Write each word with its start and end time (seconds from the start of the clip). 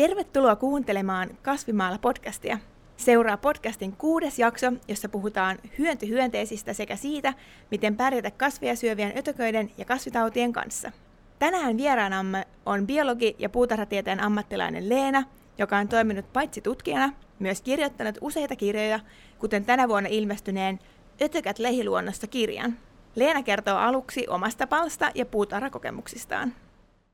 Tervetuloa 0.00 0.56
kuuntelemaan 0.56 1.30
Kasvimaalla 1.42 1.98
podcastia. 1.98 2.58
Seuraa 2.96 3.36
podcastin 3.36 3.96
kuudes 3.96 4.38
jakso, 4.38 4.72
jossa 4.88 5.08
puhutaan 5.08 5.58
hyöntyhyönteisistä 5.78 6.72
sekä 6.72 6.96
siitä, 6.96 7.34
miten 7.70 7.96
pärjätä 7.96 8.30
kasvia 8.30 8.76
syövien 8.76 9.12
ötököiden 9.18 9.70
ja 9.78 9.84
kasvitautien 9.84 10.52
kanssa. 10.52 10.92
Tänään 11.38 11.76
vieraanamme 11.76 12.46
on 12.66 12.86
biologi- 12.86 13.36
ja 13.38 13.48
puutarhatieteen 13.48 14.20
ammattilainen 14.20 14.88
Leena, 14.88 15.24
joka 15.58 15.76
on 15.76 15.88
toiminut 15.88 16.32
paitsi 16.32 16.60
tutkijana, 16.60 17.12
myös 17.38 17.62
kirjoittanut 17.62 18.18
useita 18.20 18.56
kirjoja, 18.56 19.00
kuten 19.38 19.64
tänä 19.64 19.88
vuonna 19.88 20.08
ilmestyneen 20.12 20.78
Ötökät 21.22 21.58
lehiluonnosta 21.58 22.26
kirjan. 22.26 22.76
Leena 23.14 23.42
kertoo 23.42 23.76
aluksi 23.76 24.26
omasta 24.28 24.66
palsta 24.66 25.10
ja 25.14 25.26
puutarhakokemuksistaan. 25.26 26.54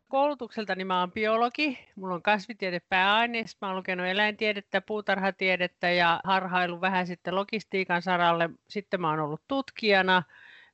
Koulutukseltani 0.09 0.85
mä 0.85 1.01
oon 1.01 1.13
biologi, 1.13 1.79
mulla 1.97 2.15
on 2.15 2.23
kasvitiede 2.23 2.81
pääaine, 2.89 3.45
mä 3.61 3.69
oon 3.69 3.77
lukenut 3.77 4.07
eläintiedettä, 4.07 4.81
puutarhatiedettä 4.81 5.91
ja 5.91 6.21
harhailu 6.25 6.81
vähän 6.81 7.07
sitten 7.07 7.35
logistiikan 7.35 8.03
saralle. 8.03 8.51
Sitten 8.69 9.01
mä 9.01 9.11
oon 9.11 9.21
ollut 9.21 9.43
tutkijana 9.49 10.23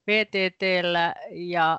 VTTllä 0.07 1.15
ja 1.31 1.79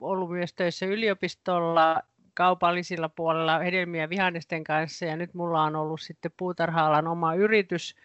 ollut 0.00 0.30
myös 0.30 0.54
töissä 0.54 0.86
yliopistolla 0.86 2.02
kaupallisilla 2.34 3.08
puolella 3.08 3.58
hedelmiä 3.58 4.08
vihannesten 4.08 4.64
kanssa. 4.64 5.04
Ja 5.04 5.16
nyt 5.16 5.34
mulla 5.34 5.62
on 5.62 5.76
ollut 5.76 6.00
sitten 6.00 6.32
puutarha-alan 6.36 7.08
oma 7.08 7.34
yritys 7.34 7.96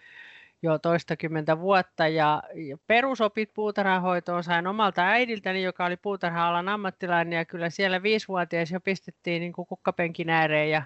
jo 0.63 0.79
toistakymmentä 0.79 1.59
vuotta 1.59 2.07
ja, 2.07 2.43
ja 2.53 2.77
perusopit 2.87 3.53
puutarhahoitoon 3.53 4.43
sain 4.43 4.67
omalta 4.67 5.01
äidiltäni, 5.01 5.63
joka 5.63 5.85
oli 5.85 5.97
puutarha-alan 5.97 6.69
ammattilainen 6.69 7.37
ja 7.37 7.45
kyllä 7.45 7.69
siellä 7.69 8.03
viisivuotias 8.03 8.71
jo 8.71 8.79
pistettiin 8.79 9.39
niin 9.39 9.53
kuin 9.53 9.67
kukkapenkin 9.67 10.29
ääreen 10.29 10.69
ja 10.69 10.83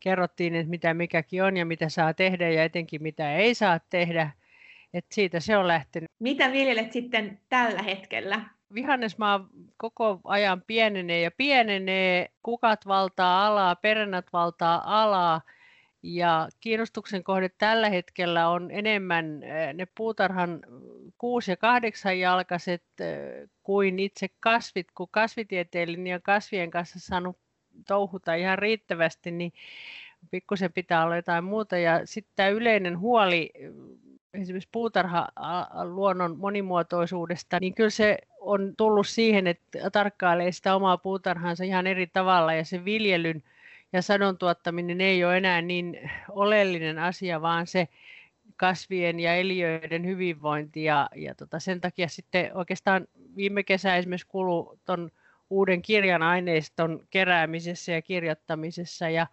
kerrottiin, 0.00 0.54
että 0.54 0.70
mitä 0.70 0.94
mikäkin 0.94 1.42
on 1.42 1.56
ja 1.56 1.66
mitä 1.66 1.88
saa 1.88 2.14
tehdä 2.14 2.50
ja 2.50 2.64
etenkin 2.64 3.02
mitä 3.02 3.36
ei 3.36 3.54
saa 3.54 3.80
tehdä. 3.90 4.30
Et 4.94 5.06
siitä 5.12 5.40
se 5.40 5.56
on 5.56 5.68
lähtenyt. 5.68 6.10
Mitä 6.18 6.52
viljelet 6.52 6.92
sitten 6.92 7.40
tällä 7.48 7.82
hetkellä? 7.82 8.40
Vihannesmaa 8.74 9.48
koko 9.76 10.20
ajan 10.24 10.62
pienenee 10.66 11.20
ja 11.20 11.30
pienenee, 11.30 12.30
kukat 12.42 12.86
valtaa 12.86 13.46
alaa, 13.46 13.76
perennät 13.76 14.26
valtaa 14.32 15.02
alaa 15.02 15.40
ja 16.02 16.48
kiinnostuksen 16.60 17.24
kohde 17.24 17.50
tällä 17.58 17.88
hetkellä 17.88 18.48
on 18.48 18.70
enemmän 18.70 19.42
eh, 19.42 19.74
ne 19.74 19.86
puutarhan 19.94 20.60
6- 21.46 21.50
ja 21.50 21.56
8 21.56 22.20
jalkaiset 22.20 22.82
eh, 23.00 23.48
kuin 23.62 23.98
itse 23.98 24.28
kasvit, 24.40 24.86
kun 24.94 25.08
kasvitieteellinen 25.10 26.06
ja 26.06 26.20
kasvien 26.20 26.70
kanssa 26.70 27.00
saanut 27.00 27.38
touhuta 27.86 28.34
ihan 28.34 28.58
riittävästi, 28.58 29.30
niin 29.30 29.52
pikkusen 30.30 30.72
pitää 30.72 31.04
olla 31.04 31.16
jotain 31.16 31.44
muuta. 31.44 31.78
Ja 31.78 32.00
sitten 32.04 32.32
tämä 32.36 32.48
yleinen 32.48 32.98
huoli 32.98 33.50
eh, 33.54 33.70
esimerkiksi 34.34 34.68
puutarhaluonnon 34.72 36.38
monimuotoisuudesta, 36.38 37.58
niin 37.60 37.74
kyllä 37.74 37.90
se 37.90 38.18
on 38.40 38.74
tullut 38.76 39.06
siihen, 39.06 39.46
että 39.46 39.90
tarkkailee 39.90 40.52
sitä 40.52 40.74
omaa 40.74 40.98
puutarhansa 40.98 41.64
ihan 41.64 41.86
eri 41.86 42.06
tavalla 42.06 42.54
ja 42.54 42.64
se 42.64 42.84
viljelyn 42.84 43.42
ja 43.92 44.02
sadon 44.02 44.38
tuottaminen 44.38 45.00
ei 45.00 45.24
ole 45.24 45.36
enää 45.36 45.62
niin 45.62 46.10
oleellinen 46.28 46.98
asia, 46.98 47.42
vaan 47.42 47.66
se 47.66 47.88
kasvien 48.56 49.20
ja 49.20 49.34
eliöiden 49.34 50.06
hyvinvointi. 50.06 50.84
Ja, 50.84 51.08
ja 51.16 51.34
tota, 51.34 51.58
sen 51.58 51.80
takia 51.80 52.08
sitten 52.08 52.50
oikeastaan 52.54 53.06
viime 53.36 53.62
kesä 53.62 53.96
esimerkiksi 53.96 54.26
kulu 54.26 54.78
tuon 54.84 55.10
uuden 55.50 55.82
kirjan 55.82 56.22
aineiston 56.22 57.06
keräämisessä 57.10 57.92
ja 57.92 58.02
kirjoittamisessa. 58.02 59.08
Ja, 59.08 59.26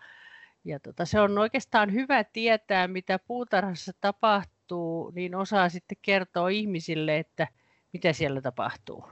ja 0.66 0.80
tota, 0.80 1.06
se 1.06 1.20
on 1.20 1.38
oikeastaan 1.38 1.94
hyvä 1.94 2.24
tietää, 2.24 2.88
mitä 2.88 3.20
puutarhassa 3.20 3.92
tapahtuu, 4.02 5.12
niin 5.16 5.36
osaa 5.36 5.70
sitten 5.70 5.98
kertoa 6.02 6.50
ihmisille, 6.50 7.18
että 7.18 7.48
mitä 7.94 8.14
siellä 8.14 8.42
tapahtuu. 8.42 9.06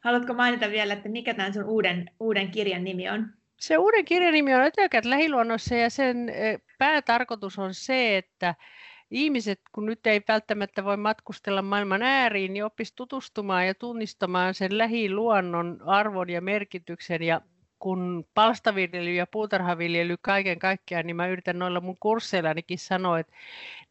Haluatko 0.00 0.34
mainita 0.34 0.70
vielä, 0.70 0.94
että 0.94 1.08
mikä 1.08 1.34
tämän 1.34 1.54
sun 1.54 1.64
uuden, 1.64 2.10
uuden 2.20 2.50
kirjan 2.50 2.84
nimi 2.84 3.08
on? 3.10 3.35
Se 3.60 3.78
uuden 3.78 4.04
kirjan 4.04 4.32
nimi 4.32 4.54
on 4.54 4.62
Ötökät 4.62 5.04
lähiluonnossa 5.04 5.74
ja 5.74 5.90
sen 5.90 6.32
päätarkoitus 6.78 7.58
on 7.58 7.74
se, 7.74 8.16
että 8.16 8.54
ihmiset, 9.10 9.60
kun 9.72 9.86
nyt 9.86 10.06
ei 10.06 10.22
välttämättä 10.28 10.84
voi 10.84 10.96
matkustella 10.96 11.62
maailman 11.62 12.02
ääriin, 12.02 12.52
niin 12.52 12.64
oppisi 12.64 12.92
tutustumaan 12.96 13.66
ja 13.66 13.74
tunnistamaan 13.74 14.54
sen 14.54 14.78
lähiluonnon 14.78 15.80
arvon 15.86 16.30
ja 16.30 16.40
merkityksen. 16.40 17.22
Ja 17.22 17.40
kun 17.78 18.24
palstaviljely 18.34 19.14
ja 19.14 19.26
puutarhaviljely 19.26 20.16
kaiken 20.20 20.58
kaikkiaan, 20.58 21.06
niin 21.06 21.16
mä 21.16 21.26
yritän 21.26 21.58
noilla 21.58 21.80
mun 21.80 21.96
kursseillanikin 22.00 22.78
sanoa, 22.78 23.18
että 23.18 23.32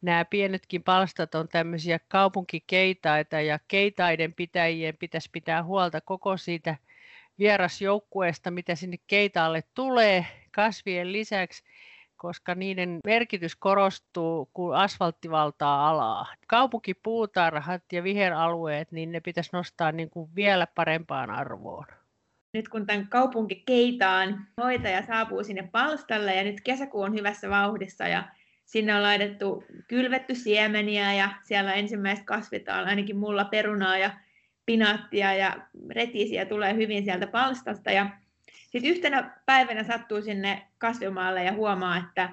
nämä 0.02 0.24
pienetkin 0.24 0.82
palstat 0.82 1.34
on 1.34 1.48
tämmöisiä 1.48 1.98
kaupunkikeitaita 2.08 3.40
ja 3.40 3.58
keitaiden 3.68 4.34
pitäjien 4.34 4.96
pitäisi 4.96 5.30
pitää 5.32 5.64
huolta 5.64 6.00
koko 6.00 6.36
siitä 6.36 6.76
vierasjoukkueesta, 7.38 8.50
mitä 8.50 8.74
sinne 8.74 8.96
keitaalle 9.06 9.64
tulee 9.74 10.26
kasvien 10.50 11.12
lisäksi, 11.12 11.64
koska 12.16 12.54
niiden 12.54 13.00
merkitys 13.04 13.56
korostuu, 13.56 14.50
kun 14.54 14.76
asfaltti 14.76 15.30
valtaa 15.30 15.88
alaa. 15.88 16.26
Kaupunkipuutarhat 16.46 17.82
ja 17.92 18.02
viheralueet, 18.02 18.92
niin 18.92 19.12
ne 19.12 19.20
pitäisi 19.20 19.50
nostaa 19.52 19.92
niin 19.92 20.10
kuin 20.10 20.30
vielä 20.34 20.66
parempaan 20.66 21.30
arvoon. 21.30 21.86
Nyt 22.52 22.68
kun 22.68 22.86
tämän 22.86 23.08
kaupunkikeitaan 23.08 24.46
hoitaja 24.62 25.06
saapuu 25.06 25.44
sinne 25.44 25.68
palstalle 25.72 26.34
ja 26.34 26.44
nyt 26.44 26.60
kesäkuu 26.60 27.02
on 27.02 27.14
hyvässä 27.14 27.50
vauhdissa 27.50 28.08
ja 28.08 28.24
sinne 28.64 28.94
on 28.94 29.02
laitettu 29.02 29.64
kylvetty 29.88 30.34
siemeniä 30.34 31.14
ja 31.14 31.28
siellä 31.42 31.72
ensimmäiset 31.72 32.24
kasvit 32.24 32.68
on 32.68 32.74
ainakin 32.74 33.16
mulla 33.16 33.44
perunaa 33.44 33.98
ja 33.98 34.10
pinaattia 34.66 35.34
ja 35.34 35.56
retisiä 35.90 36.46
tulee 36.46 36.74
hyvin 36.74 37.04
sieltä 37.04 37.26
palstasta. 37.26 37.90
Ja 37.90 38.10
sitten 38.70 38.90
yhtenä 38.90 39.30
päivänä 39.46 39.84
sattuu 39.84 40.22
sinne 40.22 40.66
kasvimaalle 40.78 41.44
ja 41.44 41.52
huomaa, 41.52 41.96
että, 41.96 42.30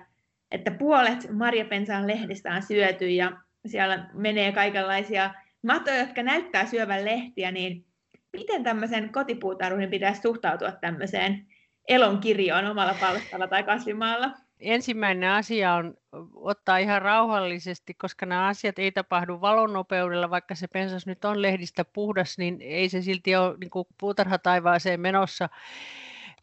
että 0.52 0.72
puolet 0.72 1.32
marjapensaan 1.32 2.08
lehdistä 2.08 2.54
on 2.54 2.62
syöty 2.62 3.10
ja 3.10 3.32
siellä 3.66 4.10
menee 4.14 4.52
kaikenlaisia 4.52 5.34
matoja, 5.64 5.98
jotka 5.98 6.24
näyttää 6.24 6.66
syövän 6.66 7.06
lehtiä, 7.06 7.52
niin 7.52 7.86
miten 8.34 8.64
tämmöisen 8.64 9.10
kotipuutarhurin 9.10 9.90
pitäisi 9.90 10.22
suhtautua 10.22 10.72
tämmöiseen 10.72 11.46
elonkirjoon 11.88 12.66
omalla 12.66 12.96
palstalla 13.00 13.48
tai 13.48 13.64
kasvimaalla? 13.64 14.32
Ensimmäinen 14.64 15.30
asia 15.30 15.74
on 15.74 15.94
ottaa 16.36 16.78
ihan 16.78 17.02
rauhallisesti, 17.02 17.94
koska 17.94 18.26
nämä 18.26 18.48
asiat 18.48 18.80
ei 18.80 18.92
tapahdu 18.92 19.42
valonnopeudella, 19.42 20.30
vaikka 20.30 20.56
se 20.56 20.68
pensas 20.68 21.06
nyt 21.06 21.26
on 21.26 21.42
lehdistä 21.42 21.86
puhdas, 21.86 22.38
niin 22.38 22.62
ei 22.62 22.90
se 22.90 23.02
silti 23.02 23.36
ole 23.36 23.58
niin 23.58 23.86
puutarhataivaaseen 23.98 25.00
menossa 25.00 25.50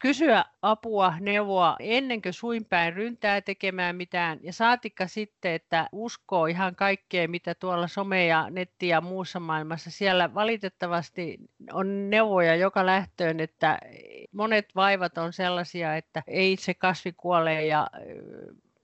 kysyä 0.01 0.45
apua, 0.61 1.13
neuvoa 1.19 1.75
ennen 1.79 2.21
kuin 2.21 2.33
suinpäin 2.33 2.93
ryntää 2.93 3.41
tekemään 3.41 3.95
mitään 3.95 4.39
ja 4.43 4.53
saatikka 4.53 5.07
sitten, 5.07 5.51
että 5.51 5.89
uskoo 5.91 6.45
ihan 6.45 6.75
kaikkea, 6.75 7.27
mitä 7.27 7.55
tuolla 7.55 7.87
some 7.87 8.25
ja 8.25 8.49
netti 8.49 8.87
ja 8.87 9.01
muussa 9.01 9.39
maailmassa. 9.39 9.91
Siellä 9.91 10.33
valitettavasti 10.33 11.37
on 11.73 12.09
neuvoja 12.09 12.55
joka 12.55 12.85
lähtöön, 12.85 13.39
että 13.39 13.79
monet 14.31 14.75
vaivat 14.75 15.17
on 15.17 15.33
sellaisia, 15.33 15.95
että 15.95 16.23
ei 16.27 16.57
se 16.57 16.73
kasvi 16.73 17.13
kuole 17.17 17.65
ja 17.65 17.87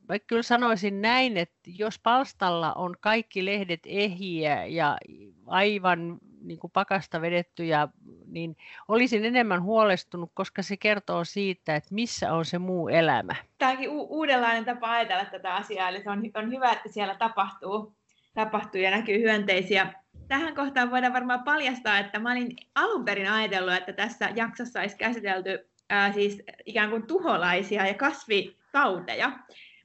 mä 0.10 0.20
kyllä 0.20 0.44
sanoisin 0.44 1.02
näin, 1.02 1.38
että 1.38 1.60
jos 1.78 2.00
palstalla 2.00 2.74
on 2.74 2.96
kaikki 3.00 3.46
lehdet 3.46 3.80
ehjiä 3.86 4.66
ja 4.66 4.98
aivan 5.46 6.20
niin 6.42 6.60
kuin 6.60 6.72
pakasta 6.72 7.22
vedettyjä, 7.22 7.88
niin 8.28 8.58
olisin 8.88 9.26
enemmän 9.26 9.64
huolestunut, 9.64 10.32
koska 10.34 10.62
se 10.62 10.78
kertoo 10.78 11.24
siitä, 11.24 11.76
että 11.76 11.96
missä 11.96 12.34
on 12.34 12.46
se 12.46 12.58
muu 12.58 12.88
elämä. 12.88 13.36
Tämä 13.58 13.72
onkin 13.72 13.90
u- 13.90 14.08
uudenlainen 14.10 14.66
tapa 14.66 14.92
ajatella 14.92 15.26
tätä 15.26 15.56
asiaa, 15.56 15.90
eli 15.90 16.04
se 16.04 16.10
on, 16.10 16.22
on 16.34 16.52
hyvä, 16.52 16.72
että 16.72 16.90
siellä 16.90 17.16
tapahtuu, 17.16 17.96
tapahtuu 18.34 18.82
ja 18.82 18.92
näkyy 18.92 19.20
hyönteisiä. 19.20 19.94
Tähän 20.28 20.56
kohtaan 20.56 20.92
voidaan 20.92 21.14
varmaan 21.14 21.44
paljastaa, 21.44 22.00
että 22.00 22.20
mä 22.20 22.32
olin 22.32 22.56
alun 22.76 23.06
perin 23.06 23.32
ajatellut, 23.32 23.74
että 23.74 23.94
tässä 23.94 24.30
jaksossa 24.36 24.80
olisi 24.80 24.98
käsitelty 24.98 25.70
ää, 25.90 26.14
siis 26.14 26.44
ikään 26.66 26.90
kuin 26.90 27.08
tuholaisia 27.08 27.88
ja 27.88 27.94
kasvitauteja. 27.94 29.32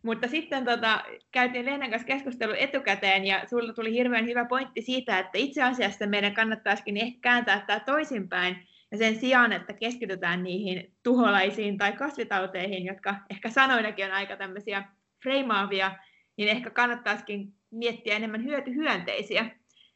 Mutta 0.03 0.29
sitten 0.29 0.65
tota, 0.65 1.05
käytiin 1.33 1.67
Lehden 1.67 1.91
kanssa 1.91 2.07
keskustelu 2.07 2.53
etukäteen 2.59 3.25
ja 3.25 3.45
sulla 3.51 3.73
tuli 3.73 3.93
hirveän 3.93 4.27
hyvä 4.27 4.45
pointti 4.45 4.83
siitä, 4.83 5.19
että 5.19 5.39
itse 5.39 5.63
asiassa 5.63 6.07
meidän 6.07 6.35
kannattaisikin 6.35 6.97
ehkä 6.97 7.19
kääntää 7.21 7.65
tämä 7.67 7.81
toisinpäin 7.81 8.69
ja 8.91 8.99
sen 8.99 9.17
sijaan, 9.17 9.53
että 9.53 9.73
keskitytään 9.73 10.43
niihin 10.43 10.93
tuholaisiin 11.03 11.79
tai 11.79 11.93
kasvitauteihin, 11.93 12.85
jotka 12.85 13.15
ehkä 13.31 13.51
sanoinakin 13.51 14.07
on 14.07 14.13
aika 14.13 14.37
tämmöisiä 14.37 14.85
freimaavia, 15.23 15.99
niin 16.37 16.49
ehkä 16.49 16.71
kannattaisikin 16.71 17.55
miettiä 17.71 18.17
enemmän 18.17 18.45
hyötyhyönteisiä. 18.45 19.51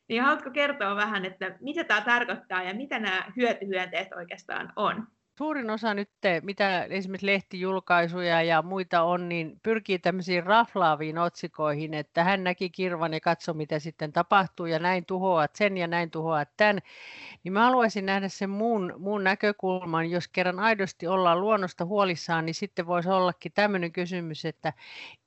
Niin 0.09 0.23
haluatko 0.23 0.51
kertoa 0.51 0.97
vähän, 0.97 1.25
että 1.25 1.57
mitä 1.61 1.85
tämä 1.85 2.01
tarkoittaa 2.01 2.63
ja 2.63 2.75
mitä 2.75 2.99
nämä 2.99 3.33
hyötyhyönteiset 3.37 4.13
oikeastaan 4.13 4.73
on? 4.77 5.07
Suurin 5.39 5.71
osa 5.71 5.95
nyt, 5.95 6.11
mitä 6.43 6.85
esimerkiksi 6.85 7.27
lehtijulkaisuja 7.27 8.43
ja 8.43 8.63
muita 8.63 9.03
on, 9.03 9.29
niin 9.29 9.61
pyrkii 9.63 9.99
tämmöisiin 9.99 10.47
raflaaviin 10.47 11.19
otsikoihin, 11.19 11.95
että 11.95 12.25
hän 12.25 12.45
näki 12.45 12.71
kirvan 12.71 13.15
ja 13.15 13.21
katso, 13.21 13.55
mitä 13.55 13.79
sitten 13.79 14.13
tapahtuu 14.13 14.67
ja 14.67 14.79
näin 14.79 15.07
tuhoat 15.07 15.57
sen 15.57 15.77
ja 15.77 15.87
näin 15.87 16.11
tuhoat 16.11 16.49
tämän. 16.57 16.79
Niin 17.45 17.53
mä 17.53 17.65
haluaisin 17.65 18.07
nähdä 18.07 18.29
sen 18.29 18.51
muun, 18.51 18.95
muun 18.99 19.25
näkökulman, 19.25 20.11
jos 20.11 20.29
kerran 20.29 20.61
aidosti 20.61 21.07
ollaan 21.07 21.41
luonnosta 21.41 21.85
huolissaan, 21.85 22.47
niin 22.47 22.55
sitten 22.55 22.87
voisi 22.87 23.09
ollakin 23.09 23.53
tämmöinen 23.53 23.93
kysymys, 23.93 24.45
että 24.45 24.73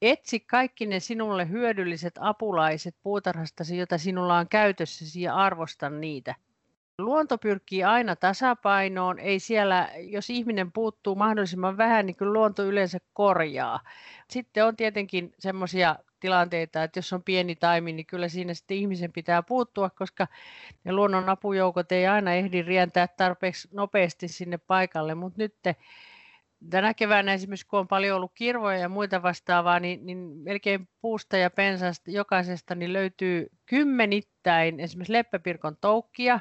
etsi 0.01 0.39
kaikki 0.39 0.85
ne 0.85 0.99
sinulle 0.99 1.49
hyödylliset 1.49 2.13
apulaiset 2.19 2.95
puutarhastasi, 3.03 3.77
joita 3.77 3.97
sinulla 3.97 4.37
on 4.37 4.49
käytössäsi 4.49 5.21
ja 5.21 5.35
arvosta 5.35 5.89
niitä. 5.89 6.35
Luonto 6.99 7.37
pyrkii 7.37 7.83
aina 7.83 8.15
tasapainoon, 8.15 9.19
ei 9.19 9.39
siellä, 9.39 9.89
jos 9.99 10.29
ihminen 10.29 10.71
puuttuu 10.71 11.15
mahdollisimman 11.15 11.77
vähän, 11.77 12.05
niin 12.05 12.15
kyllä 12.15 12.33
luonto 12.33 12.63
yleensä 12.63 12.97
korjaa. 13.13 13.79
Sitten 14.29 14.65
on 14.65 14.75
tietenkin 14.75 15.33
semmoisia 15.39 15.95
tilanteita, 16.19 16.83
että 16.83 16.97
jos 16.97 17.13
on 17.13 17.23
pieni 17.23 17.55
taimi, 17.55 17.93
niin 17.93 18.05
kyllä 18.05 18.27
siinä 18.27 18.53
sitten 18.53 18.77
ihmisen 18.77 19.11
pitää 19.11 19.43
puuttua, 19.43 19.89
koska 19.89 20.27
ne 20.83 20.93
luonnon 20.93 21.29
apujoukot 21.29 21.91
ei 21.91 22.07
aina 22.07 22.33
ehdi 22.33 22.61
rientää 22.61 23.07
tarpeeksi 23.07 23.67
nopeasti 23.71 24.27
sinne 24.27 24.57
paikalle, 24.57 25.15
mutta 25.15 25.41
nyt 25.41 25.55
tänä 26.69 26.93
keväänä 26.93 27.33
esimerkiksi 27.33 27.67
kun 27.67 27.79
on 27.79 27.87
paljon 27.87 28.15
ollut 28.15 28.31
kirvoja 28.35 28.77
ja 28.77 28.89
muita 28.89 29.23
vastaavaa, 29.23 29.79
niin, 29.79 30.05
niin 30.05 30.17
melkein 30.17 30.87
puusta 31.01 31.37
ja 31.37 31.49
pensasta 31.49 32.11
jokaisesta 32.11 32.75
niin 32.75 32.93
löytyy 32.93 33.47
kymmenittäin 33.65 34.79
esimerkiksi 34.79 35.13
leppäpirkon 35.13 35.77
toukkia, 35.81 36.39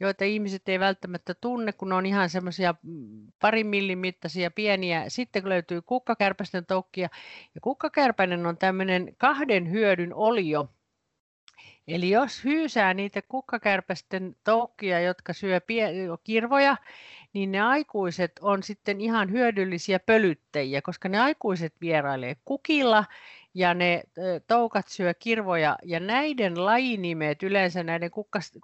joita 0.00 0.24
ihmiset 0.24 0.68
ei 0.68 0.80
välttämättä 0.80 1.34
tunne, 1.34 1.72
kun 1.72 1.88
ne 1.88 1.94
on 1.94 2.06
ihan 2.06 2.30
semmoisia 2.30 2.74
mm, 2.82 3.26
parin 3.40 3.66
millin 3.66 3.98
mittaisia 3.98 4.50
pieniä. 4.50 5.04
Sitten 5.08 5.48
löytyy 5.48 5.82
kukkakärpästen 5.82 6.66
toukkia. 6.66 7.08
Ja 7.54 7.60
kukkakärpäinen 7.60 8.46
on 8.46 8.58
tämmöinen 8.58 9.14
kahden 9.18 9.70
hyödyn 9.70 10.14
olio. 10.14 10.68
Eli 11.88 12.10
jos 12.10 12.44
hyysää 12.44 12.94
niitä 12.94 13.22
kukkakärpästen 13.22 14.36
toukkia, 14.44 15.00
jotka 15.00 15.32
syö 15.32 15.60
kirvoja, 16.24 16.76
niin 17.32 17.52
ne 17.52 17.60
aikuiset 17.60 18.32
on 18.40 18.62
sitten 18.62 19.00
ihan 19.00 19.30
hyödyllisiä 19.30 19.98
pölyttäjiä, 19.98 20.82
koska 20.82 21.08
ne 21.08 21.20
aikuiset 21.20 21.74
vierailee 21.80 22.36
kukilla 22.44 23.04
ja 23.58 23.74
ne 23.74 24.02
toukat 24.46 24.88
syö 24.88 25.14
kirvoja 25.14 25.78
ja 25.84 26.00
näiden 26.00 26.64
lajinimet, 26.64 27.42
yleensä 27.42 27.82
näiden 27.82 28.10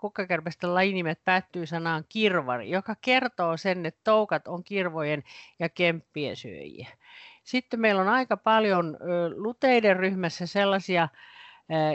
kukkakärpästen 0.01 0.75
lajinimet 0.75 1.25
päättyy 1.25 1.67
sanaan 1.67 2.05
kirvari, 2.09 2.71
joka 2.71 2.97
kertoo 3.01 3.57
sen, 3.57 3.87
että 3.87 4.01
toukat 4.05 4.49
on 4.49 4.65
kirvojen 4.65 5.23
ja 5.59 5.69
kemppien 5.69 6.37
syöjiä. 6.37 6.89
Sitten 7.43 7.81
meillä 7.81 8.01
on 8.01 8.09
aika 8.09 8.37
paljon 8.37 8.99
luteiden 9.37 9.97
ryhmässä 9.97 10.47
sellaisia, 10.47 11.09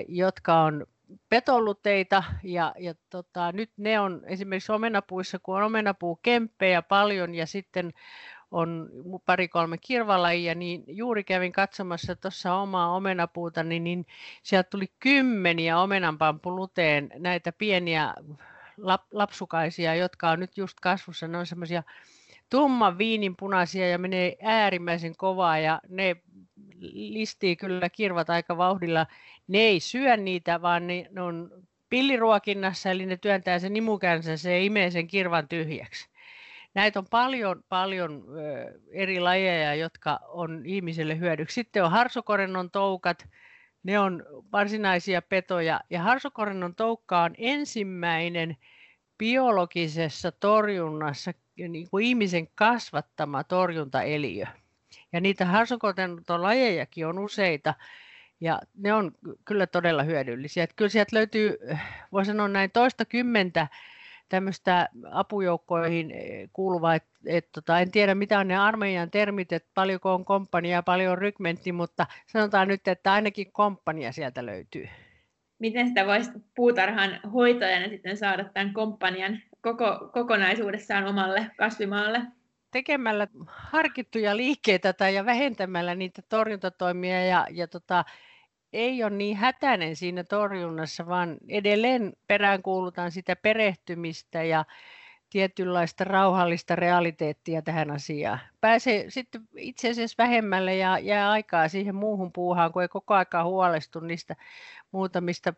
jotka 0.07 0.62
on 0.62 0.86
petoluteita 1.30 2.24
ja, 2.44 2.74
ja 2.80 2.94
tota, 3.10 3.51
nyt 3.51 3.72
ne 3.78 4.00
on 4.00 4.22
esimerkiksi 4.25 4.72
omenapuissa, 4.72 5.40
kun 5.40 5.57
on 5.57 5.63
omenapuukemppejä 5.63 6.81
paljon 6.81 7.36
ja 7.36 7.46
sitten 7.46 7.94
on 8.51 8.90
pari-kolme 9.25 9.78
kirvalajia, 9.78 10.56
niin 10.56 10.84
juuri 10.88 11.24
kävin 11.24 11.51
katsomassa 11.51 12.16
tuossa 12.16 12.54
omaa 12.54 12.96
omenapuuta, 12.96 13.63
niin, 13.63 13.84
niin 13.84 14.06
sieltä 14.44 14.69
tuli 14.69 14.92
kymmeniä 15.00 15.80
omenanpampuluteen 15.80 17.10
näitä 17.16 17.51
pieniä 17.51 18.13
lap, 18.78 19.01
lapsukaisia, 19.12 19.96
jotka 19.96 20.30
on 20.30 20.40
nyt 20.40 20.57
just 20.57 20.80
kasvussa. 20.80 21.28
Ne 21.28 21.38
on 21.38 21.46
semmoisia 21.46 21.84
tumman 22.50 22.98
viininpunaisia 22.98 23.90
ja 23.90 23.98
menee 23.98 24.36
äärimmäisen 24.44 25.16
kovaa 25.16 25.60
ja 25.60 25.81
ne 25.90 26.16
listii 26.94 27.56
kyllä 27.56 27.90
kirvat 27.90 28.30
aika 28.30 28.57
vauhdilla. 28.57 29.06
Ne 29.48 29.57
ei 29.57 29.80
syö 29.80 30.18
niitä, 30.18 30.62
vaan 30.62 30.88
ne, 30.88 31.07
ne 31.12 31.22
on 31.22 31.51
pilliruokinnassa, 31.90 32.92
eli 32.92 33.06
ne 33.06 33.18
työntää 33.18 33.60
sen 33.60 33.75
imukänsä, 33.75 34.38
se 34.38 34.63
imee 34.63 34.92
sen 34.92 35.07
kirvan 35.07 35.48
tyhjäksi. 35.48 36.10
Näitä 36.79 36.99
on 36.99 37.05
paljon, 37.09 37.63
paljon 37.69 38.23
eri 38.91 39.19
lajeja, 39.19 39.75
jotka 39.75 40.19
on 40.27 40.61
ihmiselle 40.65 41.19
hyödyksi. 41.19 41.53
Sitten 41.53 41.83
on 41.83 41.91
harsokorennon 41.91 42.71
toukat, 42.71 43.27
ne 43.83 43.99
on 43.99 44.25
varsinaisia 44.51 45.21
petoja. 45.21 45.81
Ja 45.89 46.01
harsokorennon 46.01 46.75
toukka 46.75 47.21
on 47.21 47.35
ensimmäinen 47.37 48.57
biologisessa 49.17 50.31
torjunnassa 50.31 51.31
niin 51.69 51.89
kuin 51.89 52.05
ihmisen 52.05 52.47
kasvattama 52.55 53.43
torjuntaeliö. 53.43 54.45
Ja 55.13 55.21
niitä 55.21 55.45
harsokorennon 55.45 56.23
lajejakin 56.27 57.07
on 57.07 57.19
useita. 57.19 57.73
Ja 58.41 58.61
ne 58.77 58.93
on 58.93 59.11
kyllä 59.45 59.67
todella 59.67 60.03
hyödyllisiä. 60.03 60.63
Että 60.63 60.75
kyllä 60.75 60.89
sieltä 60.89 61.15
löytyy, 61.15 61.57
voi 62.11 62.25
sanoa 62.25 62.47
näin, 62.47 62.71
toista 62.71 63.05
kymmentä 63.05 63.67
tämmöistä 64.29 64.89
apujoukkoihin 65.11 66.11
eh, 66.11 66.49
kuuluvaa, 66.53 66.95
että 66.95 67.09
et, 67.25 67.49
tota, 67.51 67.79
en 67.79 67.91
tiedä 67.91 68.15
mitä 68.15 68.39
on 68.39 68.47
ne 68.47 68.57
armeijan 68.57 69.11
termit, 69.11 69.51
että 69.51 69.69
paljonko 69.73 70.13
on 70.13 70.25
komppania 70.25 70.71
ja 70.71 70.83
paljon 70.83 71.11
on 71.11 71.17
rykmentti, 71.17 71.71
mutta 71.71 72.05
sanotaan 72.27 72.67
nyt, 72.67 72.87
että 72.87 73.13
ainakin 73.13 73.51
komppania 73.51 74.11
sieltä 74.11 74.45
löytyy. 74.45 74.89
Miten 75.59 75.87
sitä 75.87 76.05
voisi 76.05 76.31
puutarhan 76.55 77.19
hoitajana 77.33 77.89
sitten 77.89 78.17
saada 78.17 78.43
tämän 78.43 78.73
komppanian 78.73 79.39
koko, 79.61 80.09
kokonaisuudessaan 80.13 81.07
omalle 81.07 81.51
kasvimaalle? 81.57 82.21
Tekemällä 82.71 83.27
harkittuja 83.47 84.37
liikkeitä 84.37 84.93
tai 84.93 85.15
ja 85.15 85.25
vähentämällä 85.25 85.95
niitä 85.95 86.21
torjuntatoimia 86.29 87.25
ja, 87.25 87.47
ja 87.51 87.67
tota, 87.67 88.05
ei 88.74 89.04
ole 89.04 89.10
niin 89.10 89.38
hätäinen 89.38 89.95
siinä 89.95 90.24
torjunnassa, 90.24 91.07
vaan 91.07 91.38
edelleen 91.48 92.13
peräänkuulutaan 92.27 93.12
sitä 93.12 93.36
perehtymistä 93.36 94.44
ja 94.44 94.66
tietynlaista 95.30 96.04
rauhallista 96.04 96.75
realiteettia 96.75 97.62
tähän 97.62 97.92
asiaan. 97.92 98.39
Pääsee 98.62 99.06
sitten 99.10 99.42
itse 99.57 99.89
asiassa 99.89 100.24
vähemmälle 100.24 100.75
ja 100.75 101.00
jää 101.00 101.31
aikaa 101.31 101.68
siihen 101.68 101.95
muuhun 101.95 102.31
puuhaan, 102.31 102.71
kun 102.71 102.81
ei 102.81 102.88
koko 102.88 103.13
aika 103.13 103.44
huolestu 103.44 104.00
niistä 104.00 104.36
muutamista 104.92 105.54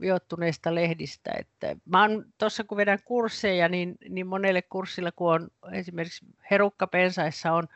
viottuneista 0.00 0.74
lehdistä. 0.74 1.30
Että 1.38 1.76
mä 1.84 2.02
oon 2.02 2.24
tuossa 2.38 2.64
kun 2.64 2.78
vedän 2.78 2.98
kursseja, 3.04 3.68
niin, 3.68 3.94
niin 4.08 4.26
monelle 4.26 4.62
kurssilla, 4.62 5.12
kun 5.12 5.32
on 5.32 5.74
esimerkiksi 5.74 6.26
herukkapensaissa 6.50 7.52
on 7.52 7.68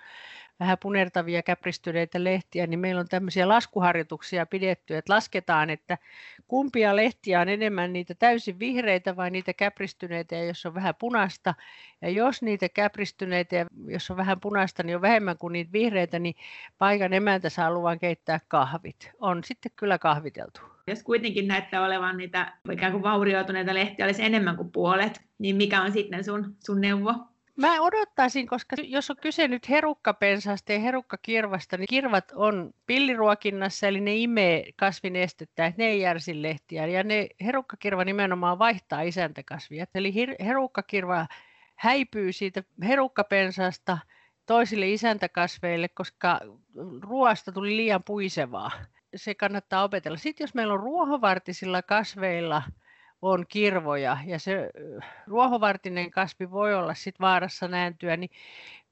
vähän 0.60 0.78
punertavia 0.78 1.42
käpristyneitä 1.42 2.24
lehtiä, 2.24 2.66
niin 2.66 2.80
meillä 2.80 3.00
on 3.00 3.08
tämmöisiä 3.08 3.48
laskuharjoituksia 3.48 4.46
pidetty, 4.46 4.96
että 4.96 5.12
lasketaan, 5.12 5.70
että 5.70 5.98
kumpia 6.48 6.96
lehtiä 6.96 7.40
on 7.40 7.48
enemmän 7.48 7.92
niitä 7.92 8.14
täysin 8.14 8.58
vihreitä 8.58 9.16
vai 9.16 9.30
niitä 9.30 9.52
käpristyneitä, 9.52 10.36
jos 10.36 10.66
on 10.66 10.74
vähän 10.74 10.94
punasta. 10.94 11.54
Ja 12.02 12.10
jos 12.10 12.42
niitä 12.42 12.68
käpristyneitä 12.68 13.56
ja 13.56 13.66
jos 13.86 14.10
on 14.10 14.16
vähän 14.16 14.40
punaista, 14.40 14.82
niin 14.82 14.96
on 14.96 15.02
vähemmän 15.02 15.38
kuin 15.38 15.52
niitä 15.52 15.72
vihreitä, 15.72 16.18
niin 16.18 16.34
paikan 16.78 17.12
emäntä 17.12 17.50
saa 17.50 17.74
luvan 17.74 17.98
keittää 17.98 18.40
kahvit. 18.48 19.10
On 19.20 19.44
sitten 19.44 19.72
kyllä 19.76 19.98
kahviteltu. 19.98 20.60
Jos 20.86 21.02
kuitenkin 21.02 21.48
näyttää 21.48 21.84
olevan 21.84 22.16
niitä 22.16 22.52
ikään 22.72 22.92
kuin 22.92 23.02
vaurioituneita 23.02 23.74
lehtiä 23.74 24.06
olisi 24.06 24.24
enemmän 24.24 24.56
kuin 24.56 24.72
puolet, 24.72 25.20
niin 25.38 25.56
mikä 25.56 25.82
on 25.82 25.92
sitten 25.92 26.24
sun, 26.24 26.56
sun 26.66 26.80
neuvo? 26.80 27.14
Mä 27.60 27.80
odottaisin, 27.80 28.46
koska 28.46 28.76
jos 28.82 29.10
on 29.10 29.16
kyse 29.16 29.48
nyt 29.48 29.68
herukkapensasta 29.68 30.72
ja 30.72 30.78
herukkakirvasta, 30.78 31.76
niin 31.76 31.86
kirvat 31.88 32.32
on 32.34 32.74
pilliruokinnassa, 32.86 33.86
eli 33.86 34.00
ne 34.00 34.16
imee 34.16 34.72
kasvinestettä, 34.76 35.66
että 35.66 35.82
ne 35.82 35.88
ei 35.88 36.00
järsi 36.00 36.42
lehtiä. 36.42 36.86
Ja 36.86 37.02
ne 37.02 37.28
herukkakirva 37.44 38.04
nimenomaan 38.04 38.58
vaihtaa 38.58 39.02
isäntäkasvia. 39.02 39.86
Eli 39.94 40.14
herukkakirva 40.44 41.26
häipyy 41.76 42.32
siitä 42.32 42.62
herukkapensasta 42.84 43.98
toisille 44.46 44.88
isäntäkasveille, 44.88 45.88
koska 45.88 46.40
ruoasta 47.00 47.52
tuli 47.52 47.76
liian 47.76 48.02
puisevaa. 48.04 48.70
Se 49.16 49.34
kannattaa 49.34 49.84
opetella. 49.84 50.18
Sitten 50.18 50.44
jos 50.44 50.54
meillä 50.54 50.74
on 50.74 50.80
ruohovartisilla 50.80 51.82
kasveilla– 51.82 52.62
on 53.22 53.44
kirvoja 53.48 54.18
ja 54.26 54.38
se 54.38 54.70
ruohovartinen 55.26 56.10
kasvi 56.10 56.50
voi 56.50 56.74
olla 56.74 56.94
sit 56.94 57.20
vaarassa 57.20 57.68
nääntyä, 57.68 58.16
niin 58.16 58.30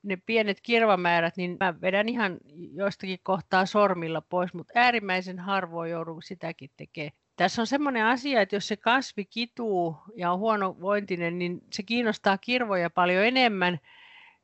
ne 0.02 0.16
pienet 0.26 0.60
kirvamäärät, 0.60 1.36
niin 1.36 1.56
mä 1.60 1.74
vedän 1.80 2.08
ihan 2.08 2.38
joistakin 2.72 3.18
kohtaa 3.22 3.66
sormilla 3.66 4.20
pois, 4.20 4.54
mutta 4.54 4.72
äärimmäisen 4.74 5.38
harvoin 5.38 5.90
joudun 5.90 6.22
sitäkin 6.22 6.70
tekemään. 6.76 7.12
Tässä 7.36 7.62
on 7.62 7.66
semmoinen 7.66 8.04
asia, 8.04 8.40
että 8.40 8.56
jos 8.56 8.68
se 8.68 8.76
kasvi 8.76 9.24
kituu 9.24 9.96
ja 10.16 10.32
on 10.32 10.38
huonovointinen, 10.38 11.38
niin 11.38 11.60
se 11.72 11.82
kiinnostaa 11.82 12.38
kirvoja 12.38 12.90
paljon 12.90 13.24
enemmän, 13.24 13.78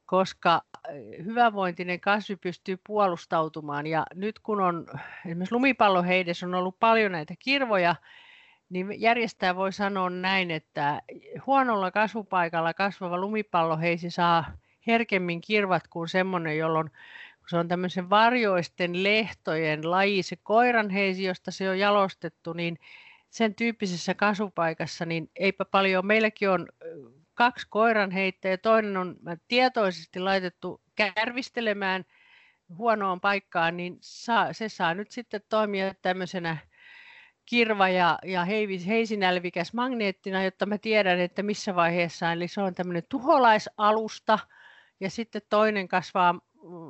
koska 0.07 0.63
hyvävointinen 1.25 2.01
kasvi 2.01 2.37
pystyy 2.37 2.79
puolustautumaan. 2.87 3.87
Ja 3.87 4.07
nyt 4.15 4.39
kun 4.39 4.61
on 4.61 4.87
esimerkiksi 5.27 5.55
lumipalloheidessä 5.55 6.47
on 6.47 6.55
ollut 6.55 6.77
paljon 6.81 7.13
näitä 7.13 7.35
kirvoja, 7.39 7.97
niin 8.75 9.01
järjestäjä 9.01 9.57
voi 9.57 9.73
sanoa 9.73 10.11
näin, 10.11 10.51
että 10.51 11.03
huonolla 11.47 11.91
kasvupaikalla 11.91 12.75
kasvava 12.75 13.19
lumipalloheisi 13.19 14.11
saa 14.11 14.45
herkemmin 14.87 15.41
kirvat 15.41 15.89
kuin 15.89 16.09
semmoinen, 16.09 16.59
jolloin 16.59 16.91
se 17.49 17.57
on 17.57 17.69
tämmöisen 17.69 18.11
varjoisten 18.11 19.03
lehtojen 19.03 19.91
laji, 19.91 20.23
se 20.23 20.37
koiranheisi, 20.37 21.25
josta 21.25 21.51
se 21.51 21.71
on 21.71 21.79
jalostettu, 21.79 22.53
niin 22.53 22.79
sen 23.31 23.55
tyyppisessä 23.55 24.15
kasvupaikassa, 24.15 25.07
niin 25.07 25.31
eipä 25.37 25.65
paljon. 25.65 26.07
Meilläkin 26.07 26.51
on 26.51 26.69
kaksi 27.35 27.67
koiranheittäjä, 27.71 28.59
toinen 28.59 28.97
on 28.97 29.17
tietoisesti 29.49 30.21
laitettu 30.21 30.81
kärvistelemään 30.95 32.05
huonoon 32.77 33.21
paikkaan, 33.21 33.77
niin 33.77 33.99
saa, 34.01 34.53
se 34.53 34.69
saa 34.69 34.95
nyt 34.95 35.11
sitten 35.11 35.41
toimia 35.49 35.95
tämmöisenä 36.03 36.57
kirva 37.47 37.89
ja, 37.89 38.19
ja 38.25 38.45
heisinälvikäs 38.87 39.73
magneettina, 39.73 40.45
jotta 40.45 40.67
mä 40.67 40.79
tiedän, 40.79 41.21
että 41.21 41.43
missä 41.43 41.75
vaiheessa. 41.75 42.33
Eli 42.33 42.49
se 42.49 42.63
on 42.63 42.75
tämmöinen 42.75 43.03
tuholaisalusta 43.09 44.39
ja 45.01 45.11
sitten 45.11 45.43
toinen 45.51 45.89
kasvaa 45.89 46.33
mm, 46.33 46.41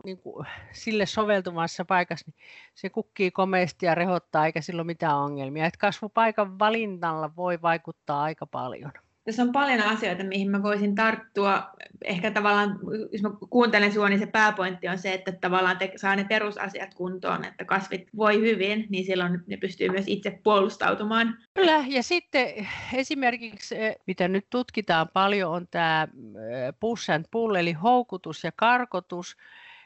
niin 0.04 0.18
kuin, 0.18 0.46
sille 0.72 1.06
soveltumassa 1.06 1.84
paikassa, 1.84 2.26
niin 2.26 2.46
se 2.74 2.90
kukkii 2.90 3.30
komeasti 3.30 3.86
ja 3.86 3.94
rehottaa 3.94 4.46
eikä 4.46 4.60
sillä 4.60 4.80
ole 4.80 4.86
mitään 4.86 5.16
ongelmia. 5.16 5.66
Et 5.66 5.76
kasvupaikan 5.76 6.58
valinnalla 6.58 7.36
voi 7.36 7.62
vaikuttaa 7.62 8.22
aika 8.22 8.46
paljon 8.46 8.92
tässä 9.24 9.42
on 9.42 9.52
paljon 9.52 9.82
asioita, 9.82 10.24
mihin 10.24 10.50
mä 10.50 10.62
voisin 10.62 10.94
tarttua. 10.94 11.70
Ehkä 12.04 12.30
tavallaan, 12.30 12.78
jos 13.12 13.22
mä 13.22 13.30
kuuntelen 13.50 13.92
sinua, 13.92 14.08
niin 14.08 14.18
se 14.18 14.26
pääpointti 14.26 14.88
on 14.88 14.98
se, 14.98 15.12
että 15.12 15.32
tavallaan 15.32 15.78
te, 15.78 15.92
saa 15.96 16.16
ne 16.16 16.24
perusasiat 16.24 16.94
kuntoon, 16.94 17.44
että 17.44 17.64
kasvit 17.64 18.08
voi 18.16 18.40
hyvin, 18.40 18.86
niin 18.88 19.04
silloin 19.04 19.40
ne 19.46 19.56
pystyy 19.56 19.88
myös 19.88 20.04
itse 20.06 20.40
puolustautumaan. 20.44 21.38
Kyllä, 21.54 21.84
ja 21.88 22.02
sitten 22.02 22.66
esimerkiksi, 22.94 23.82
eh, 23.82 23.96
mitä 24.06 24.28
nyt 24.28 24.46
tutkitaan 24.50 25.08
paljon, 25.12 25.52
on 25.52 25.68
tämä 25.70 26.02
eh, 26.02 26.74
push 26.80 27.10
and 27.10 27.24
pull, 27.30 27.54
eli 27.54 27.72
houkutus 27.72 28.44
ja 28.44 28.52
karkotus 28.56 29.36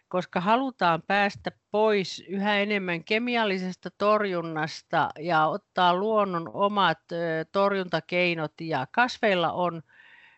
koska 0.09 0.41
halutaan 0.41 1.03
päästä 1.03 1.53
pois 1.71 2.25
yhä 2.29 2.59
enemmän 2.59 3.05
kemiallisesta 3.05 3.91
torjunnasta 3.99 5.09
ja 5.19 5.47
ottaa 5.47 5.95
luonnon 5.95 6.51
omat 6.55 6.99
torjuntakeinot. 7.53 8.53
Ja 8.61 8.87
kasveilla 8.91 9.53
on 9.53 9.83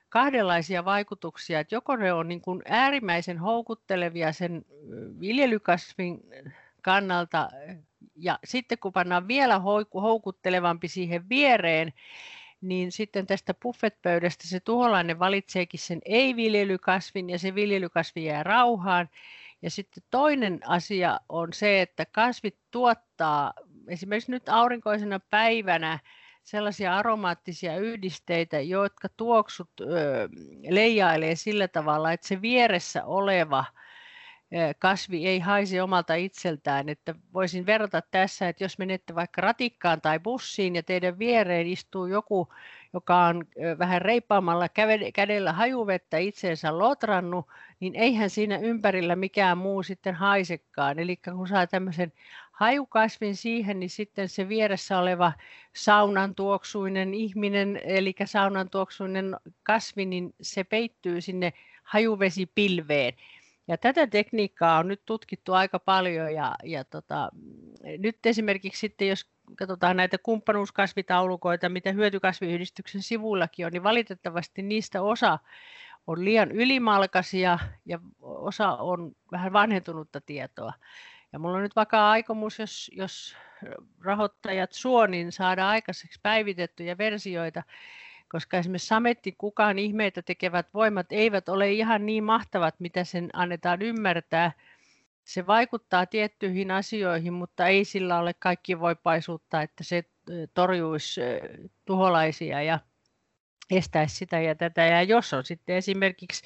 kahdenlaisia 0.09 0.85
vaikutuksia, 0.85 1.61
että 1.61 1.75
joko 1.75 1.97
ne 1.97 2.13
on 2.13 2.29
niin 2.29 2.41
kuin 2.41 2.63
äärimmäisen 2.65 3.39
houkuttelevia 3.39 4.33
sen 4.33 4.65
viljelykasvin 5.21 6.21
kannalta, 6.83 7.49
ja 8.17 8.39
sitten 8.45 8.79
kun 8.79 8.93
pannaan 8.93 9.29
vielä 9.29 9.61
houkuttelevampi 9.95 10.89
siihen 10.89 11.29
viereen, 11.29 11.93
niin 12.61 12.93
sitten 12.93 13.27
tästä 13.27 13.55
buffetpöydästä 13.55 14.49
se 14.49 14.61
tuholainen 14.61 15.19
valitseekin 15.19 15.81
sen 15.81 15.99
ei-viljelykasvin 16.05 17.31
ja 17.31 17.39
se 17.39 17.55
viljelykasvi 17.55 18.25
jää 18.25 18.43
rauhaan. 18.43 19.09
Ja 19.63 19.71
sitten 19.71 20.03
toinen 20.11 20.61
asia 20.67 21.21
on 21.29 21.53
se, 21.53 21.83
että 21.83 22.07
kasvit 22.07 22.59
tuottaa 22.71 23.53
esimerkiksi 23.89 24.31
nyt 24.31 24.49
aurinkoisena 24.49 25.21
päivänä 25.31 25.99
sellaisia 26.43 26.97
aromaattisia 26.97 27.77
yhdisteitä, 27.77 28.61
jotka 28.61 29.09
tuoksut 29.17 29.71
ö, 29.81 30.29
leijailee 30.69 31.35
sillä 31.35 31.69
tavalla, 31.69 32.13
että 32.13 32.29
se 32.29 32.43
vieressä 32.43 33.05
oleva 33.05 33.65
kasvi 34.79 35.27
ei 35.27 35.41
haisi 35.41 35.81
omalta 35.81 36.15
itseltään. 36.15 36.89
Että 36.89 37.15
voisin 37.35 37.67
verrata 37.67 38.03
tässä, 38.11 38.49
että 38.49 38.65
jos 38.65 38.79
menette 38.79 39.15
vaikka 39.15 39.41
ratikkaan 39.41 40.01
tai 40.01 40.21
bussiin 40.21 40.77
ja 40.77 40.83
teidän 40.83 41.19
viereen 41.19 41.67
istuu 41.67 42.07
joku, 42.07 42.49
joka 42.93 43.27
on 43.27 43.45
vähän 43.79 44.03
reippaammalla 44.03 44.69
kädellä 45.15 45.53
hajuvettä 45.53 46.19
itseensä 46.19 46.79
lotrannut, 46.79 47.47
niin 47.81 47.95
eihän 47.95 48.31
siinä 48.31 48.59
ympärillä 48.59 49.17
mikään 49.17 49.59
muu 49.59 49.83
sitten 49.83 50.15
haisekaan. 50.15 50.99
Eli 50.99 51.17
kun 51.17 51.49
saa 51.49 51.67
tämmöisen 51.67 52.13
hajukasvin 52.53 53.37
siihen, 53.37 53.81
niin 53.81 53.91
sitten 53.91 54.29
se 54.29 54.49
vieressä 54.49 54.99
oleva 54.99 55.33
saunan 55.77 56.35
tuoksuinen 56.35 57.15
ihminen, 57.15 57.81
eli 57.85 58.15
saunan 58.25 58.71
tuoksuinen 58.71 59.37
kasvi, 59.63 60.05
niin 60.07 60.35
se 60.41 60.65
peittyy 60.65 61.21
sinne 61.21 61.53
hajuvesipilveen. 61.83 63.15
Ja 63.69 63.79
tätä 63.79 64.07
tekniikkaa 64.07 64.79
on 64.79 64.89
nyt 64.89 65.03
tutkittu 65.07 65.53
aika 65.53 65.79
paljon 65.79 66.35
ja, 66.35 66.55
ja 66.65 66.85
tota, 66.85 67.29
nyt 67.99 68.27
esimerkiksi 68.27 68.81
sitten, 68.81 69.09
jos 69.09 69.31
katsotaan 69.57 69.97
näitä 69.97 70.19
kumppanuuskasvitaulukoita, 70.19 71.69
mitä 71.69 71.93
hyötykasviyhdistyksen 71.93 73.03
sivuillakin 73.03 73.67
on, 73.67 73.73
niin 73.73 73.83
valitettavasti 73.83 74.63
niistä 74.63 75.03
osa 75.03 75.39
on 76.11 76.25
liian 76.25 76.53
ylimalkaisia 76.53 77.59
ja 77.87 77.99
osa 78.21 78.69
on 78.69 79.13
vähän 79.33 79.53
vanhentunutta 79.53 80.21
tietoa. 80.21 80.73
Ja 81.33 81.39
mulla 81.39 81.57
on 81.57 81.63
nyt 81.63 81.77
vakaa 81.77 82.11
aikomus, 82.11 82.59
jos, 82.59 82.91
jos 82.95 83.37
rahoittajat 84.01 84.73
suo, 84.73 85.07
niin 85.07 85.33
saada 85.33 85.69
aikaiseksi 85.69 86.21
päivitettyjä 86.23 86.99
versioita, 86.99 87.63
koska 88.29 88.59
esimerkiksi 88.59 88.87
sametti 88.87 89.33
kukaan 89.33 89.79
ihmeitä 89.79 90.23
tekevät 90.23 90.67
voimat 90.75 91.07
eivät 91.11 91.49
ole 91.49 91.73
ihan 91.73 92.07
niin 92.07 92.25
mahtavat, 92.25 92.75
mitä 92.81 93.05
sen 93.05 93.31
annetaan 93.33 93.83
ymmärtää. 93.83 94.53
Se 95.25 95.47
vaikuttaa 95.47 96.07
tiettyihin 96.07 96.71
asioihin, 96.71 97.33
mutta 97.33 97.67
ei 97.67 97.85
sillä 97.85 98.19
ole 98.19 98.35
kaikki 98.35 98.81
voipaisuutta, 98.81 99.63
että 99.63 99.85
se 99.85 100.05
torjuisi 100.55 101.21
tuholaisia 101.85 102.63
ja 102.63 102.79
estäisi 103.71 104.17
sitä 104.17 104.41
ja 104.41 104.55
tätä. 104.55 104.85
Ja 104.85 105.03
jos 105.03 105.35
on 105.35 105.45
sitten 105.45 105.77
esimerkiksi 105.77 106.43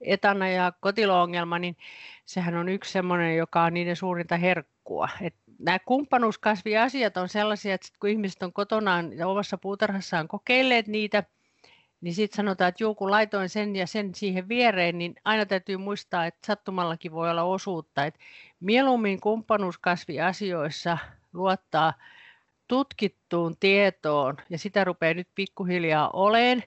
etana 0.00 0.48
ja 0.48 0.72
kotilo-ongelma, 0.80 1.58
niin 1.58 1.76
sehän 2.24 2.56
on 2.56 2.68
yksi 2.68 2.92
sellainen, 2.92 3.36
joka 3.36 3.62
on 3.62 3.74
niiden 3.74 3.96
suurinta 3.96 4.36
herkkua. 4.36 5.08
Et 5.20 5.34
nämä 5.58 5.78
kumppanuuskasviasiat 5.78 7.16
on 7.16 7.28
sellaisia, 7.28 7.74
että 7.74 7.88
kun 8.00 8.10
ihmiset 8.10 8.42
on 8.42 8.52
kotonaan 8.52 9.12
ja 9.12 9.28
omassa 9.28 9.58
puutarhassaan 9.58 10.28
kokeilleet 10.28 10.86
niitä, 10.86 11.22
niin 12.00 12.14
sitten 12.14 12.36
sanotaan, 12.36 12.68
että 12.68 12.84
joku 12.84 13.10
laitoin 13.10 13.48
sen 13.48 13.76
ja 13.76 13.86
sen 13.86 14.14
siihen 14.14 14.48
viereen, 14.48 14.98
niin 14.98 15.14
aina 15.24 15.46
täytyy 15.46 15.76
muistaa, 15.76 16.26
että 16.26 16.46
sattumallakin 16.46 17.12
voi 17.12 17.30
olla 17.30 17.42
osuutta. 17.42 18.04
Et 18.04 18.18
mieluummin 18.60 19.20
kumppanuuskasviasioissa 19.20 20.98
luottaa 21.32 21.94
tutkittuun 22.68 23.54
tietoon, 23.60 24.36
ja 24.50 24.58
sitä 24.58 24.84
rupeaa 24.84 25.14
nyt 25.14 25.28
pikkuhiljaa 25.34 26.10
oleen, 26.10 26.62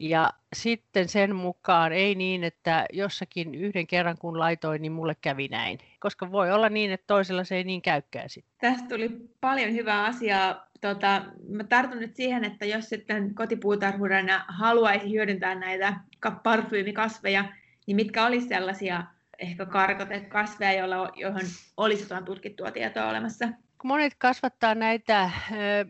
ja 0.00 0.32
sitten 0.52 1.08
sen 1.08 1.36
mukaan 1.36 1.92
ei 1.92 2.14
niin, 2.14 2.44
että 2.44 2.86
jossakin 2.92 3.54
yhden 3.54 3.86
kerran 3.86 4.18
kun 4.18 4.38
laitoin, 4.38 4.82
niin 4.82 4.92
mulle 4.92 5.16
kävi 5.20 5.48
näin. 5.48 5.78
Koska 6.00 6.32
voi 6.32 6.52
olla 6.52 6.68
niin, 6.68 6.92
että 6.92 7.06
toisella 7.06 7.44
se 7.44 7.56
ei 7.56 7.64
niin 7.64 7.82
käykään 7.82 8.30
sitten. 8.30 8.70
Tästä 8.70 8.88
tuli 8.88 9.10
paljon 9.40 9.72
hyvää 9.72 10.04
asiaa. 10.04 10.66
Tota, 10.80 11.22
mä 11.48 11.64
tartun 11.64 11.98
nyt 11.98 12.16
siihen, 12.16 12.44
että 12.44 12.66
jos 12.66 12.88
sitten 12.88 13.34
kotipuutarhurana 13.34 14.44
haluaisi 14.48 15.10
hyödyntää 15.10 15.54
näitä 15.54 15.94
parfyymikasveja, 16.42 17.44
niin 17.86 17.96
mitkä 17.96 18.26
olisi 18.26 18.48
sellaisia 18.48 19.04
ehkä 19.38 19.66
karkotekasveja, 19.66 20.72
joilla, 20.72 21.10
johon 21.16 21.42
olisi 21.76 22.02
jotain 22.02 22.24
tutkittua 22.24 22.70
tietoa 22.70 23.08
olemassa? 23.08 23.48
Monet 23.84 24.14
kasvattaa 24.18 24.74
näitä 24.74 25.30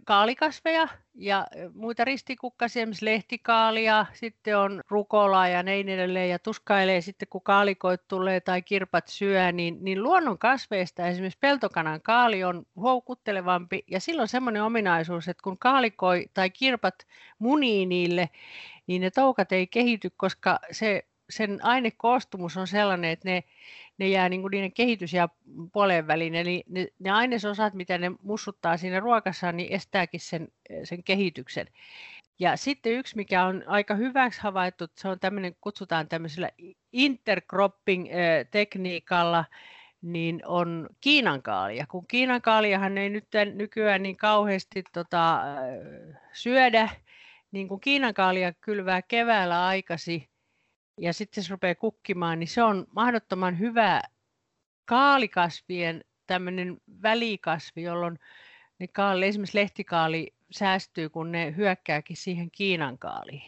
kaalikasveja 0.04 0.88
ja 1.14 1.46
muita 1.75 2.04
ristikukkasia, 2.04 2.82
esimerkiksi 2.82 3.04
lehtikaalia, 3.04 4.06
sitten 4.12 4.58
on 4.58 4.82
rukolaa 4.88 5.49
ja 5.49 5.62
niin 5.62 5.88
edelleen, 5.88 6.30
ja 6.30 6.38
tuskailee 6.38 7.00
sitten, 7.00 7.28
kun 7.28 7.42
kaalikoit 7.42 8.08
tulee 8.08 8.40
tai 8.40 8.62
kirpat 8.62 9.08
syö, 9.08 9.52
niin, 9.52 9.78
niin 9.80 10.02
luonnon 10.02 10.38
kasveista 10.38 11.06
esimerkiksi 11.06 11.38
peltokanan 11.40 12.02
kaali 12.02 12.44
on 12.44 12.66
houkuttelevampi, 12.82 13.84
ja 13.90 14.00
silloin 14.00 14.28
semmoinen 14.28 14.62
ominaisuus, 14.62 15.28
että 15.28 15.42
kun 15.42 15.58
kaalikoi 15.58 16.26
tai 16.34 16.50
kirpat 16.50 16.94
munii 17.38 17.87
niille, 17.87 18.30
niin 18.87 19.02
ne 19.02 19.11
toukat 19.11 19.52
ei 19.52 19.66
kehity, 19.66 20.11
koska 20.16 20.58
se 20.70 21.04
sen 21.30 21.64
ainekoostumus 21.64 22.56
on 22.56 22.66
sellainen, 22.66 23.11
että 23.11 23.28
ne, 23.28 23.44
ne 23.99 24.08
jää 24.08 24.28
niin 24.28 24.40
kuin 24.40 24.50
niiden 24.50 24.72
kehitys 24.72 25.12
jää 25.12 25.28
puoleen 25.72 26.06
väliin. 26.06 26.34
Eli 26.34 26.64
ne, 26.68 26.87
ne 26.99 27.11
ainesosat, 27.11 27.75
mitä 27.75 27.99
ne 27.99 28.12
mussuttaa 28.22 28.76
siinä 28.76 29.00
ruokassa, 29.00 29.52
niin 29.52 29.72
estääkin 29.72 30.20
sen, 30.20 30.49
sen 30.84 31.04
kehityksen. 31.04 31.66
Ja 32.38 32.56
sitten 32.56 32.92
yksi, 32.92 33.16
mikä 33.16 33.44
on 33.44 33.64
aika 33.66 33.94
hyväksi 33.94 34.40
havaittu, 34.40 34.87
se 34.96 35.08
on 35.08 35.20
tämmöinen, 35.20 35.56
kutsutaan 35.61 36.08
tämmöisellä 36.08 36.50
intercropping-tekniikalla, 36.92 39.44
niin 40.02 40.42
on 40.46 40.88
kiinankaalia. 41.00 41.87
Kun 41.87 42.06
kiinankaaliahan 42.06 42.99
ei 42.99 43.11
nyt 43.11 43.28
nykyään 43.54 44.02
niin 44.02 44.16
kauheasti 44.16 44.84
tota, 44.92 45.40
syödä, 46.32 46.88
niin 47.52 47.68
kun 47.68 47.80
kiinankaalia 47.80 48.52
kylvää 48.52 49.02
keväällä 49.02 49.66
aikasi, 49.66 50.31
ja 51.02 51.12
sitten 51.12 51.44
se 51.44 51.50
rupeaa 51.50 51.75
kukkimaan, 51.75 52.38
niin 52.38 52.49
se 52.49 52.62
on 52.62 52.87
mahdottoman 52.94 53.59
hyvä 53.59 54.02
kaalikasvien 54.85 56.04
tämmöinen 56.26 56.80
välikasvi, 57.02 57.82
jolloin 57.82 58.18
ne 58.78 58.88
kaali, 58.88 59.26
esimerkiksi 59.26 59.59
lehtikaali 59.59 60.35
säästyy, 60.50 61.09
kun 61.09 61.32
ne 61.32 61.54
hyökkääkin 61.56 62.16
siihen 62.16 62.50
Kiinan 62.50 62.99
kaaliin. 62.99 63.42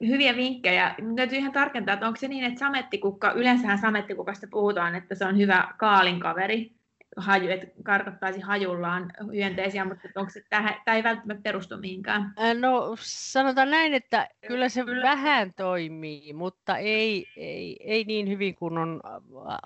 hyviä 0.00 0.36
vinkkejä. 0.36 0.94
Täytyy 1.16 1.38
ihan 1.38 1.52
tarkentaa, 1.52 1.92
että 1.94 2.06
onko 2.06 2.20
se 2.20 2.28
niin, 2.28 2.44
että 2.44 2.58
samettikukka, 2.58 3.32
yleensähän 3.32 3.78
samettikukasta 3.78 4.46
puhutaan, 4.50 4.94
että 4.94 5.14
se 5.14 5.24
on 5.24 5.38
hyvä 5.38 5.68
kaalinkaveri, 5.78 6.81
haju, 7.16 7.50
että 7.50 7.66
karkottaisi 7.82 8.40
hajullaan 8.40 9.12
hyönteisiä, 9.34 9.84
mutta 9.84 10.08
onko 10.16 10.30
se, 10.30 10.42
tämä, 10.50 10.74
ei 10.86 11.02
välttämättä 11.02 11.42
perustu 11.42 11.78
mihinkään? 11.78 12.34
No 12.60 12.96
sanotaan 13.00 13.70
näin, 13.70 13.94
että 13.94 14.28
kyllä 14.46 14.68
se 14.68 14.86
vähän 14.86 15.54
toimii, 15.54 16.32
mutta 16.32 16.76
ei, 16.76 17.26
ei, 17.36 17.76
ei 17.80 18.04
niin 18.04 18.28
hyvin 18.28 18.54
kuin 18.54 18.78
on 18.78 19.00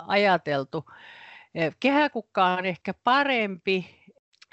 ajateltu. 0.07 0.85
Kehäkukka 1.79 2.45
on 2.45 2.65
ehkä 2.65 2.93
parempi, 3.03 3.97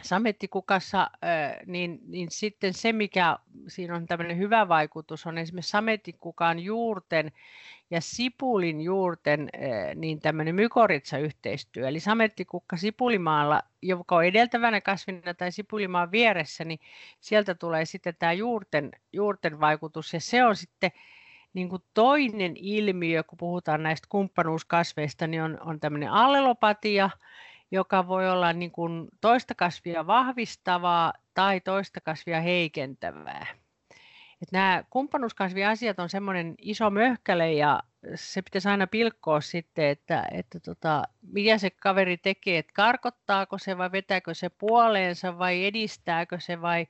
samettikukassa, 0.03 1.11
niin, 1.67 1.99
niin 2.07 2.31
sitten 2.31 2.75
se, 2.75 2.93
mikä 2.93 3.39
siinä 3.69 3.97
on 3.97 4.07
tämmöinen 4.07 4.39
hyvä 4.39 4.69
vaikutus, 4.69 5.27
on 5.27 5.39
esimerkiksi 5.39 5.71
samettikukan 5.71 6.59
juurten 6.59 7.33
ja 7.91 8.01
sipulin 8.01 8.81
juurten 8.81 9.49
niin 9.95 10.21
tämmöinen 10.21 10.55
mykoritsa-yhteistyö. 10.55 11.89
Eli 11.89 12.01
samettikukka 12.01 12.77
sipulimaalla, 12.77 13.63
joka 13.83 14.17
on 14.17 14.25
edeltävänä 14.25 14.81
kasvina 14.81 15.35
tai 15.35 15.53
sipulimaan 15.53 16.11
vieressä, 16.11 16.65
niin 16.65 16.79
sieltä 17.21 17.55
tulee 17.55 17.85
sitten 17.85 18.15
tämä 18.19 18.33
juurten, 18.33 18.91
juurten 19.13 19.61
vaikutus 19.61 20.13
ja 20.13 20.21
se 20.21 20.45
on 20.45 20.57
sitten 20.57 20.91
niin 21.55 21.69
kuin 21.69 21.83
toinen 21.95 22.53
ilmiö, 22.57 23.23
kun 23.23 23.39
puhutaan 23.39 23.83
näistä 23.83 24.07
kumppanuuskasveista, 24.11 25.27
niin 25.27 25.43
on, 25.43 25.59
on 25.61 25.81
tämmöinen 25.81 26.11
allelopatia, 26.11 27.11
joka 27.71 28.09
voi 28.09 28.31
olla 28.31 28.53
niin 28.53 28.71
kuin 28.71 29.09
toista 29.21 29.55
kasvia 29.55 30.07
vahvistavaa 30.07 31.13
tai 31.35 31.61
toista 31.61 32.01
kasvia 32.01 32.41
heikentävää. 32.41 33.47
Et 34.45 34.53
nämä 34.53 34.85
kumppanuuskasviasiat 34.91 35.99
on 35.99 36.09
semmoinen 36.09 36.55
iso 36.59 36.91
möhkäle 36.91 37.53
ja 37.53 37.83
se 38.15 38.43
pitäisi 38.43 38.69
aina 38.69 38.87
pilkkoa 38.87 39.41
sitten, 39.41 39.85
että, 39.85 40.25
että 40.33 40.61
tota, 40.61 41.03
mitä 41.33 41.59
se 41.59 41.71
kaveri 41.71 42.17
tekee, 42.17 42.59
että 42.59 42.73
karkottaako 42.75 43.59
se 43.59 43.79
vai 43.79 43.93
vetääkö 43.93 44.35
se 44.35 44.49
puoleensa 44.49 45.39
vai 45.39 45.65
edistääkö 45.65 46.41
se 46.41 46.61
vai 46.61 46.87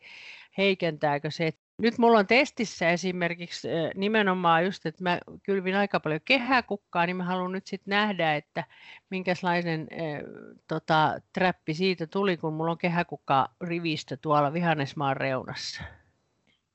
heikentääkö 0.59 1.31
se. 1.31 1.47
Et 1.47 1.59
nyt 1.79 1.99
mulla 1.99 2.19
on 2.19 2.27
testissä 2.27 2.91
esimerkiksi 2.91 3.69
nimenomaan 3.95 4.65
just, 4.65 4.87
että 4.87 5.03
mä 5.03 5.19
kylvin 5.43 5.77
aika 5.77 6.01
paljon 6.01 6.21
kehäkukkaa, 6.25 7.07
niin 7.07 7.17
mä 7.17 7.25
haluan 7.25 7.53
nyt 7.53 7.67
sitten 7.67 7.91
nähdä, 7.91 8.35
että 8.35 8.65
minkälainen 9.11 9.81
äh, 9.81 10.23
tota, 10.69 11.21
trappi 11.33 11.75
siitä 11.75 12.07
tuli, 12.07 12.37
kun 12.37 12.53
mulla 12.53 12.71
on 12.71 12.79
kehäkukka 12.79 13.49
rivistä 13.61 14.17
tuolla 14.17 14.53
vihannesmaan 14.53 15.17
reunassa. 15.17 15.83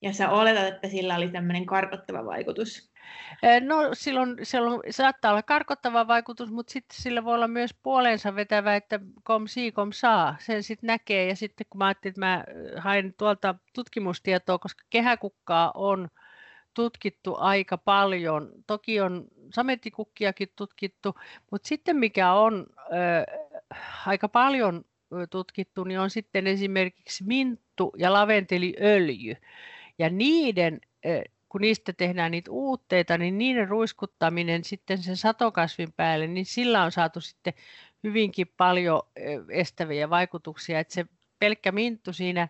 Ja 0.01 0.13
sä 0.13 0.29
oletat, 0.29 0.67
että 0.67 0.87
sillä 0.87 1.15
oli 1.15 1.29
tämmöinen 1.29 1.65
karkottava 1.65 2.25
vaikutus? 2.25 2.91
No 3.61 3.89
silloin, 3.93 4.35
silloin 4.43 4.81
saattaa 4.89 5.31
olla 5.31 5.43
karkottava 5.43 6.07
vaikutus, 6.07 6.51
mutta 6.51 6.71
sitten 6.71 7.01
sillä 7.01 7.23
voi 7.23 7.35
olla 7.35 7.47
myös 7.47 7.75
puoleensa 7.83 8.35
vetävä, 8.35 8.75
että 8.75 8.99
kom 9.23 9.47
si 9.47 9.71
kom 9.71 9.91
saa. 9.91 10.35
Sen 10.39 10.63
sitten 10.63 10.87
näkee 10.87 11.27
ja 11.27 11.35
sitten 11.35 11.67
kun 11.69 11.77
mä 11.77 11.85
ajattelin, 11.85 12.11
että 12.11 12.21
mä 12.21 12.43
hain 12.77 13.13
tuolta 13.17 13.55
tutkimustietoa, 13.73 14.59
koska 14.59 14.83
kehäkukkaa 14.89 15.71
on 15.75 16.09
tutkittu 16.73 17.35
aika 17.39 17.77
paljon. 17.77 18.51
Toki 18.67 19.01
on 19.01 19.27
samettikukkiakin 19.53 20.49
tutkittu, 20.55 21.15
mutta 21.51 21.67
sitten 21.67 21.95
mikä 21.95 22.33
on 22.33 22.65
äh, 22.77 23.39
aika 24.05 24.29
paljon 24.29 24.85
tutkittu, 25.29 25.83
niin 25.83 25.99
on 25.99 26.09
sitten 26.09 26.47
esimerkiksi 26.47 27.23
minttu 27.23 27.93
ja 27.97 28.13
laventeliöljy. 28.13 29.35
Ja 29.99 30.09
niiden 30.09 30.81
kun 31.49 31.61
niistä 31.61 31.93
tehdään 31.93 32.31
niitä 32.31 32.51
uutteita, 32.51 33.17
niin 33.17 33.37
niiden 33.37 33.67
ruiskuttaminen 33.67 34.63
sitten 34.63 34.97
sen 34.97 35.17
satokasvin 35.17 35.93
päälle, 35.93 36.27
niin 36.27 36.45
sillä 36.45 36.83
on 36.83 36.91
saatu 36.91 37.21
sitten 37.21 37.53
hyvinkin 38.03 38.47
paljon 38.57 39.01
estäviä 39.49 40.09
vaikutuksia, 40.09 40.79
että 40.79 40.93
se 40.93 41.05
pelkkä 41.39 41.71
minttu 41.71 42.13
siinä 42.13 42.47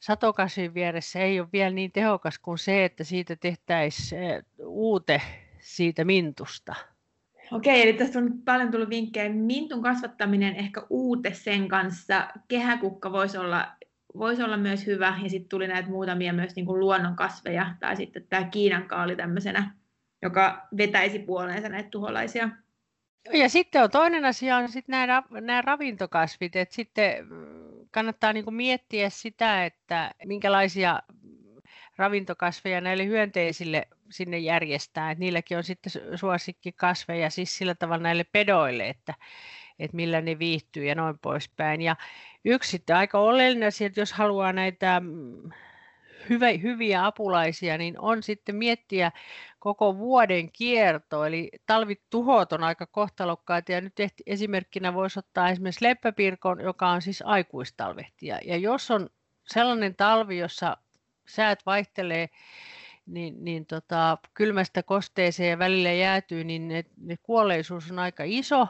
satokasvin 0.00 0.74
vieressä 0.74 1.20
ei 1.20 1.40
ole 1.40 1.48
vielä 1.52 1.70
niin 1.70 1.92
tehokas 1.92 2.38
kuin 2.38 2.58
se, 2.58 2.84
että 2.84 3.04
siitä 3.04 3.36
tehtäisiin 3.36 4.20
uute 4.58 5.22
siitä 5.58 6.04
mintusta. 6.04 6.74
Okei, 7.52 7.82
eli 7.82 7.92
tässä 7.92 8.18
on 8.18 8.42
paljon 8.44 8.70
tullut 8.70 8.90
vinkkejä. 8.90 9.28
Mintun 9.28 9.82
kasvattaminen 9.82 10.56
ehkä 10.56 10.82
uute 10.90 11.34
sen 11.34 11.68
kanssa. 11.68 12.28
Kehäkukka 12.48 13.12
voisi 13.12 13.38
olla 13.38 13.68
voisi 14.18 14.42
olla 14.42 14.56
myös 14.56 14.86
hyvä. 14.86 15.18
Ja 15.22 15.30
sitten 15.30 15.48
tuli 15.48 15.68
näitä 15.68 15.88
muutamia 15.88 16.32
myös 16.32 16.56
niin 16.56 16.66
kuin 16.66 16.80
luonnonkasveja, 16.80 17.74
tai 17.80 17.96
sitten 17.96 18.26
tämä 18.28 18.44
Kiinan 18.44 18.88
kaali 18.88 19.16
tämmöisenä, 19.16 19.74
joka 20.22 20.68
vetäisi 20.76 21.18
puoleensa 21.18 21.68
näitä 21.68 21.90
tuholaisia. 21.90 22.48
Ja 23.32 23.48
sitten 23.48 23.82
on 23.82 23.90
toinen 23.90 24.24
asia 24.24 24.56
on 24.56 24.68
sitten 24.68 24.92
nämä, 24.92 25.22
nämä 25.30 25.62
ravintokasvit, 25.62 26.56
että 26.56 26.74
sitten 26.74 27.26
kannattaa 27.90 28.32
niin 28.32 28.44
kuin 28.44 28.54
miettiä 28.54 29.10
sitä, 29.10 29.64
että 29.64 30.10
minkälaisia 30.24 31.02
ravintokasveja 31.96 32.80
näille 32.80 33.06
hyönteisille 33.06 33.88
sinne 34.10 34.38
järjestää. 34.38 35.10
Että 35.10 35.20
niilläkin 35.20 35.56
on 35.56 35.64
sitten 35.64 35.92
suosikkikasveja 36.16 37.30
siis 37.30 37.58
sillä 37.58 37.74
tavalla 37.74 38.02
näille 38.02 38.24
pedoille, 38.24 38.88
että, 38.88 39.14
että 39.78 39.96
millä 39.96 40.20
ne 40.20 40.38
viihtyy 40.38 40.84
ja 40.84 40.94
noin 40.94 41.18
poispäin. 41.18 41.80
Ja 41.82 41.96
yksi 42.44 42.70
sitten 42.70 42.96
aika 42.96 43.18
oleellinen 43.18 43.68
asia, 43.68 43.86
että 43.86 44.00
jos 44.00 44.12
haluaa 44.12 44.52
näitä 44.52 45.00
mm, 45.00 45.50
hyvä, 46.28 46.46
hyviä 46.62 47.06
apulaisia, 47.06 47.78
niin 47.78 47.98
on 47.98 48.22
sitten 48.22 48.56
miettiä 48.56 49.12
koko 49.58 49.98
vuoden 49.98 50.52
kierto, 50.52 51.24
eli 51.24 51.50
talvituhot 51.66 52.52
on 52.52 52.64
aika 52.64 52.86
kohtalokkaita, 52.86 53.72
ja 53.72 53.80
nyt 53.80 53.94
esimerkkinä 54.26 54.94
voisi 54.94 55.18
ottaa 55.18 55.48
esimerkiksi 55.48 55.84
leppäpirkon, 55.84 56.60
joka 56.60 56.88
on 56.88 57.02
siis 57.02 57.22
aikuistalvehtija, 57.26 58.38
ja 58.44 58.56
jos 58.56 58.90
on 58.90 59.10
sellainen 59.46 59.96
talvi, 59.96 60.38
jossa 60.38 60.76
säät 61.28 61.66
vaihtelee, 61.66 62.28
niin, 63.06 63.44
niin 63.44 63.66
tota, 63.66 64.18
kylmästä 64.34 64.82
kosteeseen 64.82 65.50
ja 65.50 65.58
välillä 65.58 65.92
jäätyy, 65.92 66.44
niin 66.44 66.68
ne, 66.68 66.84
ne 66.96 67.16
kuolleisuus 67.22 67.90
on 67.90 67.98
aika 67.98 68.22
iso, 68.26 68.66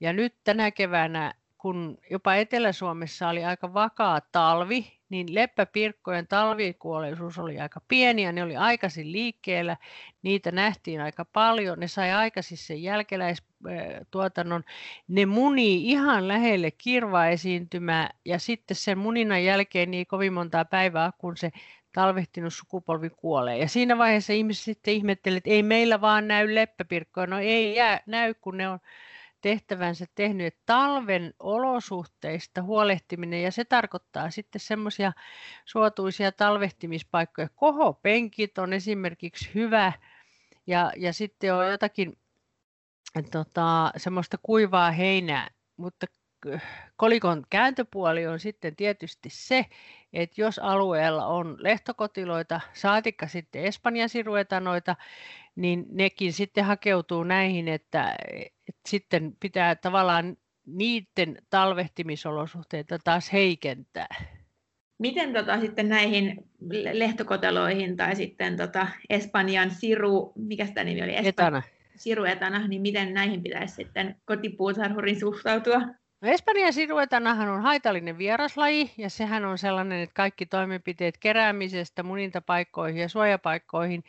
ja 0.00 0.12
nyt 0.12 0.34
tänä 0.44 0.70
keväänä, 0.70 1.34
kun 1.58 1.98
jopa 2.10 2.34
Etelä-Suomessa 2.34 3.28
oli 3.28 3.44
aika 3.44 3.74
vakaa 3.74 4.20
talvi, 4.32 5.00
niin 5.08 5.34
leppäpirkkojen 5.34 6.26
talvikuolleisuus 6.26 7.38
oli 7.38 7.60
aika 7.60 7.80
pieni 7.88 8.22
ja 8.22 8.32
ne 8.32 8.42
oli 8.42 8.56
aikaisin 8.56 9.12
liikkeellä. 9.12 9.76
Niitä 10.22 10.52
nähtiin 10.52 11.00
aika 11.00 11.24
paljon. 11.24 11.80
Ne 11.80 11.88
sai 11.88 12.12
aikaisin 12.12 12.58
sen 12.58 12.82
jälkeläistuotannon. 12.82 14.64
Ne 15.08 15.26
munii 15.26 15.90
ihan 15.90 16.28
lähelle 16.28 16.70
kirvaesiintymää 16.70 18.10
ja 18.24 18.38
sitten 18.38 18.76
sen 18.76 18.98
muninan 18.98 19.44
jälkeen 19.44 19.90
niin 19.90 20.06
kovin 20.06 20.32
montaa 20.32 20.64
päivää, 20.64 21.12
kun 21.18 21.36
se 21.36 21.50
talvehtinut 21.92 22.54
sukupolvi 22.54 23.10
kuolee. 23.10 23.58
Ja 23.58 23.68
siinä 23.68 23.98
vaiheessa 23.98 24.32
ihmiset 24.32 24.64
sitten 24.64 24.94
ihmettelivät, 24.94 25.38
että 25.38 25.50
ei 25.50 25.62
meillä 25.62 26.00
vaan 26.00 26.28
näy 26.28 26.54
leppäpirkkoja. 26.54 27.26
No 27.26 27.38
ei 27.38 27.74
jää, 27.74 28.00
näy, 28.06 28.34
kun 28.34 28.56
ne 28.56 28.68
on 28.68 28.78
tehtävänsä 29.40 30.06
tehnyt, 30.14 30.46
että 30.46 30.62
talven 30.66 31.34
olosuhteista 31.38 32.62
huolehtiminen, 32.62 33.42
ja 33.42 33.52
se 33.52 33.64
tarkoittaa 33.64 34.30
sitten 34.30 34.60
semmoisia 34.60 35.12
suotuisia 35.64 36.32
talvehtimispaikkoja. 36.32 37.48
Kohopenkit 37.54 38.58
on 38.58 38.72
esimerkiksi 38.72 39.50
hyvä, 39.54 39.92
ja, 40.66 40.92
ja 40.96 41.12
sitten 41.12 41.54
on 41.54 41.70
jotakin 41.70 42.18
tota, 43.32 43.92
semmoista 43.96 44.38
kuivaa 44.42 44.90
heinää, 44.90 45.50
mutta 45.76 46.06
kolikon 46.96 47.44
kääntöpuoli 47.50 48.26
on 48.26 48.40
sitten 48.40 48.76
tietysti 48.76 49.28
se, 49.32 49.66
että 50.12 50.40
jos 50.40 50.58
alueella 50.58 51.26
on 51.26 51.56
lehtokotiloita, 51.58 52.60
saatikka 52.72 53.28
sitten 53.28 53.64
Espanjan 53.64 54.08
siruetanoita, 54.08 54.96
niin 55.60 55.86
nekin 55.92 56.32
sitten 56.32 56.64
hakeutuu 56.64 57.24
näihin, 57.24 57.68
että, 57.68 58.16
että 58.68 58.80
sitten 58.88 59.36
pitää 59.40 59.76
tavallaan 59.76 60.36
niiden 60.66 61.38
talvehtimisolosuhteita 61.50 62.98
taas 63.04 63.32
heikentää. 63.32 64.14
Miten 64.98 65.32
tota, 65.32 65.60
sitten 65.60 65.88
näihin 65.88 66.44
lehtokoteloihin 66.92 67.96
tai 67.96 68.16
sitten 68.16 68.56
tota 68.56 68.86
Espanjan 69.10 69.70
siru, 69.70 70.32
mikä 70.36 70.66
sitä 70.66 70.84
nimi 70.84 71.02
oli? 71.02 71.12
Espan... 71.14 71.28
Etana. 71.28 71.62
Siruetana, 71.96 72.68
niin 72.68 72.82
miten 72.82 73.14
näihin 73.14 73.42
pitäisi 73.42 73.74
sitten 73.74 74.16
kotipuutarhurin 74.24 75.20
suhtautua? 75.20 75.80
No 76.20 76.28
Espanjan 76.28 76.72
siruetanahan 76.72 77.48
on 77.48 77.62
haitallinen 77.62 78.18
vieraslaji 78.18 78.90
ja 78.98 79.10
sehän 79.10 79.44
on 79.44 79.58
sellainen, 79.58 80.00
että 80.00 80.14
kaikki 80.14 80.46
toimenpiteet 80.46 81.18
keräämisestä 81.18 82.02
munintapaikkoihin 82.02 83.00
ja 83.00 83.08
suojapaikkoihin 83.08 84.04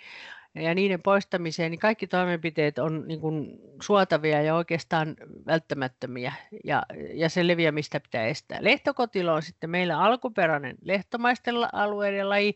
ja 0.55 0.75
niiden 0.75 1.01
poistamiseen, 1.01 1.71
niin 1.71 1.79
kaikki 1.79 2.07
toimenpiteet 2.07 2.79
on 2.79 3.07
niin 3.07 3.21
kuin 3.21 3.59
suotavia 3.81 4.41
ja 4.41 4.55
oikeastaan 4.55 5.15
välttämättömiä 5.45 6.33
ja, 6.63 6.83
ja 7.13 7.29
se 7.29 7.47
leviämistä 7.47 7.99
pitää 7.99 8.25
estää. 8.25 8.57
Lehtokotilo 8.61 9.33
on 9.33 9.41
sitten 9.41 9.69
meillä 9.69 9.99
alkuperäinen 9.99 10.77
lehtomaisten 10.81 11.55
alueiden 11.73 12.29
laji 12.29 12.55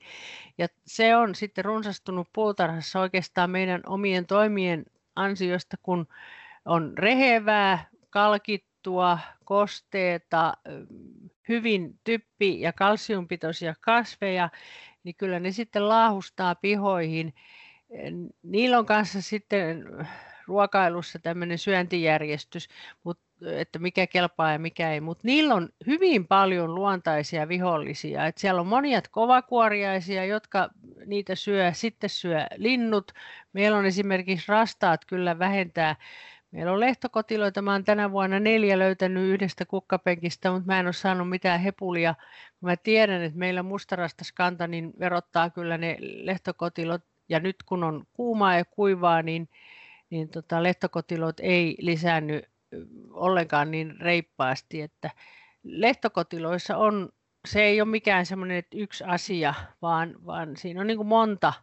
ja 0.57 0.67
se 0.85 1.15
on 1.15 1.35
sitten 1.35 1.65
runsastunut 1.65 2.27
puutarhassa 2.33 2.99
oikeastaan 2.99 3.49
meidän 3.49 3.81
omien 3.85 4.25
toimien 4.25 4.85
ansiosta, 5.15 5.77
kun 5.83 6.07
on 6.65 6.97
rehevää, 6.97 7.87
kalkittua, 8.09 9.19
kosteeta, 9.45 10.53
hyvin 11.49 11.99
typpi- 12.03 12.61
ja 12.61 12.73
kalsiumpitoisia 12.73 13.73
kasveja, 13.81 14.49
niin 15.03 15.15
kyllä 15.15 15.39
ne 15.39 15.51
sitten 15.51 15.89
laahustaa 15.89 16.55
pihoihin. 16.55 17.33
Niillä 18.43 18.77
on 18.77 18.85
kanssa 18.85 19.21
sitten 19.21 19.85
ruokailussa 20.47 21.19
tämmöinen 21.19 21.57
syöntijärjestys, 21.57 22.69
mutta 23.03 23.25
että 23.41 23.79
mikä 23.79 24.07
kelpaa 24.07 24.51
ja 24.51 24.59
mikä 24.59 24.91
ei, 24.91 25.01
mutta 25.01 25.21
niillä 25.25 25.55
on 25.55 25.69
hyvin 25.87 26.27
paljon 26.27 26.75
luontaisia 26.75 27.47
vihollisia. 27.47 28.27
Et 28.27 28.37
siellä 28.37 28.61
on 28.61 28.67
monia 28.67 29.01
kovakuoriaisia, 29.11 30.25
jotka 30.25 30.69
niitä 31.05 31.35
syö, 31.35 31.73
sitten 31.73 32.09
syö 32.09 32.45
linnut. 32.55 33.11
Meillä 33.53 33.77
on 33.77 33.85
esimerkiksi 33.85 34.45
rastaat 34.47 35.05
kyllä 35.05 35.39
vähentää 35.39 35.95
Meillä 36.55 36.71
on 36.71 36.79
lehtokotiloita. 36.79 37.61
Mä 37.61 37.71
oon 37.71 37.83
tänä 37.83 38.11
vuonna 38.11 38.39
neljä 38.39 38.79
löytänyt 38.79 39.23
yhdestä 39.23 39.65
kukkapenkistä, 39.65 40.51
mutta 40.51 40.65
mä 40.65 40.79
en 40.79 40.85
ole 40.85 40.93
saanut 40.93 41.29
mitään 41.29 41.59
hepulia. 41.59 42.15
Mä 42.61 42.77
tiedän, 42.77 43.21
että 43.21 43.39
meillä 43.39 43.63
mustarastaskanta 43.63 44.67
niin 44.67 44.93
verottaa 44.99 45.49
kyllä 45.49 45.77
ne 45.77 45.97
lehtokotilot. 45.99 47.01
Ja 47.29 47.39
nyt 47.39 47.55
kun 47.65 47.83
on 47.83 48.05
kuumaa 48.13 48.57
ja 48.57 48.65
kuivaa, 48.65 49.21
niin, 49.21 49.49
niin 50.09 50.29
tota, 50.29 50.63
lehtokotilot 50.63 51.39
ei 51.39 51.77
lisäänny 51.79 52.41
ollenkaan 53.11 53.71
niin 53.71 53.99
reippaasti. 53.99 54.81
Että 54.81 55.11
lehtokotiloissa 55.63 56.77
on, 56.77 57.09
se 57.47 57.63
ei 57.63 57.81
ole 57.81 57.89
mikään 57.89 58.25
semmoinen 58.25 58.63
yksi 58.73 59.03
asia, 59.03 59.53
vaan, 59.81 60.15
vaan 60.25 60.57
siinä 60.57 60.81
on 60.81 60.87
niin 60.87 60.97
kuin 60.97 61.07
monta 61.07 61.53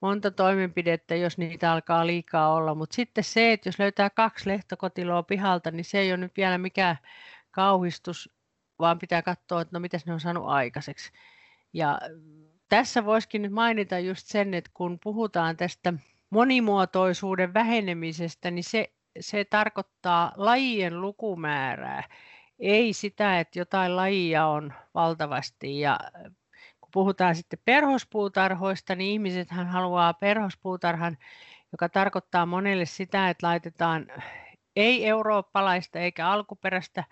monta 0.00 0.30
toimenpidettä, 0.30 1.14
jos 1.14 1.38
niitä 1.38 1.72
alkaa 1.72 2.06
liikaa 2.06 2.54
olla. 2.54 2.74
Mutta 2.74 2.94
sitten 2.94 3.24
se, 3.24 3.52
että 3.52 3.68
jos 3.68 3.78
löytää 3.78 4.10
kaksi 4.10 4.48
lehtokotiloa 4.48 5.22
pihalta, 5.22 5.70
niin 5.70 5.84
se 5.84 5.98
ei 5.98 6.10
ole 6.10 6.16
nyt 6.16 6.36
vielä 6.36 6.58
mikään 6.58 6.98
kauhistus, 7.50 8.30
vaan 8.78 8.98
pitää 8.98 9.22
katsoa, 9.22 9.60
että 9.60 9.76
no 9.76 9.80
miten 9.80 10.00
ne 10.06 10.12
on 10.12 10.20
saanut 10.20 10.46
aikaiseksi. 10.46 11.12
Ja 11.72 12.00
tässä 12.68 13.04
voisikin 13.04 13.42
nyt 13.42 13.52
mainita 13.52 13.98
just 13.98 14.26
sen, 14.26 14.54
että 14.54 14.70
kun 14.74 14.98
puhutaan 15.02 15.56
tästä 15.56 15.92
monimuotoisuuden 16.30 17.54
vähenemisestä, 17.54 18.50
niin 18.50 18.64
se, 18.64 18.92
se 19.20 19.44
tarkoittaa 19.44 20.32
lajien 20.36 21.00
lukumäärää. 21.00 22.02
Ei 22.58 22.92
sitä, 22.92 23.40
että 23.40 23.58
jotain 23.58 23.96
lajia 23.96 24.46
on 24.46 24.72
valtavasti 24.94 25.80
ja 25.80 25.98
kun 26.80 26.90
puhutaan 26.92 27.34
sitten 27.34 27.58
perhospuutarhoista, 27.64 28.94
niin 28.94 29.12
ihmisethän 29.12 29.66
haluaa 29.66 30.14
perhospuutarhan, 30.14 31.18
joka 31.72 31.88
tarkoittaa 31.88 32.46
monelle 32.46 32.86
sitä, 32.86 33.30
että 33.30 33.46
laitetaan 33.46 34.06
ei-eurooppalaista 34.76 35.98
eikä 35.98 36.28
alkuperäistä 36.28 37.04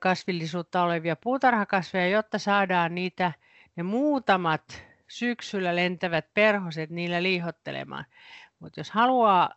kasvillisuutta 0.00 0.82
olevia 0.82 1.16
puutarhakasveja, 1.16 2.08
jotta 2.08 2.38
saadaan 2.38 2.94
niitä 2.94 3.32
ne 3.76 3.82
muutamat 3.82 4.84
syksyllä 5.08 5.76
lentävät 5.76 6.34
perhoset 6.34 6.90
niillä 6.90 7.22
liihottelemaan. 7.22 8.04
Mutta 8.58 8.80
jos 8.80 8.90
haluaa 8.90 9.50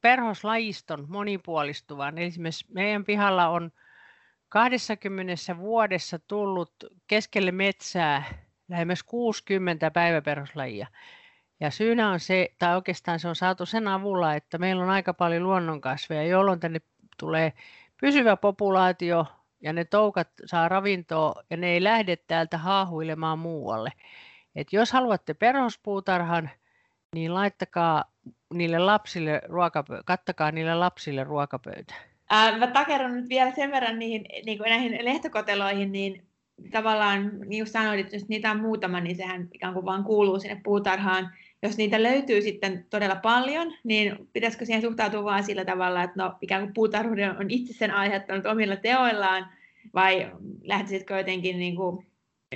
perhoslajiston 0.00 1.06
monipuolistuvan, 1.08 2.18
eli 2.18 2.26
esimerkiksi 2.26 2.66
meidän 2.68 3.04
pihalla 3.04 3.48
on 3.48 3.72
20 4.48 5.56
vuodessa 5.56 6.18
tullut 6.18 6.72
keskelle 7.06 7.52
metsää 7.52 8.24
lähemmäs 8.68 9.02
60 9.02 9.90
päiväperhoslajia. 9.90 10.86
Ja 11.60 11.70
syynä 11.70 12.10
on 12.10 12.20
se, 12.20 12.48
tai 12.58 12.74
oikeastaan 12.76 13.20
se 13.20 13.28
on 13.28 13.36
saatu 13.36 13.66
sen 13.66 13.88
avulla, 13.88 14.34
että 14.34 14.58
meillä 14.58 14.82
on 14.82 14.90
aika 14.90 15.14
paljon 15.14 15.42
luonnonkasveja, 15.42 16.22
jolloin 16.22 16.60
tänne 16.60 16.80
tulee 17.18 17.52
pysyvä 18.00 18.36
populaatio 18.36 19.26
ja 19.60 19.72
ne 19.72 19.84
toukat 19.84 20.28
saa 20.44 20.68
ravintoa 20.68 21.42
ja 21.50 21.56
ne 21.56 21.72
ei 21.72 21.84
lähde 21.84 22.16
täältä 22.16 22.58
haahuilemaan 22.58 23.38
muualle. 23.38 23.92
Et 24.56 24.72
jos 24.72 24.92
haluatte 24.92 25.34
perhospuutarhan, 25.34 26.50
niin 27.14 27.34
laittakaa 27.34 28.04
niille 28.54 28.78
lapsille 28.78 29.42
ruokapö- 29.44 30.02
kattakaa 30.04 30.52
niille 30.52 30.74
lapsille 30.74 31.24
ruokapöytä. 31.24 31.94
Ää, 32.30 32.58
mä 32.58 32.66
takerron 32.66 33.16
nyt 33.16 33.28
vielä 33.28 33.50
sen 33.54 33.70
verran 33.70 33.98
niihin, 33.98 34.24
niin 34.46 34.58
kuin 34.58 34.70
näihin 34.70 35.04
lehtokoteloihin, 35.04 35.92
niin 35.92 36.26
tavallaan, 36.70 37.40
niin 37.46 37.64
kuin 37.64 37.72
sanoit, 37.72 38.00
että 38.00 38.16
jos 38.16 38.28
niitä 38.28 38.50
on 38.50 38.60
muutama, 38.60 39.00
niin 39.00 39.16
sehän 39.16 39.48
ikään 39.52 39.74
kuin 39.74 39.86
vaan 39.86 40.04
kuuluu 40.04 40.38
sinne 40.38 40.60
puutarhaan. 40.64 41.30
Jos 41.62 41.76
niitä 41.76 42.02
löytyy 42.02 42.42
sitten 42.42 42.86
todella 42.90 43.16
paljon, 43.16 43.74
niin 43.84 44.28
pitäisikö 44.32 44.64
siihen 44.64 44.82
suhtautua 44.82 45.24
vain 45.24 45.44
sillä 45.44 45.64
tavalla, 45.64 46.02
että 46.02 46.22
no, 46.22 46.34
ikään 46.40 46.62
kuin 46.62 46.74
puutarhuuden 46.74 47.38
on 47.38 47.50
itse 47.50 47.72
sen 47.72 47.90
aiheuttanut 47.90 48.46
omilla 48.46 48.76
teoillaan, 48.76 49.52
vai 49.94 50.32
lähtisitkö 50.62 51.18
jotenkin 51.18 51.58
niin 51.58 51.76
kuin, 51.76 52.06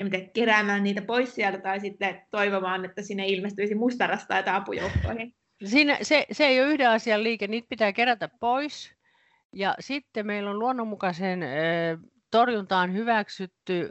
miten, 0.03 0.31
keräämään 0.31 0.83
niitä 0.83 1.03
pois 1.03 1.35
sieltä, 1.35 1.59
tai 1.59 1.81
sitten 1.81 2.23
toivomaan, 2.31 2.85
että 2.85 3.03
sinne 3.03 3.27
ilmestyisi 3.27 3.75
mustarasta 3.75 4.43
tai 4.43 4.55
apujoukkoihin? 4.55 5.35
Siinä, 5.65 5.99
se, 6.03 6.27
se 6.33 6.47
ei 6.47 6.61
ole 6.61 6.69
yhden 6.69 6.91
asian 6.91 7.23
liike, 7.23 7.47
niitä 7.47 7.69
pitää 7.69 7.93
kerätä 7.93 8.29
pois. 8.41 8.95
Ja 9.53 9.75
sitten 9.81 10.27
meillä 10.27 10.51
on 10.51 10.59
luonnonmukaisen 10.59 11.43
torjuntaan 12.35 12.93
hyväksytty 12.93 13.91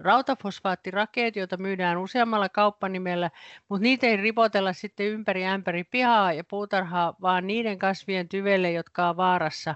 rautafosfaattirakeet, 0.00 1.36
joita 1.36 1.56
myydään 1.56 1.98
useammalla 1.98 2.48
kauppanimellä, 2.48 3.30
mutta 3.68 3.82
niitä 3.82 4.06
ei 4.06 4.16
ripotella 4.16 4.72
sitten 4.72 5.06
ympäri 5.06 5.46
ämpäri 5.46 5.84
pihaa 5.84 6.32
ja 6.32 6.44
puutarhaa, 6.44 7.14
vaan 7.22 7.46
niiden 7.46 7.78
kasvien 7.78 8.28
tyvelle, 8.28 8.72
jotka 8.72 9.08
on 9.08 9.16
vaarassa. 9.16 9.74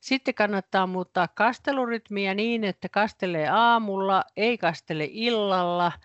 Sitten 0.00 0.34
kannattaa 0.34 0.86
muuttaa 0.86 1.28
kastelurytmiä 1.28 2.34
niin, 2.34 2.64
että 2.64 2.88
kastelee 2.88 3.48
aamulla, 3.48 4.24
ei 4.36 4.58
kastele 4.58 5.08
illalla– 5.10 5.92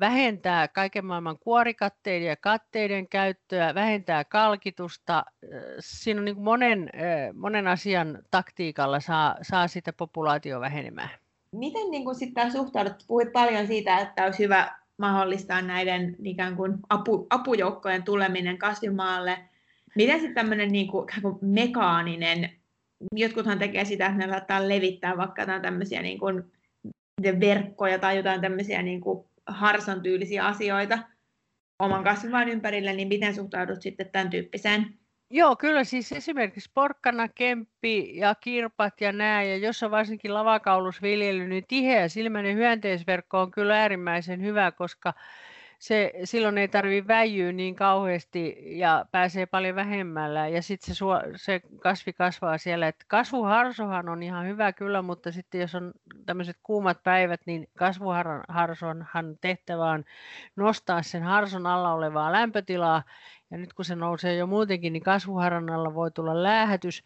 vähentää 0.00 0.68
kaiken 0.68 1.04
maailman 1.04 1.38
kuorikatteiden 1.38 2.28
ja 2.28 2.36
katteiden 2.36 3.08
käyttöä, 3.08 3.74
vähentää 3.74 4.24
kalkitusta. 4.24 5.24
Siinä 5.80 6.20
on 6.20 6.24
niin 6.24 6.40
monen, 6.40 6.90
monen 7.34 7.66
asian 7.66 8.18
taktiikalla 8.30 9.00
saa, 9.00 9.36
saa 9.42 9.68
sitä 9.68 9.92
populaatio 9.92 10.60
vähenemään. 10.60 11.10
Miten 11.52 11.90
niin 11.90 12.14
sitten 12.14 12.52
suhtaudut? 12.52 13.04
Puhuit 13.06 13.32
paljon 13.32 13.66
siitä, 13.66 13.98
että 13.98 14.24
olisi 14.24 14.42
hyvä 14.42 14.74
mahdollistaa 14.98 15.62
näiden 15.62 16.16
ikään 16.24 16.56
kuin 16.56 16.78
apu, 16.88 17.26
apujoukkojen 17.30 18.02
tuleminen 18.02 18.58
kasvimaalle. 18.58 19.38
Miten 19.94 20.20
sitten 20.20 20.34
tämmöinen 20.34 20.72
niin 20.72 20.88
kuin, 20.88 21.06
kuin 21.22 21.38
mekaaninen, 21.40 22.50
jotkuthan 23.12 23.58
tekee 23.58 23.84
sitä, 23.84 24.06
että 24.06 24.18
ne 24.18 24.28
saattaa 24.28 24.68
levittää 24.68 25.16
vaikka 25.16 25.42
jotain 25.42 25.62
tämmöisiä 25.62 26.02
niin 26.02 26.18
kuin, 26.18 26.52
verkkoja 27.40 27.98
tai 27.98 28.16
jotain 28.16 28.40
tämmöisiä 28.40 28.82
niin 28.82 29.00
kuin 29.00 29.24
harsan 29.46 30.02
tyylisiä 30.02 30.46
asioita 30.46 30.98
oman 31.78 32.04
kasvimaan 32.04 32.48
ympärillä, 32.48 32.92
niin 32.92 33.08
miten 33.08 33.34
suhtaudut 33.34 33.82
sitten 33.82 34.10
tämän 34.10 34.30
tyyppiseen? 34.30 34.98
Joo, 35.30 35.56
kyllä 35.56 35.84
siis 35.84 36.12
esimerkiksi 36.12 36.70
porkkana, 36.74 37.28
kemppi 37.28 38.16
ja 38.16 38.34
kirpat 38.34 39.00
ja 39.00 39.12
nämä, 39.12 39.42
ja 39.42 39.56
jos 39.56 39.82
on 39.82 39.90
varsinkin 39.90 40.34
lavakaulusviljely, 40.34 41.48
niin 41.48 41.64
tiheä 41.68 42.08
silmäinen 42.08 42.56
hyönteisverkko 42.56 43.40
on 43.40 43.50
kyllä 43.50 43.80
äärimmäisen 43.80 44.42
hyvä, 44.42 44.72
koska 44.72 45.14
se, 45.78 46.12
silloin 46.24 46.58
ei 46.58 46.68
tarvitse 46.68 47.08
väijyä 47.08 47.52
niin 47.52 47.74
kauheasti 47.74 48.56
ja 48.78 49.06
pääsee 49.12 49.46
paljon 49.46 49.76
vähemmällä. 49.76 50.48
Ja 50.48 50.62
sitten 50.62 50.94
se, 50.94 51.04
se 51.36 51.60
kasvi 51.80 52.12
kasvaa 52.12 52.58
siellä. 52.58 52.88
Et 52.88 53.04
kasvuharsohan 53.06 54.08
on 54.08 54.22
ihan 54.22 54.46
hyvä 54.46 54.72
kyllä, 54.72 55.02
mutta 55.02 55.32
sitten 55.32 55.60
jos 55.60 55.74
on 55.74 55.92
tämmöiset 56.26 56.56
kuumat 56.62 57.02
päivät, 57.02 57.40
niin 57.46 57.68
kasvuharsonhan 57.78 59.36
tehtävä 59.40 59.90
on 59.90 60.04
nostaa 60.56 61.02
sen 61.02 61.22
harson 61.22 61.66
alla 61.66 61.92
olevaa 61.92 62.32
lämpötilaa. 62.32 63.02
Ja 63.50 63.58
nyt 63.58 63.72
kun 63.72 63.84
se 63.84 63.96
nousee 63.96 64.36
jo 64.36 64.46
muutenkin, 64.46 64.92
niin 64.92 65.02
kasvuharran 65.02 65.70
alla 65.70 65.94
voi 65.94 66.10
tulla 66.10 66.42
läähätys 66.42 67.04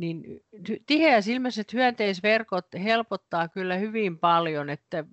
niin 0.00 0.24
tiheäsilmäiset 0.86 1.72
hyönteisverkot 1.72 2.66
helpottaa 2.84 3.48
kyllä 3.48 3.76
hyvin 3.76 4.18
paljon, 4.18 4.70
että 4.70 5.04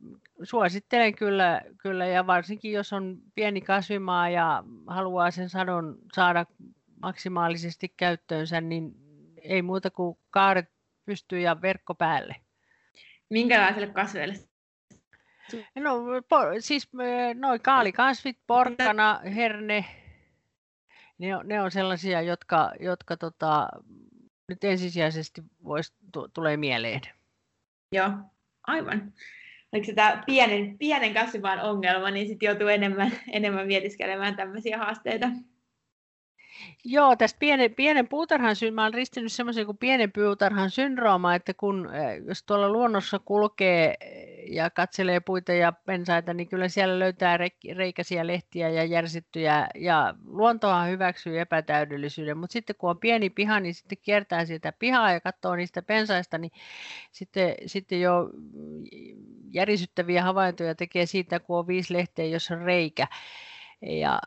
suosittelen 0.43 1.15
kyllä, 1.15 1.61
kyllä 1.77 2.05
ja 2.05 2.27
varsinkin 2.27 2.71
jos 2.71 2.93
on 2.93 3.17
pieni 3.35 3.61
kasvimaa 3.61 4.29
ja 4.29 4.63
haluaa 4.87 5.31
sen 5.31 5.49
sadon 5.49 5.97
saada 6.13 6.45
maksimaalisesti 7.01 7.93
käyttöönsä, 7.97 8.61
niin 8.61 8.95
ei 9.41 9.61
muuta 9.61 9.91
kuin 9.91 10.17
kaaret 10.29 10.69
pystyy 11.05 11.39
ja 11.39 11.61
verkko 11.61 11.95
päälle. 11.95 12.35
Minkälaiselle 13.29 13.87
kasveille 13.87 14.35
No, 15.75 16.03
po, 16.29 16.37
siis 16.59 16.89
noin 17.35 17.61
kaalikasvit, 17.61 18.37
porkkana, 18.47 19.21
herne, 19.35 19.85
ne 21.17 21.35
on, 21.35 21.47
ne 21.47 21.61
on 21.61 21.71
sellaisia, 21.71 22.21
jotka, 22.21 22.71
jotka 22.79 23.17
tota, 23.17 23.69
nyt 24.47 24.63
ensisijaisesti 24.63 25.41
vois, 25.63 25.91
t- 25.91 26.33
tulee 26.33 26.57
mieleen. 26.57 27.01
Joo, 27.91 28.09
aivan. 28.67 29.13
Oliko 29.71 29.85
se 29.85 29.93
tämä 29.93 30.23
pienen, 30.25 30.77
pienen 30.77 31.13
kasvimaan 31.13 31.59
ongelma, 31.61 32.11
niin 32.11 32.27
sitten 32.27 32.47
joutuu 32.47 32.67
enemmän, 32.67 33.11
enemmän 33.31 33.67
mietiskelemään 33.67 34.35
tämmöisiä 34.35 34.77
haasteita. 34.77 35.29
Joo, 36.85 37.15
tästä 37.15 37.39
pienen, 37.39 37.75
pienen 37.75 38.07
puutarhan 38.07 38.55
mä 38.73 38.81
olen 38.81 38.93
ristinyt 38.93 39.31
semmoisen 39.31 39.65
kuin 39.65 39.77
pienen 39.77 40.11
puutarhan 40.11 40.69
syndrooma, 40.71 41.35
että 41.35 41.53
kun 41.53 41.95
eh, 41.95 42.21
jos 42.27 42.43
tuolla 42.43 42.69
luonnossa 42.69 43.19
kulkee 43.19 43.95
ja 44.49 44.69
katselee 44.69 45.19
puita 45.19 45.53
ja 45.53 45.71
pensaita, 45.71 46.33
niin 46.33 46.47
kyllä 46.47 46.67
siellä 46.67 46.99
löytää 46.99 47.37
reikäisiä 47.75 48.27
lehtiä 48.27 48.69
ja 48.69 48.83
järsittyjä, 48.83 49.67
ja 49.75 50.13
luontohan 50.25 50.89
hyväksyy 50.89 51.39
epätäydellisyyden, 51.39 52.37
mutta 52.37 52.53
sitten 52.53 52.75
kun 52.75 52.89
on 52.89 52.99
pieni 52.99 53.29
piha, 53.29 53.59
niin 53.59 53.73
sitten 53.73 53.97
kiertää 54.01 54.45
sieltä 54.45 54.73
pihaa 54.79 55.11
ja 55.11 55.21
katsoo 55.21 55.55
niistä 55.55 55.81
pensaista, 55.81 56.37
niin 56.37 56.51
sitten, 57.11 57.55
sitten 57.65 58.01
jo 58.01 58.29
järisyttäviä 59.53 60.23
havaintoja 60.23 60.75
tekee 60.75 61.05
siitä, 61.05 61.39
kun 61.39 61.59
on 61.59 61.67
viisi 61.67 61.93
lehteä, 61.93 62.25
jos 62.25 62.51
on 62.51 62.61
reikä. 62.61 63.07
Ja 63.81 64.19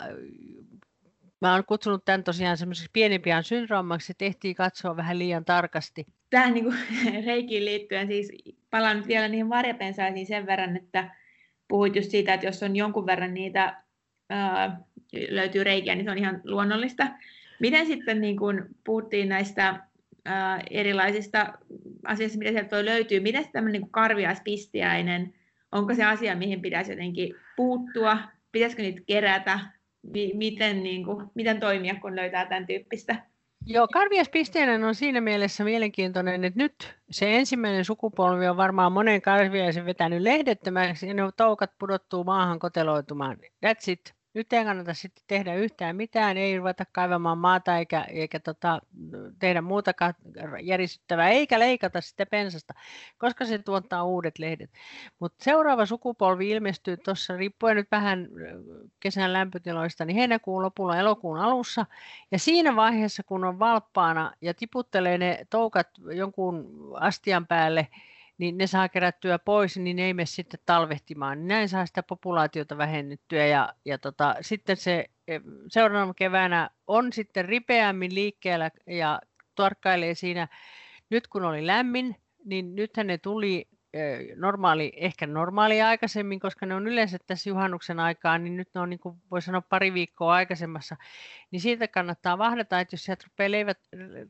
Mä 1.41 1.53
oon 1.55 1.65
kutsunut 1.65 2.05
tämän 2.05 2.25
tosiaan 2.25 2.57
semmoiseksi 2.57 2.91
pienimpiään 2.93 3.45
syndroomaksi, 3.45 4.15
tehtiin 4.19 4.55
katsoa 4.55 4.97
vähän 4.97 5.19
liian 5.19 5.45
tarkasti. 5.45 6.07
Tähän 6.31 6.55
niin 6.55 6.65
kuin, 6.65 6.77
reikiin 7.27 7.65
liittyen 7.65 8.07
siis 8.07 8.33
palaan 8.71 8.97
nyt 8.97 9.09
vielä 9.09 9.29
niihin 9.29 9.47
marjapensaisiin 9.47 10.27
sen 10.27 10.47
verran, 10.47 10.77
että 10.77 11.11
puhuit 11.69 11.97
just 11.97 12.11
siitä, 12.11 12.35
että 12.35 12.47
jos 12.47 12.63
on 12.63 12.77
jonkun 12.77 13.07
verran 13.07 13.35
niitä 13.35 13.83
ää, 14.31 14.81
löytyy 15.29 15.65
reikiä, 15.65 15.95
niin 15.95 16.05
se 16.05 16.11
on 16.11 16.19
ihan 16.19 16.41
luonnollista. 16.45 17.07
Miten 17.61 17.87
sitten 17.87 18.21
niin 18.21 18.37
kun 18.37 18.67
puhuttiin 18.85 19.29
näistä 19.29 19.81
ää, 20.25 20.63
erilaisista 20.71 21.53
asioista, 22.05 22.39
mitä 22.39 22.51
sieltä 22.51 22.69
toi 22.69 22.85
löytyy, 22.85 23.21
miten 23.21 23.45
tämmöinen 23.53 23.81
niin 23.81 23.91
karviaispistiäinen, 23.91 25.35
onko 25.73 25.95
se 25.95 26.05
asia, 26.05 26.37
mihin 26.37 26.63
pitäisi 26.63 26.93
jotenkin 26.93 27.35
puuttua, 27.57 28.19
pitäisikö 28.53 28.83
niitä 28.83 29.01
kerätä, 29.07 29.61
miten, 30.35 30.83
niin 30.83 31.05
kuin, 31.05 31.27
miten 31.35 31.61
toimia, 31.61 31.95
kun 31.95 32.17
löytää 32.17 32.47
tämän 32.47 32.67
tyyppistä. 32.67 33.17
Joo, 33.67 33.89
karviaispisteinen 33.93 34.85
on 34.85 34.95
siinä 34.95 35.21
mielessä 35.21 35.65
mielenkiintoinen, 35.65 36.45
että 36.45 36.59
nyt 36.59 36.97
se 37.11 37.37
ensimmäinen 37.37 37.85
sukupolvi 37.85 38.49
on 38.49 38.57
varmaan 38.57 38.93
monen 38.93 39.23
karviaisen 39.23 39.87
vetänyt 39.87 40.23
lehdettömäksi 40.23 41.09
ja 41.09 41.15
ne 41.15 41.23
toukat 41.37 41.71
pudottuu 41.79 42.25
maahan 42.25 42.59
koteloitumaan. 42.59 43.37
That's 43.67 43.93
it 43.93 44.15
nyt 44.35 44.53
ei 44.53 44.65
kannata 44.65 44.95
sitten 44.95 45.25
tehdä 45.27 45.55
yhtään 45.55 45.97
mitään, 45.97 46.37
ei 46.37 46.59
ruveta 46.59 46.85
kaivamaan 46.93 47.39
maata 47.39 47.79
eikä, 47.79 48.03
eikä 48.03 48.41
tota, 48.41 48.81
tehdä 49.39 49.63
muutakaan 49.63 50.15
järisyttävää, 50.63 51.29
eikä 51.29 51.59
leikata 51.59 52.01
sitä 52.01 52.27
pensasta, 52.27 52.75
koska 53.19 53.45
se 53.45 53.59
tuottaa 53.59 54.05
uudet 54.05 54.39
lehdet. 54.39 54.71
Mutta 55.19 55.45
seuraava 55.45 55.87
sukupolvi 55.87 56.51
ilmestyy 56.51 56.97
tuossa, 56.97 57.37
riippuen 57.37 57.77
nyt 57.77 57.91
vähän 57.91 58.29
kesän 59.01 59.33
lämpötiloista, 59.33 60.05
niin 60.05 60.17
heinäkuun 60.17 60.63
lopulla, 60.63 60.97
elokuun 60.97 61.39
alussa. 61.39 61.87
Ja 62.31 62.39
siinä 62.39 62.77
vaiheessa, 62.77 63.23
kun 63.23 63.45
on 63.45 63.59
valppaana 63.59 64.33
ja 64.41 64.55
tiputtelee 64.55 65.19
ne 65.19 65.47
toukat 65.51 65.89
jonkun 66.13 66.69
astian 66.95 67.47
päälle, 67.47 67.89
niin 68.41 68.59
ne 68.59 68.67
saa 68.67 68.89
kerättyä 68.89 69.39
pois, 69.39 69.77
niin 69.77 69.97
ne 69.97 70.05
ei 70.05 70.15
mene 70.15 70.27
sitten 70.27 70.61
talvehtimaan. 70.67 71.39
Niin 71.39 71.49
näin 71.49 71.69
saa 71.69 71.87
sitä 71.87 72.03
populaatiota 72.03 72.79
vähennettyä 72.79 73.47
ja, 73.47 73.75
ja 73.85 73.99
tota, 73.99 74.35
sitten 74.41 74.77
se 74.77 75.05
e, 75.29 75.41
seuraavana 75.69 76.15
keväänä 76.15 76.71
on 76.87 77.13
sitten 77.13 77.45
ripeämmin 77.45 78.15
liikkeellä 78.15 78.71
ja 78.87 79.21
tarkkailee 79.55 80.15
siinä, 80.15 80.49
nyt 81.11 81.29
kun 81.29 81.45
oli 81.45 81.67
lämmin, 81.67 82.17
niin 82.45 82.77
nythän 82.77 83.07
ne 83.07 83.19
tuli 83.19 83.69
normaali, 84.37 84.93
ehkä 84.97 85.27
normaali 85.27 85.83
aikaisemmin, 85.83 86.41
koska 86.41 86.67
ne 86.67 86.75
on 86.75 86.89
yleensä 86.89 87.19
tässä 87.27 87.51
juhannuksen 87.51 88.01
aikaan, 88.01 88.45
niin 88.45 88.57
nyt 88.57 88.69
ne 88.75 88.81
on 88.81 88.91
niin 88.91 89.01
kuin 89.01 89.17
voi 89.31 89.43
sanoa 89.43 89.61
pari 89.61 89.95
viikkoa 89.95 90.35
aikaisemmassa, 90.35 90.97
niin 91.51 91.61
siitä 91.61 91.89
kannattaa 91.89 92.39
vahdata, 92.39 92.81
että 92.81 92.95
jos 92.95 93.05
sieltä 93.05 93.25
rupeaa 93.29 93.51
leivät, 93.51 93.79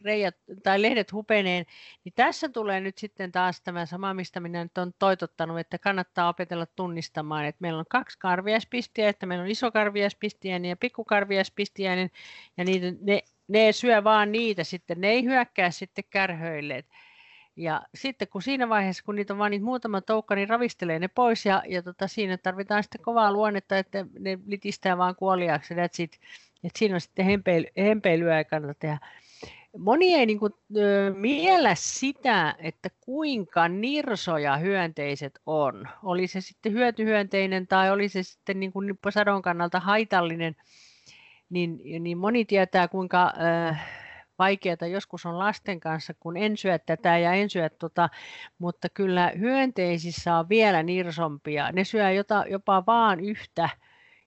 reijät, 0.04 0.36
tai 0.62 0.82
lehdet 0.82 1.12
hupeneen, 1.12 1.66
niin 2.04 2.12
tässä 2.16 2.48
tulee 2.48 2.80
nyt 2.80 2.98
sitten 2.98 3.32
taas 3.32 3.60
tämä 3.60 3.86
sama, 3.86 4.14
mistä 4.14 4.40
minä 4.40 4.62
nyt 4.62 4.78
olen 4.78 4.94
toitottanut, 4.98 5.58
että 5.58 5.78
kannattaa 5.78 6.28
opetella 6.28 6.66
tunnistamaan, 6.66 7.44
että 7.44 7.62
meillä 7.62 7.78
on 7.78 7.86
kaksi 7.88 8.18
karviaispistiä, 8.18 9.08
että 9.08 9.26
meillä 9.26 9.42
on 9.42 9.50
iso 9.50 9.70
karviaispistiäinen 9.70 10.68
ja 10.68 10.76
pikku 10.76 11.04
karviaispistiäinen, 11.04 12.10
ja 12.56 12.64
niitä, 12.64 12.86
ne, 13.00 13.22
ne 13.48 13.72
syö 13.72 14.04
vaan 14.04 14.32
niitä 14.32 14.64
sitten, 14.64 15.00
ne 15.00 15.08
ei 15.08 15.24
hyökkää 15.24 15.70
sitten 15.70 16.04
kärhöille, 16.10 16.76
että 16.76 16.94
ja 17.56 17.82
sitten 17.94 18.28
kun 18.28 18.42
siinä 18.42 18.68
vaiheessa, 18.68 19.04
kun 19.04 19.16
niitä 19.16 19.32
on 19.32 19.38
vain 19.38 19.50
niitä 19.50 19.64
muutama 19.64 20.00
toukka, 20.00 20.34
niin 20.34 20.48
ravistelee 20.48 20.98
ne 20.98 21.08
pois 21.08 21.46
ja, 21.46 21.62
ja 21.68 21.82
tota, 21.82 22.08
siinä 22.08 22.36
tarvitaan 22.36 22.82
sitten 22.82 23.00
kovaa 23.02 23.32
luonnetta, 23.32 23.78
että 23.78 24.06
ne 24.18 24.38
litistää 24.46 24.98
vaan 24.98 25.16
kuoliaaksi. 25.16 25.74
That's 25.74 26.02
it. 26.02 26.20
Et 26.64 26.76
siinä 26.76 26.94
on 26.94 27.00
sitten 27.00 27.24
hempeily, 27.24 27.66
hempeilyä 27.78 28.38
ei 28.38 28.44
kannata 28.44 28.74
tehdä. 28.74 28.98
Moni 29.78 30.14
ei 30.14 30.26
niin 30.26 30.38
kuin, 30.38 30.52
ö, 30.76 31.14
miellä 31.16 31.74
sitä, 31.74 32.54
että 32.58 32.90
kuinka 33.00 33.68
nirsoja 33.68 34.56
hyönteiset 34.56 35.40
on. 35.46 35.88
Oli 36.02 36.26
se 36.26 36.40
sitten 36.40 36.72
hyötyhyönteinen 36.72 37.66
tai 37.66 37.90
oli 37.90 38.08
se 38.08 38.22
sitten 38.22 38.60
niin 38.60 38.72
kuin 38.72 38.98
sadon 39.10 39.42
kannalta 39.42 39.80
haitallinen, 39.80 40.56
niin, 41.50 41.80
niin 42.00 42.18
moni 42.18 42.44
tietää 42.44 42.88
kuinka... 42.88 43.32
Ö, 43.70 43.74
vaikeaa 44.40 44.86
joskus 44.90 45.26
on 45.26 45.38
lasten 45.38 45.80
kanssa, 45.80 46.14
kun 46.20 46.36
en 46.36 46.56
syö 46.56 46.78
tätä 46.78 47.18
ja 47.18 47.32
en 47.32 47.50
syö 47.50 47.68
tota, 47.68 48.08
mutta 48.58 48.88
kyllä 48.88 49.32
hyönteisissä 49.38 50.36
on 50.36 50.48
vielä 50.48 50.82
nirsompia. 50.82 51.72
Ne 51.72 51.84
syö 51.84 52.10
jota, 52.10 52.44
jopa 52.50 52.86
vaan 52.86 53.20
yhtä 53.20 53.68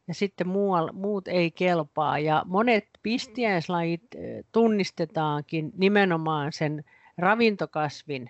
ja 0.08 0.14
sitten 0.14 0.48
muual, 0.48 0.90
muut 0.94 1.28
ei 1.28 1.52
kelpaa. 1.52 2.20
Ja 2.20 2.44
monet 2.46 2.90
pistiäislajit 3.04 4.04
tunnistetaankin 4.52 5.72
nimenomaan 5.78 6.54
sen 6.54 6.84
ravintokasvin 7.18 8.30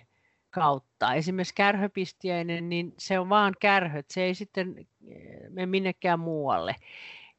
kautta. 0.50 1.14
Esimerkiksi 1.14 1.54
kärhöpistiäinen, 1.54 2.68
niin 2.68 2.94
se 2.98 3.18
on 3.18 3.28
vaan 3.28 3.54
kärhöt, 3.60 4.06
se 4.10 4.22
ei 4.22 4.34
sitten 4.34 4.86
mene 5.50 5.66
minnekään 5.66 6.20
muualle. 6.20 6.76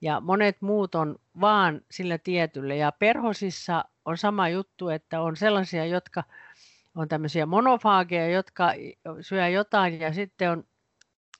Ja 0.05 0.19
monet 0.21 0.61
muut 0.61 0.95
on 0.95 1.15
vaan 1.41 1.81
sillä 1.91 2.17
tietyllä. 2.17 2.75
Ja 2.75 2.91
perhosissa 2.91 3.85
on 4.05 4.17
sama 4.17 4.49
juttu, 4.49 4.89
että 4.89 5.21
on 5.21 5.35
sellaisia, 5.35 5.85
jotka 5.85 6.23
on 6.95 7.07
tämmöisiä 7.07 7.45
monofaageja, 7.45 8.29
jotka 8.29 8.71
syö 9.21 9.47
jotain 9.47 9.99
ja 9.99 10.13
sitten 10.13 10.51
on 10.51 10.63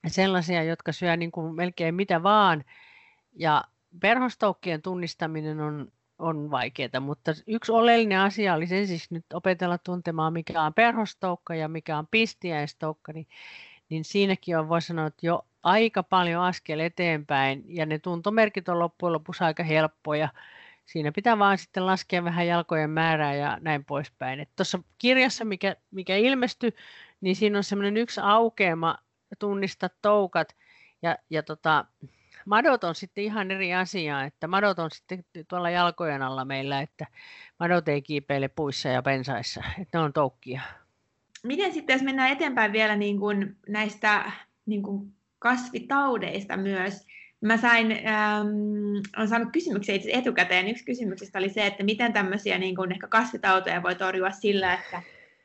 sellaisia, 0.08 0.64
jotka 0.64 0.92
syö 0.92 1.18
niin 1.18 1.32
kuin 1.32 1.56
melkein 1.56 1.96
mitä 1.96 2.24
vaan. 2.24 2.64
Ja 3.34 3.64
perhostoukkien 4.02 4.82
tunnistaminen 4.82 5.60
on, 5.60 5.92
on 6.20 6.52
vaikeaa, 6.52 7.00
mutta 7.00 7.32
yksi 7.48 7.72
oleellinen 7.72 8.20
asia 8.20 8.54
olisi 8.54 8.78
ensin 8.78 9.00
nyt 9.10 9.26
opetella 9.34 9.78
tuntemaan, 9.78 10.34
mikä 10.34 10.62
on 10.62 10.74
perhostoukka 10.74 11.56
ja 11.56 11.68
mikä 11.68 11.98
on 11.98 12.08
pistiäistoukka, 12.12 13.14
niin, 13.14 13.28
niin 13.90 14.04
siinäkin 14.06 14.58
on, 14.58 14.70
voi 14.70 14.82
sanoa, 14.82 15.08
että 15.08 15.26
jo 15.26 15.46
aika 15.64 16.04
paljon 16.04 16.44
askel 16.44 16.80
eteenpäin 16.80 17.64
ja 17.68 17.86
ne 17.86 18.00
tuntomerkit 18.00 18.70
on 18.70 18.80
loppujen 18.80 19.14
lopuksi 19.14 19.44
aika 19.44 19.64
helppoja 19.64 20.30
siinä 20.86 21.12
pitää 21.12 21.40
vaan 21.40 21.58
sitten 21.58 21.86
laskea 21.86 22.24
vähän 22.24 22.48
jalkojen 22.48 22.90
määrää 22.90 23.36
ja 23.36 23.58
näin 23.62 23.86
poispäin. 23.86 24.48
Tuossa 24.56 24.80
kirjassa, 24.98 25.46
mikä, 25.46 25.76
mikä 25.92 26.16
ilmestyi, 26.16 26.74
niin 27.22 27.36
siinä 27.36 27.58
on 27.58 27.64
semmoinen 27.64 27.98
yksi 27.98 28.22
aukeama, 28.24 28.98
tunnista 29.40 29.90
toukat, 30.02 30.56
ja, 31.02 31.18
ja 31.30 31.44
tota, 31.44 31.86
madot 32.46 32.84
on 32.84 32.96
sitten 32.96 33.24
ihan 33.24 33.52
eri 33.52 33.74
asia, 33.74 34.24
että 34.24 34.48
madot 34.48 34.80
on 34.80 34.92
sitten 34.92 35.26
tuolla 35.48 35.70
jalkojen 35.70 36.22
alla 36.22 36.46
meillä, 36.46 36.82
että 36.82 37.08
madot 37.60 37.88
ei 37.88 38.02
kiipeile 38.02 38.48
puissa 38.48 38.90
ja 38.90 39.02
pensaissa, 39.02 39.64
että 39.82 39.98
ne 39.98 40.04
on 40.04 40.14
toukkia. 40.14 40.62
Miten 41.46 41.74
sitten, 41.74 41.94
jos 41.94 42.04
mennään 42.04 42.32
eteenpäin 42.32 42.72
vielä 42.72 42.96
niin 42.96 43.20
kuin 43.20 43.58
näistä 43.68 44.32
niin 44.66 44.84
kuin 44.84 45.14
kasvitaudeista 45.40 46.58
myös, 46.58 47.06
Mä 47.42 47.58
sain, 47.58 47.92
ähm, 47.92 48.48
olen 49.18 49.28
saanut 49.28 49.52
kysymyksiä 49.52 49.96
itse 49.96 50.10
etukäteen. 50.14 50.68
Yksi 50.68 50.86
kysymyksistä 50.86 51.40
oli 51.40 51.50
se, 51.50 51.66
että 51.66 51.84
miten 51.84 52.14
tämmöisiä 52.14 52.58
niin 52.58 52.76
kuin 52.76 52.92
ehkä 52.92 53.08
kasvitautoja 53.08 53.84
voi 53.84 53.96
torjua 53.96 54.32
sillä, 54.32 54.74
että 54.74 55.02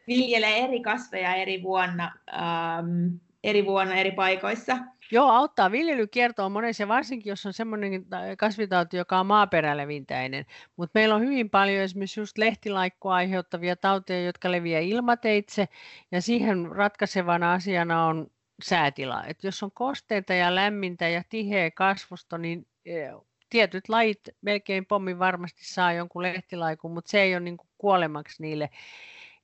viljelee 0.07 0.65
eri 0.65 0.81
kasveja 0.81 1.35
eri 1.35 1.63
vuonna, 1.63 2.13
ähm, 2.35 3.15
eri 3.45 3.67
vuonna 3.67 3.95
eri 3.95 4.13
paikoissa. 4.13 4.79
Joo, 5.13 5.29
auttaa. 5.29 5.73
Viljelykierto 5.73 6.45
on 6.45 6.53
monessa, 6.53 6.89
varsinkin 6.89 7.31
jos 7.31 7.47
on 7.47 7.53
semmoinen 7.53 8.07
kasvitauti, 8.39 8.97
joka 8.97 9.21
on 9.21 9.27
maaperälevintäinen. 9.27 10.47
Mutta 10.77 10.99
meillä 10.99 11.15
on 11.15 11.21
hyvin 11.21 11.51
paljon 11.51 11.83
esimerkiksi 11.83 12.21
just 12.21 12.39
lehtilaikkoa 12.39 13.15
aiheuttavia 13.15 13.77
tauteja, 13.77 14.25
jotka 14.25 14.53
leviää 14.53 14.81
ilmateitse. 14.81 15.69
Ja 16.13 16.23
siihen 16.23 16.73
ratkaisevana 16.73 17.53
asiana 17.53 18.07
on 18.07 18.31
säätila. 18.63 19.25
Et 19.25 19.45
jos 19.45 19.63
on 19.63 19.73
kosteita 19.73 20.35
ja 20.35 20.55
lämmintä 20.55 21.09
ja 21.09 21.23
tiheä 21.29 21.71
kasvusto, 21.71 22.37
niin 22.37 22.67
eh, 22.85 23.11
tietyt 23.51 23.89
lajit 23.89 24.21
melkein 24.41 24.87
pommin 24.87 25.19
varmasti 25.19 25.65
saa 25.65 25.93
jonkun 25.93 26.23
lehtilaikun, 26.23 26.93
mutta 26.93 27.11
se 27.11 27.23
ei 27.23 27.35
ole 27.35 27.41
niin 27.41 27.57
kuolemaksi 27.79 28.43
niille. 28.43 28.71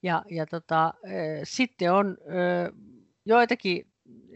Ja, 0.02 0.22
ja 0.30 0.46
tota, 0.46 0.94
eh, 1.04 1.40
sitten 1.44 1.92
on 1.92 2.16
eh, 2.20 2.72
joitakin, 3.24 3.86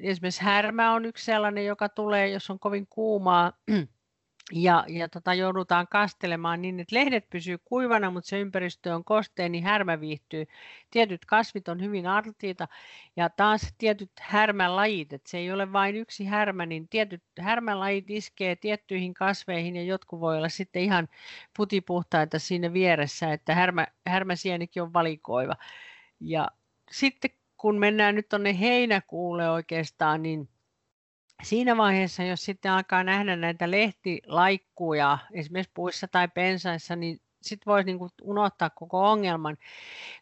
esimerkiksi 0.03 0.43
härmä 0.43 0.93
on 0.93 1.05
yksi 1.05 1.25
sellainen, 1.25 1.67
joka 1.67 1.89
tulee, 1.89 2.29
jos 2.29 2.51
on 2.51 2.59
kovin 2.59 2.87
kuumaa, 2.91 3.53
ja, 4.53 4.85
ja 4.89 5.09
tota, 5.09 5.35
joudutaan 5.35 5.87
kastelemaan 5.89 6.63
niin, 6.63 6.81
että 6.81 6.97
lehdet 6.97 7.31
pysyy 7.31 7.59
kuivana, 7.65 8.11
mutta 8.11 8.29
se 8.29 8.41
ympäristö 8.41 8.95
on 8.95 9.05
kosteen, 9.05 9.53
niin 9.53 9.65
härmä 9.65 10.01
viihtyy. 10.01 10.47
Tietyt 10.91 11.25
kasvit 11.25 11.69
on 11.69 11.83
hyvin 11.83 12.07
alttiita 12.07 12.69
ja 13.17 13.31
taas 13.31 13.75
tietyt 13.79 14.11
härmälajit, 14.21 15.13
että 15.13 15.31
se 15.31 15.39
ei 15.39 15.53
ole 15.53 15.73
vain 15.73 15.97
yksi 15.97 16.25
härmä, 16.25 16.67
niin 16.67 16.89
tietyt 16.89 17.23
härmälajit 17.41 18.11
iskee 18.11 18.57
tiettyihin 18.57 19.15
kasveihin 19.15 19.77
ja 19.77 19.83
jotkut 19.83 20.21
voi 20.21 20.37
olla 20.37 20.49
sitten 20.49 20.83
ihan 20.83 21.09
putipuhtaita 21.57 22.39
siinä 22.39 22.73
vieressä, 22.73 23.33
että 23.33 23.55
härmä, 23.55 23.87
härmäsienikin 24.07 24.83
on 24.83 24.93
valikoiva. 24.93 25.55
Ja 26.21 26.49
sitten 26.91 27.31
kun 27.61 27.79
mennään 27.79 28.15
nyt 28.15 28.29
tuonne 28.29 28.61
heinäkuulle 28.61 29.51
oikeastaan, 29.51 30.23
niin 30.23 30.49
siinä 31.43 31.77
vaiheessa, 31.77 32.23
jos 32.23 32.45
sitten 32.45 32.73
alkaa 32.73 33.05
nähdä 33.05 33.37
näitä 33.37 33.71
lehtilaikkuja 33.71 35.19
esimerkiksi 35.33 35.71
puissa 35.75 36.09
tai 36.09 36.29
pensaissa, 36.29 36.97
niin 36.97 37.21
sitten 37.43 37.71
voisi 37.71 37.87
niin 37.87 38.11
unohtaa 38.23 38.71
koko 38.71 39.11
ongelman, 39.11 39.57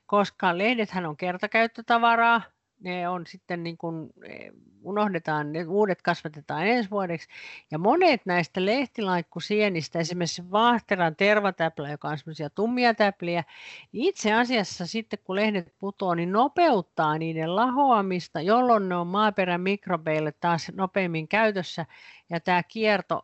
koska 0.06 0.58
lehdethän 0.58 1.06
on 1.06 1.16
kertakäyttötavaraa, 1.16 2.42
ne 2.80 3.08
on 3.08 3.26
sitten 3.26 3.62
niin 3.62 3.76
kuin, 3.78 4.10
eh, 4.24 4.52
unohdetaan, 4.82 5.52
ne 5.52 5.64
uudet 5.64 6.02
kasvatetaan 6.02 6.66
ensi 6.66 6.90
vuodeksi. 6.90 7.28
Ja 7.70 7.78
monet 7.78 8.26
näistä 8.26 8.64
lehtilaikkusienistä, 8.64 9.98
esimerkiksi 9.98 10.50
vaahteran 10.50 11.16
tervatäplä, 11.16 11.90
joka 11.90 12.08
on 12.08 12.18
semmoisia 12.18 12.50
tummia 12.50 12.94
täpliä, 12.94 13.44
niin 13.92 14.08
itse 14.08 14.32
asiassa 14.32 14.86
sitten 14.86 15.18
kun 15.24 15.36
lehdet 15.36 15.74
putoo, 15.78 16.14
niin 16.14 16.32
nopeuttaa 16.32 17.18
niiden 17.18 17.56
lahoamista, 17.56 18.40
jolloin 18.40 18.88
ne 18.88 18.96
on 18.96 19.06
maaperän 19.06 19.60
mikrobeille 19.60 20.32
taas 20.32 20.72
nopeammin 20.74 21.28
käytössä 21.28 21.86
ja 22.30 22.40
tämä 22.40 22.62
kierto 22.62 23.22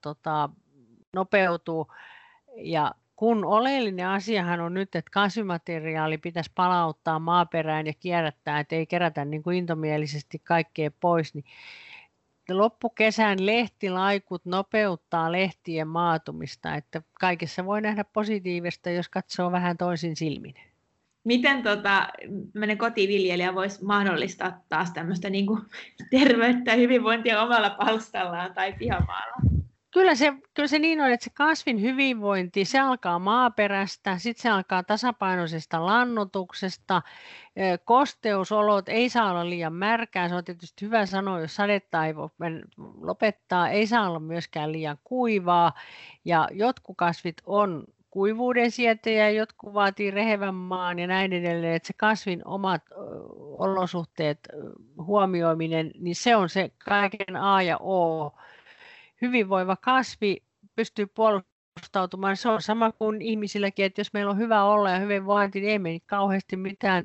tota, 0.00 0.48
nopeutuu. 1.12 1.92
Ja 2.56 2.94
kun 3.20 3.44
oleellinen 3.44 4.08
asiahan 4.08 4.60
on 4.60 4.74
nyt, 4.74 4.94
että 4.94 5.10
kasvimateriaali 5.10 6.18
pitäisi 6.18 6.50
palauttaa 6.54 7.18
maaperään 7.18 7.86
ja 7.86 7.92
kierrättää, 8.00 8.60
että 8.60 8.76
ei 8.76 8.86
kerätä 8.86 9.24
niin 9.24 9.42
kuin 9.42 9.56
intomielisesti 9.56 10.38
kaikkea 10.38 10.90
pois, 11.00 11.34
niin 11.34 11.44
loppukesän 12.50 13.46
lehtilaikut 13.46 14.44
nopeuttaa 14.44 15.32
lehtien 15.32 15.88
maatumista, 15.88 16.74
että 16.74 17.02
kaikessa 17.20 17.66
voi 17.66 17.80
nähdä 17.80 18.04
positiivista, 18.04 18.90
jos 18.90 19.08
katsoo 19.08 19.52
vähän 19.52 19.76
toisin 19.76 20.16
silmin. 20.16 20.54
Miten 21.24 21.62
tota, 21.62 22.08
kotiviljelijä 22.78 23.54
voisi 23.54 23.84
mahdollistaa 23.84 24.60
taas 24.68 24.90
tämmöistä 24.90 25.30
niin 25.30 25.46
kuin, 25.46 25.62
terveyttä 26.10 26.70
ja 26.70 26.76
hyvinvointia 26.76 27.42
omalla 27.42 27.70
palstallaan 27.70 28.54
tai 28.54 28.72
pihamaalla? 28.72 29.59
Kyllä 29.90 30.14
se, 30.14 30.32
kyllä 30.54 30.66
se 30.66 30.78
niin 30.78 31.00
on, 31.00 31.10
että 31.10 31.24
se 31.24 31.30
kasvin 31.30 31.80
hyvinvointi, 31.80 32.64
se 32.64 32.78
alkaa 32.78 33.18
maaperästä, 33.18 34.18
sitten 34.18 34.42
se 34.42 34.48
alkaa 34.50 34.82
tasapainoisesta 34.82 35.86
lannotuksesta, 35.86 37.02
kosteusolot 37.84 38.88
ei 38.88 39.08
saa 39.08 39.30
olla 39.30 39.50
liian 39.50 39.72
märkää, 39.72 40.28
se 40.28 40.34
on 40.34 40.44
tietysti 40.44 40.84
hyvä 40.84 41.06
sanoa, 41.06 41.40
jos 41.40 41.56
sadetta 41.56 42.06
ei 42.06 42.16
voi 42.16 42.28
lopettaa, 43.00 43.68
ei 43.68 43.86
saa 43.86 44.08
olla 44.08 44.20
myöskään 44.20 44.72
liian 44.72 44.98
kuivaa, 45.04 45.72
ja 46.24 46.48
jotkut 46.52 46.96
kasvit 46.96 47.36
on 47.46 47.84
kuivuuden 48.10 48.70
sietäjä, 48.70 49.30
jotkut 49.30 49.74
vaatii 49.74 50.10
rehevän 50.10 50.54
maan 50.54 50.98
ja 50.98 51.06
näin 51.06 51.32
edelleen, 51.32 51.74
että 51.74 51.86
se 51.86 51.92
kasvin 51.96 52.42
omat 52.44 52.82
olosuhteet 53.58 54.48
huomioiminen, 54.96 55.90
niin 55.98 56.16
se 56.16 56.36
on 56.36 56.48
se 56.48 56.70
kaiken 56.84 57.36
A 57.36 57.62
ja 57.62 57.78
O 57.78 58.32
hyvinvoiva 59.22 59.76
kasvi 59.76 60.36
pystyy 60.76 61.06
puolustautumaan. 61.06 62.36
Se 62.36 62.48
on 62.48 62.62
sama 62.62 62.92
kuin 62.92 63.22
ihmisilläkin, 63.22 63.84
että 63.84 64.00
jos 64.00 64.12
meillä 64.12 64.30
on 64.30 64.38
hyvä 64.38 64.64
olla 64.64 64.90
ja 64.90 64.98
hyvinvointi, 64.98 65.60
niin 65.60 65.70
ei 65.70 65.78
me 65.78 66.00
kauheasti 66.06 66.56
mitään 66.56 67.04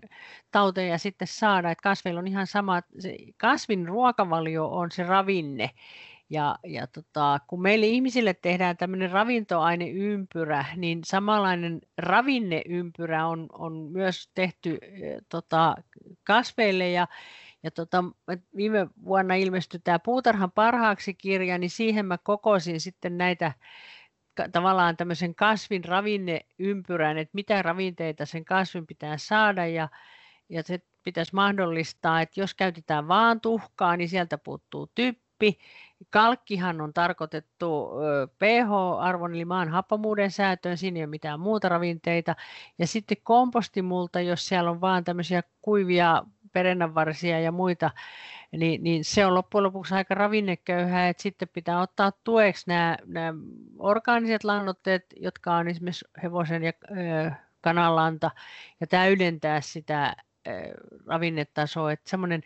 tauteja 0.51 0.97
sitten 0.97 1.27
saada. 1.27 1.71
Että 1.71 1.83
kasveilla 1.83 2.19
on 2.19 2.27
ihan 2.27 2.47
sama, 2.47 2.81
se 2.99 3.17
kasvin 3.37 3.87
ruokavalio 3.87 4.67
on 4.67 4.91
se 4.91 5.03
ravinne. 5.03 5.69
Ja, 6.29 6.55
ja 6.63 6.87
tota, 6.87 7.39
kun 7.47 7.61
meille 7.61 7.85
ihmisille 7.85 8.33
tehdään 8.33 8.77
tämmöinen 8.77 9.11
ravintoaineympyrä, 9.11 10.65
niin 10.75 11.01
samanlainen 11.05 11.81
ravinneympyrä 11.97 13.27
on, 13.27 13.47
on 13.53 13.73
myös 13.73 14.29
tehty 14.33 14.77
eh, 14.81 15.17
tota, 15.29 15.75
kasveille 16.23 16.89
ja 16.91 17.07
ja 17.65 17.71
tota, 17.71 18.03
viime 18.55 18.87
vuonna 19.05 19.35
ilmestyi 19.35 19.79
tämä 19.83 19.99
Puutarhan 19.99 20.51
parhaaksi 20.51 21.13
kirja, 21.13 21.57
niin 21.57 21.69
siihen 21.69 22.05
mä 22.05 22.17
kokosin 22.17 22.81
sitten 22.81 23.17
näitä 23.17 23.51
tavallaan 24.51 24.97
tämmöisen 24.97 25.35
kasvin 25.35 25.83
ravinneympyrän, 25.85 27.17
että 27.17 27.31
mitä 27.33 27.61
ravinteita 27.61 28.25
sen 28.25 28.45
kasvin 28.45 28.87
pitää 28.87 29.17
saada 29.17 29.65
ja, 29.65 29.89
ja 30.49 30.63
se 30.63 30.79
pitäisi 31.03 31.35
mahdollistaa, 31.35 32.21
että 32.21 32.39
jos 32.39 32.53
käytetään 32.53 33.07
vaan 33.07 33.41
tuhkaa, 33.41 33.97
niin 33.97 34.09
sieltä 34.09 34.37
puuttuu 34.37 34.91
typpi. 34.95 35.57
Kalkkihan 36.09 36.81
on 36.81 36.93
tarkoitettu 36.93 37.89
pH-arvon 38.39 39.35
eli 39.35 39.45
maan 39.45 39.69
happamuuden 39.69 40.31
säätöön, 40.31 40.77
siinä 40.77 40.97
ei 40.97 41.03
ole 41.03 41.09
mitään 41.09 41.39
muuta 41.39 41.69
ravinteita. 41.69 42.35
Ja 42.77 42.87
sitten 42.87 43.17
kompostimulta, 43.23 44.21
jos 44.21 44.47
siellä 44.47 44.71
on 44.71 44.81
vaan 44.81 45.03
tämmöisiä 45.03 45.43
kuivia 45.61 46.23
perennanvarsia 46.55 47.39
ja 47.39 47.51
muita, 47.51 47.91
niin, 48.51 48.83
niin 48.83 49.05
se 49.05 49.25
on 49.25 49.33
loppujen 49.33 49.63
lopuksi 49.63 49.95
aika 49.95 50.15
ravinneköyhää, 50.15 51.09
että 51.09 51.23
sitten 51.23 51.47
pitää 51.53 51.81
ottaa 51.81 52.11
tueksi 52.23 52.63
nämä, 52.67 52.97
nämä 53.05 53.33
orgaaniset 53.79 54.43
lannoitteet, 54.43 55.05
jotka 55.19 55.55
on 55.55 55.67
esimerkiksi 55.67 56.05
hevosen 56.23 56.63
ja 56.63 56.73
ö, 56.91 57.31
kananlanta, 57.61 58.31
ja 58.79 58.87
täydentää 58.87 59.61
sitä 59.61 60.15
ö, 60.47 60.51
ravinnetasoa, 61.05 61.91
että 61.91 62.09
semmoinen 62.09 62.41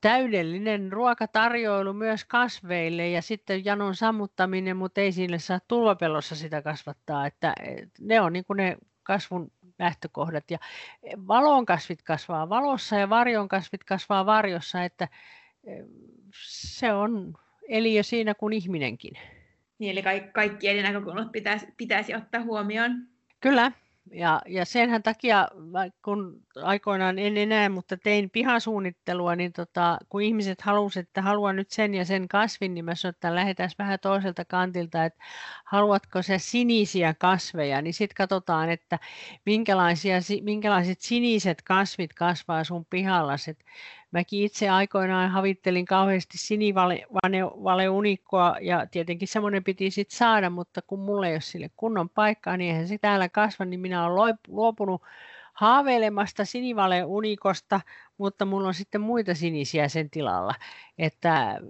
täydellinen 0.00 0.92
ruokatarjoilu 0.92 1.92
myös 1.92 2.24
kasveille 2.24 3.08
ja 3.08 3.22
sitten 3.22 3.64
janon 3.64 3.94
sammuttaminen, 3.94 4.76
mutta 4.76 5.00
ei 5.00 5.12
sille 5.12 5.38
saa 5.38 5.60
tulvapellossa 5.68 6.36
sitä 6.36 6.62
kasvattaa, 6.62 7.26
että 7.26 7.54
ne 8.00 8.20
on 8.20 8.32
niin 8.32 8.44
kuin 8.44 8.56
ne 8.56 8.76
kasvun 9.02 9.52
lähtökohdat. 9.78 10.50
Ja 10.50 10.58
valon 11.28 11.66
kasvit 11.66 12.02
kasvaa 12.02 12.48
valossa 12.48 12.96
ja 12.96 13.08
varjon 13.08 13.48
kasvit 13.48 13.84
kasvaa 13.84 14.26
varjossa, 14.26 14.84
että 14.84 15.08
eh, 15.64 15.84
se 16.42 16.92
on 16.92 17.34
eliö 17.68 18.02
siinä 18.02 18.34
kuin 18.34 18.52
ihminenkin. 18.52 19.12
Niin, 19.78 19.92
eli 19.92 20.02
kaikki, 20.02 20.30
kaikki 20.32 20.68
eri 20.68 20.82
näkökulmat 20.82 21.32
pitäisi, 21.32 21.66
pitäisi 21.76 22.14
ottaa 22.14 22.42
huomioon. 22.42 23.08
Kyllä, 23.40 23.72
ja, 24.12 24.42
ja 24.46 24.64
senhän 24.64 25.02
takia, 25.02 25.48
kun 26.04 26.42
aikoinaan 26.62 27.18
en 27.18 27.36
enää, 27.36 27.68
mutta 27.68 27.96
tein 27.96 28.30
pihasuunnittelua, 28.30 29.36
niin 29.36 29.52
tota, 29.52 29.98
kun 30.08 30.22
ihmiset 30.22 30.60
halusivat, 30.60 31.06
että 31.08 31.22
haluan 31.22 31.56
nyt 31.56 31.70
sen 31.70 31.94
ja 31.94 32.04
sen 32.04 32.28
kasvin, 32.28 32.74
niin 32.74 32.84
mä 32.84 32.94
sanoin, 32.94 33.14
että 33.14 33.34
lähdetään 33.34 33.70
vähän 33.78 33.98
toiselta 34.02 34.44
kantilta, 34.44 35.04
että 35.04 35.24
haluatko 35.64 36.22
se 36.22 36.38
sinisiä 36.38 37.14
kasveja, 37.18 37.82
niin 37.82 37.94
sitten 37.94 38.16
katsotaan, 38.16 38.70
että 38.70 38.98
minkälaisia, 39.46 40.16
minkälaiset 40.42 41.00
siniset 41.00 41.62
kasvit 41.62 42.14
kasvaa 42.14 42.64
sun 42.64 42.86
pihallasi. 42.90 43.56
Mäkin 44.14 44.44
itse 44.44 44.68
aikoinaan 44.68 45.30
havittelin 45.30 45.84
kauheasti 45.84 46.38
sinivale-unikkoa 46.38 48.56
ja 48.60 48.86
tietenkin 48.86 49.28
semmoinen 49.28 49.64
piti 49.64 49.90
sitten 49.90 50.16
saada, 50.16 50.50
mutta 50.50 50.82
kun 50.82 50.98
mulla 50.98 51.26
ei 51.26 51.34
ole 51.34 51.40
sille 51.40 51.70
kunnon 51.76 52.08
paikkaa, 52.08 52.56
niin 52.56 52.70
eihän 52.70 52.88
se 52.88 52.98
täällä 52.98 53.28
kasva, 53.28 53.64
niin 53.64 53.80
minä 53.80 54.06
olen 54.06 54.38
luopunut 54.48 55.02
haaveilemasta 55.54 56.44
sinivale-unikosta, 56.44 57.80
mutta 58.18 58.44
mulla 58.44 58.68
on 58.68 58.74
sitten 58.74 59.00
muita 59.00 59.34
sinisiä 59.34 59.88
sen 59.88 60.10
tilalla. 60.10 60.54
Että, 60.98 61.60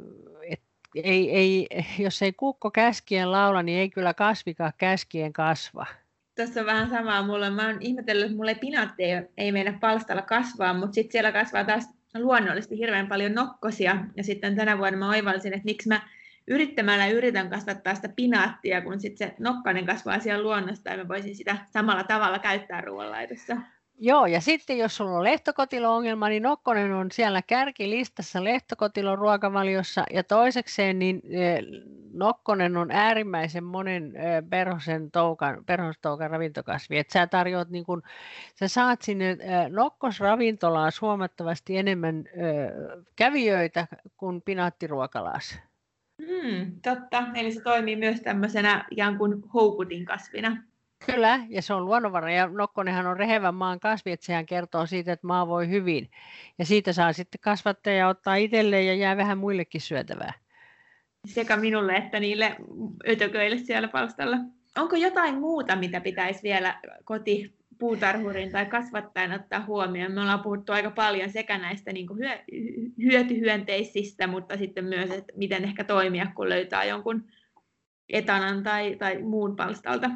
et, 0.48 0.61
ei, 0.94 1.30
ei, 1.30 1.66
jos 1.98 2.22
ei 2.22 2.33
kukko 2.33 2.70
käskien 2.70 3.33
laula, 3.33 3.62
niin 3.62 3.78
ei 3.78 3.90
kyllä 3.90 4.14
kasvikaan 4.14 4.72
käskien 4.78 5.33
kasva. 5.33 5.86
Tässä 6.34 6.61
on 6.61 6.66
vähän 6.66 6.90
samaa 6.90 7.22
mulle. 7.22 7.51
Mä 7.51 7.66
oon 7.66 7.76
ihmetellyt, 7.80 8.24
että 8.24 8.36
mulle 8.36 8.55
pinaatti 8.55 9.05
ei, 9.05 9.22
ei 9.36 9.53
meidän 9.53 9.80
palstalla 9.80 10.22
kasvaa, 10.22 10.74
mutta 10.74 10.95
sitten 10.95 11.12
siellä 11.12 11.32
kasvaa 11.32 11.64
taas 11.64 12.03
luonnollisesti 12.14 12.78
hirveän 12.78 13.06
paljon 13.06 13.34
nokkosia. 13.34 13.96
Ja 14.16 14.24
sitten 14.24 14.56
tänä 14.56 14.78
vuonna 14.78 14.98
mä 14.98 15.10
oivalsin, 15.10 15.52
että 15.52 15.64
miksi 15.64 15.88
mä 15.88 16.00
yrittämällä 16.46 17.08
yritän 17.08 17.50
kasvattaa 17.50 17.94
sitä 17.94 18.08
pinaattia, 18.08 18.82
kun 18.82 19.00
sitten 19.00 19.28
se 19.28 19.34
nokkainen 19.38 19.86
kasvaa 19.86 20.18
siellä 20.18 20.42
luonnosta 20.42 20.90
ja 20.90 20.96
mä 20.96 21.08
voisin 21.08 21.36
sitä 21.36 21.56
samalla 21.72 22.04
tavalla 22.04 22.38
käyttää 22.38 22.80
ruoanlaitossa. 22.80 23.56
Joo, 23.99 24.26
ja 24.26 24.40
sitten 24.40 24.78
jos 24.78 24.97
sulla 24.97 25.18
on 25.18 25.24
lehtokotilo-ongelma, 25.24 26.28
niin 26.28 26.42
nokkonen 26.42 26.92
on 26.92 27.11
siellä 27.11 27.42
kärkilistassa 27.42 28.45
lehtokotilon 28.45 29.18
ruokavaliossa, 29.18 30.05
ja 30.12 30.24
toisekseen 30.24 30.99
niin 30.99 31.22
nokkonen 32.12 32.76
on 32.76 32.90
äärimmäisen 32.90 33.64
monen 33.64 34.12
perhosen 34.51 35.11
toukan, 35.11 35.64
perhostoukan 35.64 36.30
ravintokasvi, 36.30 36.99
että 36.99 37.12
sä 37.12 37.26
tarjoat 37.26 37.70
niin 37.70 37.84
kun, 37.84 38.03
sä 38.55 38.68
saat 38.68 39.03
sinne 39.03 39.36
nokkosravintolaan 39.68 40.92
huomattavasti 41.01 41.78
enemmän 41.78 42.24
kävijöitä 43.16 43.86
kuin 44.16 44.42
pinaattiruokalaassa. 44.42 45.57
Hmm, 46.22 46.80
totta, 46.82 47.26
eli 47.34 47.53
se 47.53 47.61
toimii 47.61 47.97
myös 47.97 48.20
tämmöisenä 48.20 48.84
jankun 48.90 49.51
houkutin 49.55 50.05
kasvina. 50.05 50.62
Kyllä, 51.07 51.40
ja 51.48 51.62
se 51.62 51.74
on 51.74 51.84
luonnonvara. 51.84 52.32
Ja 52.32 52.48
nokkonenhan 52.48 53.07
on 53.07 53.16
rehevän 53.16 53.55
maan 53.55 53.80
kasvi, 53.80 54.12
että 54.12 54.26
sehän 54.26 54.46
kertoo 54.46 54.86
siitä, 54.86 55.12
että 55.12 55.26
maa 55.26 55.48
voi 55.48 55.68
hyvin. 55.68 56.11
Ja 56.59 56.66
siitä 56.66 56.92
saa 56.92 57.12
sitten 57.12 57.40
kasvattaa 57.40 57.92
ja 57.92 58.09
ottaa 58.09 58.34
itselleen 58.34 58.86
ja 58.86 58.94
jää 58.94 59.16
vähän 59.16 59.38
muillekin 59.38 59.80
syötävää. 59.80 60.32
Sekä 61.26 61.57
minulle 61.57 61.92
että 61.92 62.20
niille 62.20 62.57
ötököille 63.09 63.59
siellä 63.59 63.88
palstalla. 63.88 64.36
Onko 64.78 64.96
jotain 64.96 65.38
muuta, 65.38 65.76
mitä 65.76 66.00
pitäisi 66.00 66.42
vielä 66.42 66.80
koti 67.05 67.55
puutarhurin 67.78 68.52
tai 68.52 68.66
kasvattajan 68.66 69.32
ottaa 69.32 69.64
huomioon? 69.66 70.12
Me 70.12 70.20
ollaan 70.20 70.42
puhuttu 70.42 70.72
aika 70.72 70.90
paljon 70.90 71.30
sekä 71.30 71.59
näistä 71.59 71.92
niin 71.92 72.07
kuin 72.07 72.18
hyö, 72.18 72.38
hyötyhyönteisistä, 73.02 74.26
mutta 74.26 74.57
sitten 74.57 74.84
myös, 74.84 75.11
että 75.11 75.32
miten 75.36 75.64
ehkä 75.64 75.84
toimia, 75.84 76.26
kun 76.34 76.48
löytää 76.48 76.84
jonkun 76.84 77.24
etanan 78.09 78.62
tai, 78.62 78.96
tai 78.96 79.18
muun 79.18 79.57
palstalta. 79.57 80.11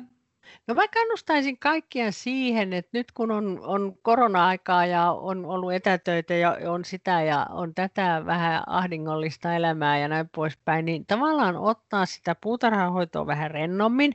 No 0.66 0.74
mä 0.74 0.88
kannustaisin 0.88 1.58
kaikkia 1.58 2.12
siihen, 2.12 2.72
että 2.72 2.90
nyt 2.92 3.12
kun 3.12 3.30
on, 3.30 3.60
on 3.62 3.98
korona-aikaa 4.02 4.86
ja 4.86 5.12
on 5.12 5.46
ollut 5.46 5.72
etätöitä 5.72 6.34
ja 6.34 6.58
on 6.66 6.84
sitä 6.84 7.22
ja 7.22 7.46
on 7.50 7.74
tätä 7.74 8.22
vähän 8.26 8.62
ahdingollista 8.66 9.54
elämää 9.54 9.98
ja 9.98 10.08
näin 10.08 10.28
poispäin, 10.28 10.84
niin 10.84 11.06
tavallaan 11.06 11.56
ottaa 11.56 12.06
sitä 12.06 12.36
puutarhahoitoa 12.40 13.26
vähän 13.26 13.50
rennommin, 13.50 14.12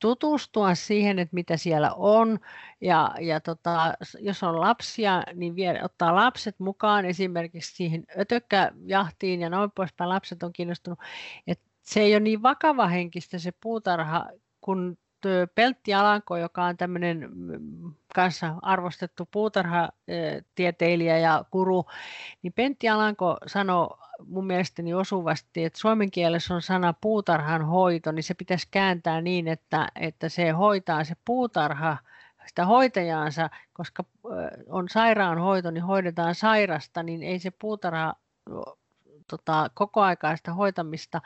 tutustua 0.00 0.74
siihen, 0.74 1.18
että 1.18 1.34
mitä 1.34 1.56
siellä 1.56 1.92
on 1.94 2.38
ja, 2.80 3.14
ja 3.20 3.40
tota, 3.40 3.94
jos 4.18 4.42
on 4.42 4.60
lapsia, 4.60 5.22
niin 5.34 5.56
vie, 5.56 5.84
ottaa 5.84 6.14
lapset 6.14 6.60
mukaan 6.60 7.04
esimerkiksi 7.04 7.76
siihen 7.76 8.04
ötökkäjahtiin 8.18 9.40
ja 9.40 9.50
noin 9.50 9.70
poispäin. 9.70 10.08
Lapset 10.08 10.42
on 10.42 10.52
kiinnostunut, 10.52 10.98
että 11.46 11.64
se 11.82 12.00
ei 12.00 12.14
ole 12.14 12.20
niin 12.20 12.42
vakava 12.42 12.86
henkistä 12.86 13.38
se 13.38 13.52
puutarha, 13.60 14.26
kun 14.60 14.98
Peltti 15.54 15.94
Alanko, 15.94 16.36
joka 16.36 16.64
on 16.64 16.76
tämmöinen 16.76 17.28
mm, 17.34 17.92
kanssa 18.14 18.54
arvostettu 18.62 19.28
puutarhatieteilijä 19.30 21.18
ja 21.18 21.44
kuru, 21.50 21.86
niin 22.42 22.52
Pentti 22.52 22.88
Alanko 22.88 23.36
sanoi 23.46 23.88
mun 24.26 24.46
mielestäni 24.46 24.94
osuvasti, 24.94 25.64
että 25.64 25.78
suomen 25.78 26.10
kielessä 26.10 26.54
on 26.54 26.62
sana 26.62 26.94
puutarhan 27.00 27.66
hoito, 27.66 28.12
niin 28.12 28.22
se 28.22 28.34
pitäisi 28.34 28.68
kääntää 28.70 29.20
niin, 29.20 29.48
että, 29.48 29.88
että 29.94 30.28
se 30.28 30.50
hoitaa 30.50 31.04
se 31.04 31.14
puutarha 31.24 31.96
sitä 32.46 32.66
hoitajaansa, 32.66 33.50
koska 33.72 34.04
on 34.68 34.88
sairaanhoito, 34.88 35.70
niin 35.70 35.84
hoidetaan 35.84 36.34
sairasta, 36.34 37.02
niin 37.02 37.22
ei 37.22 37.38
se 37.38 37.50
puutarha 37.50 38.14
tota, 39.30 39.70
kokoaikaista 39.74 40.54
hoitamista 40.54 41.20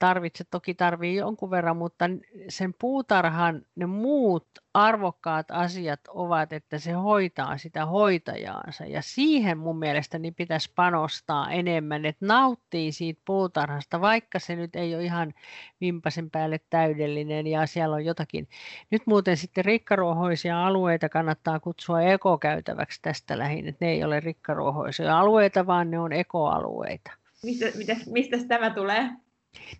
tarvitse, 0.00 0.44
toki 0.44 0.74
tarvii 0.74 1.16
jonkun 1.16 1.50
verran, 1.50 1.76
mutta 1.76 2.04
sen 2.48 2.74
puutarhan 2.80 3.62
ne 3.76 3.86
muut 3.86 4.46
arvokkaat 4.74 5.50
asiat 5.50 6.00
ovat, 6.08 6.52
että 6.52 6.78
se 6.78 6.92
hoitaa 6.92 7.58
sitä 7.58 7.86
hoitajaansa. 7.86 8.84
Ja 8.84 9.02
siihen 9.02 9.58
mun 9.58 9.78
mielestäni 9.78 10.32
pitäisi 10.32 10.72
panostaa 10.76 11.50
enemmän, 11.50 12.04
että 12.04 12.26
nauttii 12.26 12.92
siitä 12.92 13.22
puutarhasta, 13.24 14.00
vaikka 14.00 14.38
se 14.38 14.56
nyt 14.56 14.76
ei 14.76 14.94
ole 14.94 15.04
ihan 15.04 15.34
vimpasen 15.80 16.30
päälle 16.30 16.60
täydellinen 16.70 17.46
ja 17.46 17.66
siellä 17.66 17.96
on 17.96 18.04
jotakin. 18.04 18.48
Nyt 18.90 19.02
muuten 19.06 19.36
sitten 19.36 19.64
rikkaruohoisia 19.64 20.66
alueita 20.66 21.08
kannattaa 21.08 21.60
kutsua 21.60 22.02
ekokäytäväksi 22.02 22.98
tästä 23.02 23.38
lähin, 23.38 23.68
että 23.68 23.84
ne 23.84 23.90
ei 23.90 24.04
ole 24.04 24.20
rikkaruohoisia 24.20 25.18
alueita, 25.18 25.66
vaan 25.66 25.90
ne 25.90 25.98
on 25.98 26.12
ekoalueita. 26.12 27.10
Mistä, 27.44 27.96
mistä 28.06 28.36
tämä 28.48 28.70
tulee? 28.70 29.10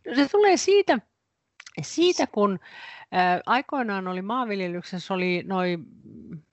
No 0.07 0.14
se 0.14 0.29
tulee 0.29 0.57
siitä, 0.57 0.99
siitä 1.83 2.27
kun 2.27 2.59
ää, 3.12 3.41
aikoinaan 3.47 4.09
oli 4.09 4.23
maanviljelyksessä 4.23 5.14
oli 5.14 5.43
noin 5.47 5.87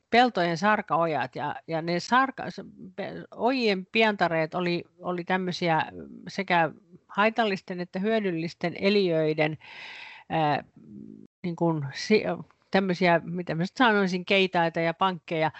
peltojen 0.09 0.57
sarkaojat 0.57 1.35
ja, 1.35 1.55
ja 1.67 1.81
ne 1.81 1.99
sarka, 1.99 2.43
ojien 3.35 3.85
pientareet 3.85 4.55
oli, 4.55 4.83
oli 4.99 5.23
tämmöisiä 5.23 5.81
sekä 6.27 6.71
haitallisten 7.07 7.79
että 7.79 7.99
hyödyllisten 7.99 8.73
eliöiden 8.79 9.57
ää, 10.29 10.63
niin 11.43 11.55
kuin, 11.55 11.85
tämmöisiä, 12.71 13.21
mitä 13.23 13.55
mä 13.55 13.63
sanoisin, 13.77 14.25
keitaita 14.25 14.79
ja 14.79 14.93
pankkeja. 14.93 15.51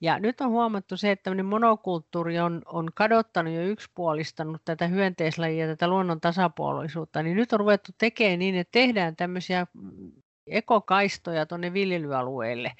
Ja 0.00 0.18
nyt 0.18 0.40
on 0.40 0.50
huomattu 0.50 0.96
se, 0.96 1.10
että 1.10 1.22
tämmöinen 1.22 1.46
monokulttuuri 1.46 2.40
on, 2.40 2.62
on 2.66 2.88
kadottanut 2.94 3.54
ja 3.54 3.64
yksipuolistanut 3.64 4.62
tätä 4.64 4.86
hyönteislajia, 4.86 5.66
tätä 5.66 5.88
luonnon 5.88 6.20
tasapuolisuutta, 6.20 7.22
niin 7.22 7.36
nyt 7.36 7.52
on 7.52 7.60
ruvettu 7.60 7.92
tekemään 7.98 8.38
niin, 8.38 8.54
että 8.54 8.72
tehdään 8.72 9.16
tämmöisiä 9.16 9.66
ekokaistoja 10.50 11.46
tuonne 11.46 11.72
viljelyalueille. 11.72 12.72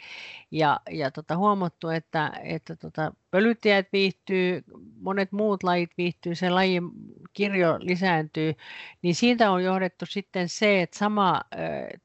Ja, 0.51 0.81
ja 0.91 1.11
tota, 1.11 1.37
huomattu, 1.37 1.89
että, 1.89 2.33
että 2.43 2.77
tota, 2.77 3.13
pölyttäjät 3.31 3.87
viihtyy, 3.93 4.63
monet 5.01 5.33
muut 5.33 5.63
lajit 5.63 5.91
viihtyy, 5.99 6.35
se 6.35 6.51
lajin 6.51 6.91
kirjo 7.33 7.79
lisääntyy, 7.81 8.55
niin 9.03 9.15
siitä 9.15 9.51
on 9.51 9.65
johdettu 9.65 10.07
sitten 10.07 10.49
se, 10.49 10.83
että 10.83 10.99
sama 10.99 11.41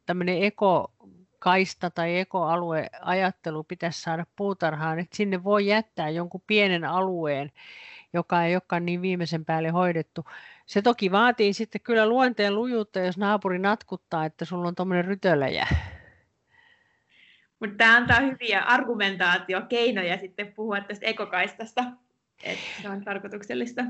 tämmöinen 0.05 0.43
eko 0.43 0.92
kaista 1.43 1.89
tai 1.89 2.19
ekoalueajattelu 2.19 3.63
pitäisi 3.63 4.01
saada 4.01 4.25
puutarhaan, 4.35 4.99
että 4.99 5.17
sinne 5.17 5.43
voi 5.43 5.67
jättää 5.67 6.09
jonkun 6.09 6.43
pienen 6.47 6.85
alueen, 6.85 7.51
joka 8.13 8.43
ei 8.43 8.55
olekaan 8.55 8.85
niin 8.85 9.01
viimeisen 9.01 9.45
päälle 9.45 9.69
hoidettu. 9.69 10.25
Se 10.65 10.81
toki 10.81 11.11
vaatii 11.11 11.53
sitten 11.53 11.81
kyllä 11.81 12.05
luonteen 12.05 12.55
lujuutta, 12.55 12.99
jos 12.99 13.17
naapuri 13.17 13.59
natkuttaa, 13.59 14.25
että 14.25 14.45
sulla 14.45 14.67
on 14.67 14.75
tuommoinen 14.75 15.05
rytöläjä. 15.05 15.67
Mutta 17.59 17.75
tämä 17.77 17.97
antaa 17.97 18.19
hyviä 18.19 18.61
argumentaatiokeinoja 18.61 20.17
sitten 20.17 20.53
puhua 20.53 20.81
tästä 20.81 21.05
ekokaistasta, 21.05 21.83
että 22.43 22.81
se 22.81 22.89
on 22.89 23.03
tarkoituksellista. 23.03 23.81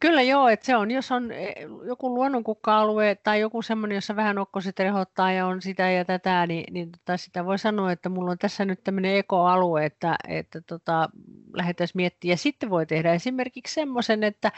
Kyllä 0.00 0.22
joo, 0.22 0.48
että 0.48 0.66
se 0.66 0.76
on, 0.76 0.90
jos 0.90 1.12
on 1.12 1.32
eh, 1.32 1.54
joku 1.86 2.14
luonnonkukka-alue 2.14 3.14
tai 3.14 3.40
joku 3.40 3.62
semmoinen, 3.62 3.94
jossa 3.94 4.16
vähän 4.16 4.38
okkoset 4.38 4.78
rehottaa 4.78 5.32
ja 5.32 5.46
on 5.46 5.62
sitä 5.62 5.90
ja 5.90 6.04
tätä, 6.04 6.46
niin, 6.46 6.74
niin 6.74 6.92
tota, 6.92 7.16
sitä 7.16 7.44
voi 7.44 7.58
sanoa, 7.58 7.92
että 7.92 8.08
mulla 8.08 8.30
on 8.30 8.38
tässä 8.38 8.64
nyt 8.64 8.84
tämmöinen 8.84 9.16
ekoalue, 9.16 9.84
että, 9.84 10.16
että 10.28 10.60
tota, 10.60 11.08
lähdetään 11.52 11.88
miettimään. 11.94 12.30
Ja 12.32 12.36
sitten 12.36 12.70
voi 12.70 12.86
tehdä 12.86 13.12
esimerkiksi 13.12 13.74
semmoisen, 13.74 14.24
että 14.24 14.48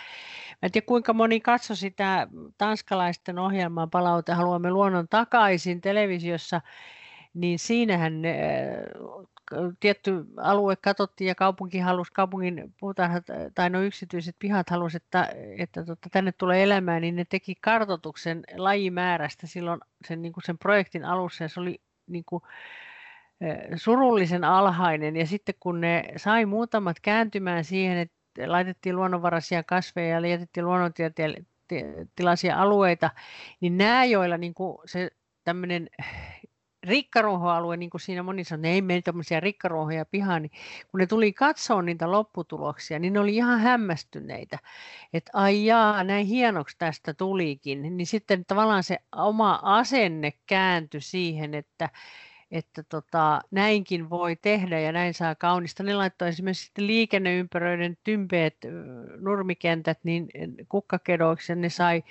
mä 0.50 0.66
en 0.66 0.72
tiedä 0.72 0.86
kuinka 0.86 1.12
moni 1.12 1.40
katsoi 1.40 1.76
sitä 1.76 2.28
tanskalaisten 2.58 3.38
ohjelmaa 3.38 3.86
Palaute 3.86 4.32
haluamme 4.32 4.70
luonnon 4.70 5.08
takaisin 5.08 5.80
televisiossa, 5.80 6.60
niin 7.34 7.58
siinähän 7.58 8.22
tietty 9.80 10.24
alue 10.36 10.76
katsottiin 10.76 11.28
ja 11.28 11.34
kaupunki 11.34 11.78
halusi, 11.78 12.12
kaupungin 12.12 12.74
puutarhat 12.80 13.24
tai 13.54 13.70
no 13.70 13.82
yksityiset 13.82 14.36
pihat 14.38 14.70
halusi, 14.70 14.96
että, 14.96 15.28
että 15.58 15.84
tota, 15.84 16.08
tänne 16.10 16.32
tulee 16.32 16.62
elämään, 16.62 17.02
niin 17.02 17.16
ne 17.16 17.24
teki 17.24 17.54
kartotuksen 17.60 18.44
lajimäärästä 18.56 19.46
silloin 19.46 19.80
sen, 20.08 20.22
niin 20.22 20.32
kuin 20.32 20.44
sen 20.44 20.58
projektin 20.58 21.04
alussa. 21.04 21.44
Ja 21.44 21.48
se 21.48 21.60
oli 21.60 21.80
niin 22.06 22.24
kuin, 22.24 22.42
surullisen 23.76 24.44
alhainen. 24.44 25.16
Ja 25.16 25.26
sitten 25.26 25.54
kun 25.60 25.80
ne 25.80 26.04
sai 26.16 26.46
muutamat 26.46 27.00
kääntymään 27.00 27.64
siihen, 27.64 27.98
että 27.98 28.16
laitettiin 28.46 28.96
luonnonvaraisia 28.96 29.62
kasveja 29.62 30.20
ja 30.20 30.26
jätettiin 30.26 30.66
luonnontilaisia 30.66 32.56
alueita, 32.56 33.10
niin 33.60 33.78
nämä, 33.78 34.04
joilla 34.04 34.36
niin 34.36 34.54
kuin 34.54 34.78
se 34.84 35.10
tämmöinen 35.44 35.88
rikkaruohoalue, 36.82 37.76
niin 37.76 37.90
kuin 37.90 38.00
siinä 38.00 38.22
moni 38.22 38.44
sanoi, 38.44 38.70
ei 38.70 38.82
mene 38.82 39.02
tämmöisiä 39.02 39.40
rikkaruohoja 39.40 40.04
pihaan, 40.04 40.42
niin 40.42 40.52
kun 40.90 41.00
ne 41.00 41.06
tuli 41.06 41.32
katsoa 41.32 41.82
niitä 41.82 42.10
lopputuloksia, 42.10 42.98
niin 42.98 43.12
ne 43.12 43.20
oli 43.20 43.36
ihan 43.36 43.60
hämmästyneitä, 43.60 44.58
että 45.12 45.30
ai 45.34 45.64
jaa, 45.64 46.04
näin 46.04 46.26
hienoksi 46.26 46.76
tästä 46.78 47.14
tulikin, 47.14 47.96
niin 47.96 48.06
sitten 48.06 48.44
tavallaan 48.44 48.82
se 48.82 48.98
oma 49.16 49.60
asenne 49.62 50.32
kääntyi 50.46 51.00
siihen, 51.00 51.54
että, 51.54 51.88
että 52.50 52.82
tota, 52.82 53.40
näinkin 53.50 54.10
voi 54.10 54.36
tehdä 54.36 54.80
ja 54.80 54.92
näin 54.92 55.14
saa 55.14 55.34
kaunista. 55.34 55.82
Ne 55.82 55.94
laittoi 55.94 56.28
esimerkiksi 56.28 56.64
sitten 56.64 56.86
liikenneympäröiden 56.86 57.98
tympeet 58.04 58.56
nurmikentät 59.20 59.98
niin 60.04 60.28
kukkakedoiksi 60.68 61.52
ja 61.52 61.56
ne 61.56 61.68
sai 61.68 62.02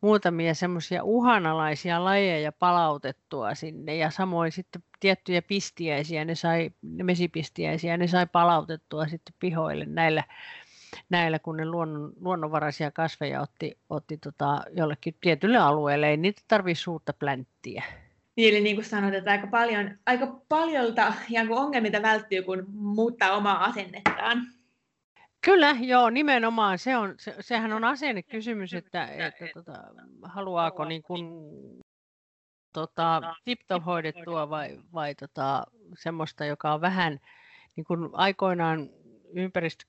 muutamia 0.00 0.54
semmoisia 0.54 1.04
uhanalaisia 1.04 2.04
lajeja 2.04 2.52
palautettua 2.52 3.54
sinne 3.54 3.96
ja 3.96 4.10
samoin 4.10 4.52
sitten 4.52 4.82
tiettyjä 5.00 5.42
pistiäisiä, 5.42 6.24
ne 6.24 6.34
sai, 6.34 6.70
ne 6.82 7.04
mesipistiäisiä, 7.04 7.96
ne 7.96 8.06
sai 8.06 8.26
palautettua 8.26 9.06
sitten 9.06 9.34
pihoille 9.40 9.86
näillä, 9.86 10.24
näillä 11.08 11.38
kun 11.38 11.56
ne 11.56 11.66
luonnon, 11.66 12.12
luonnonvaraisia 12.20 12.90
kasveja 12.90 13.40
otti, 13.40 13.78
otti 13.88 14.18
tota, 14.18 14.62
jollekin 14.76 15.14
tietylle 15.20 15.58
alueelle. 15.58 16.08
Ei 16.08 16.16
niitä 16.16 16.42
tarvitse 16.48 16.82
suurta 16.82 17.12
plänttiä. 17.12 17.84
Eli 18.48 18.60
niin 18.60 18.76
kuin 18.76 18.84
sanoit, 18.84 19.14
että 19.14 19.30
aika, 19.30 19.46
paljon, 19.46 19.98
aika 20.06 20.40
paljolta 20.48 21.12
ongelmilta 21.50 22.02
välttyy, 22.02 22.42
kun 22.42 22.64
muuttaa 22.72 23.36
omaa 23.36 23.64
asennettaan. 23.64 24.46
Kyllä, 25.44 25.76
joo, 25.80 26.10
nimenomaan. 26.10 26.78
Se 26.78 26.96
on, 26.96 27.14
se, 27.18 27.34
sehän 27.40 27.72
on 27.72 27.84
asennekysymys, 27.84 28.74
että, 28.74 29.04
että 29.06 29.46
tota, 29.54 29.84
haluaako 30.22 30.84
niin 30.84 31.02
kuin, 31.02 31.24
tota, 32.72 33.22
tip-top 33.44 33.84
hoidettua 33.86 34.50
vai, 34.50 34.78
vai 34.92 35.14
tota, 35.14 35.66
semmoista, 35.98 36.44
joka 36.44 36.74
on 36.74 36.80
vähän 36.80 37.20
niin 37.76 37.84
kuin 37.84 38.10
aikoinaan 38.12 38.90
ympäristö, 39.32 39.84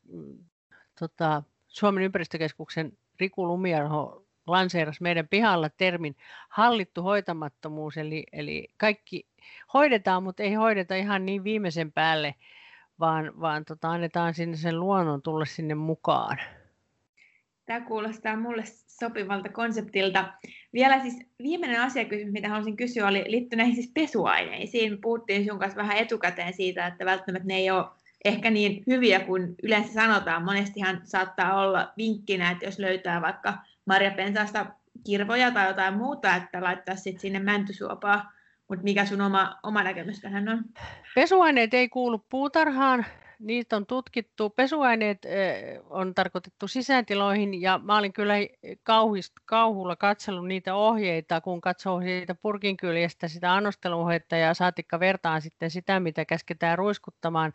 tota, 0.99 1.43
Suomen 1.67 2.03
ympäristökeskuksen 2.03 2.97
Riku 3.19 3.47
Lumiarho 3.47 4.20
lanseerasi 4.47 5.03
meidän 5.03 5.27
pihalla 5.27 5.69
termin 5.69 6.15
hallittu 6.49 7.01
hoitamattomuus, 7.01 7.97
eli, 7.97 8.23
eli 8.33 8.67
kaikki 8.77 9.27
hoidetaan, 9.73 10.23
mutta 10.23 10.43
ei 10.43 10.53
hoideta 10.53 10.95
ihan 10.95 11.25
niin 11.25 11.43
viimeisen 11.43 11.91
päälle, 11.91 12.35
vaan, 12.99 13.31
vaan 13.41 13.65
tota, 13.65 13.89
annetaan 13.89 14.33
sinne 14.33 14.57
sen 14.57 14.79
luonnon 14.79 15.21
tulla 15.21 15.45
sinne 15.45 15.75
mukaan. 15.75 16.37
Tämä 17.65 17.81
kuulostaa 17.81 18.35
mulle 18.35 18.63
sopivalta 18.87 19.49
konseptilta. 19.49 20.33
Vielä 20.73 21.01
siis 21.01 21.19
viimeinen 21.43 21.81
asiakysymys, 21.81 22.33
mitä 22.33 22.49
haluaisin 22.49 22.77
kysyä, 22.77 23.07
oli 23.07 23.23
liittyy 23.27 23.57
näihin 23.57 23.75
siis 23.75 23.91
pesuaineisiin. 23.93 25.01
Puhuttiin 25.01 25.45
sun 25.45 25.59
kanssa 25.59 25.77
vähän 25.77 25.97
etukäteen 25.97 26.53
siitä, 26.53 26.87
että 26.87 27.05
välttämättä 27.05 27.47
ne 27.47 27.55
ei 27.55 27.71
ole 27.71 27.85
ehkä 28.25 28.49
niin 28.49 28.83
hyviä 28.87 29.19
kuin 29.19 29.55
yleensä 29.63 29.93
sanotaan. 29.93 30.43
Monestihan 30.43 31.01
saattaa 31.03 31.61
olla 31.61 31.93
vinkkinä, 31.97 32.51
että 32.51 32.65
jos 32.65 32.79
löytää 32.79 33.21
vaikka 33.21 33.57
marjapensaasta 33.85 34.65
kirvoja 35.05 35.51
tai 35.51 35.67
jotain 35.67 35.93
muuta, 35.93 36.35
että 36.35 36.63
laittaa 36.63 36.95
sitten 36.95 37.21
sinne 37.21 37.39
mäntysuopaa. 37.39 38.31
Mutta 38.69 38.83
mikä 38.83 39.05
sun 39.05 39.21
oma, 39.21 39.59
oma 39.63 39.83
näkemys 39.83 40.21
tähän 40.21 40.49
on? 40.49 40.63
Pesuaineet 41.15 41.73
ei 41.73 41.89
kuulu 41.89 42.25
puutarhaan 42.29 43.05
niitä 43.41 43.75
on 43.75 43.85
tutkittu. 43.85 44.49
Pesuaineet 44.49 45.21
on 45.89 46.13
tarkoitettu 46.13 46.67
sisätiloihin 46.67 47.61
ja 47.61 47.79
mä 47.83 47.97
olin 47.97 48.13
kyllä 48.13 48.33
kauhist, 48.83 49.33
kauhulla 49.45 49.95
katsellut 49.95 50.47
niitä 50.47 50.75
ohjeita, 50.75 51.41
kun 51.41 51.61
katsoo 51.61 52.01
siitä 52.01 52.35
purkin 52.35 52.77
kyljestä 52.77 53.27
sitä 53.27 53.53
annosteluohjetta 53.53 54.35
ja 54.35 54.53
saatikka 54.53 54.99
vertaan 54.99 55.41
sitten 55.41 55.71
sitä, 55.71 55.99
mitä 55.99 56.25
käsketään 56.25 56.77
ruiskuttamaan. 56.77 57.53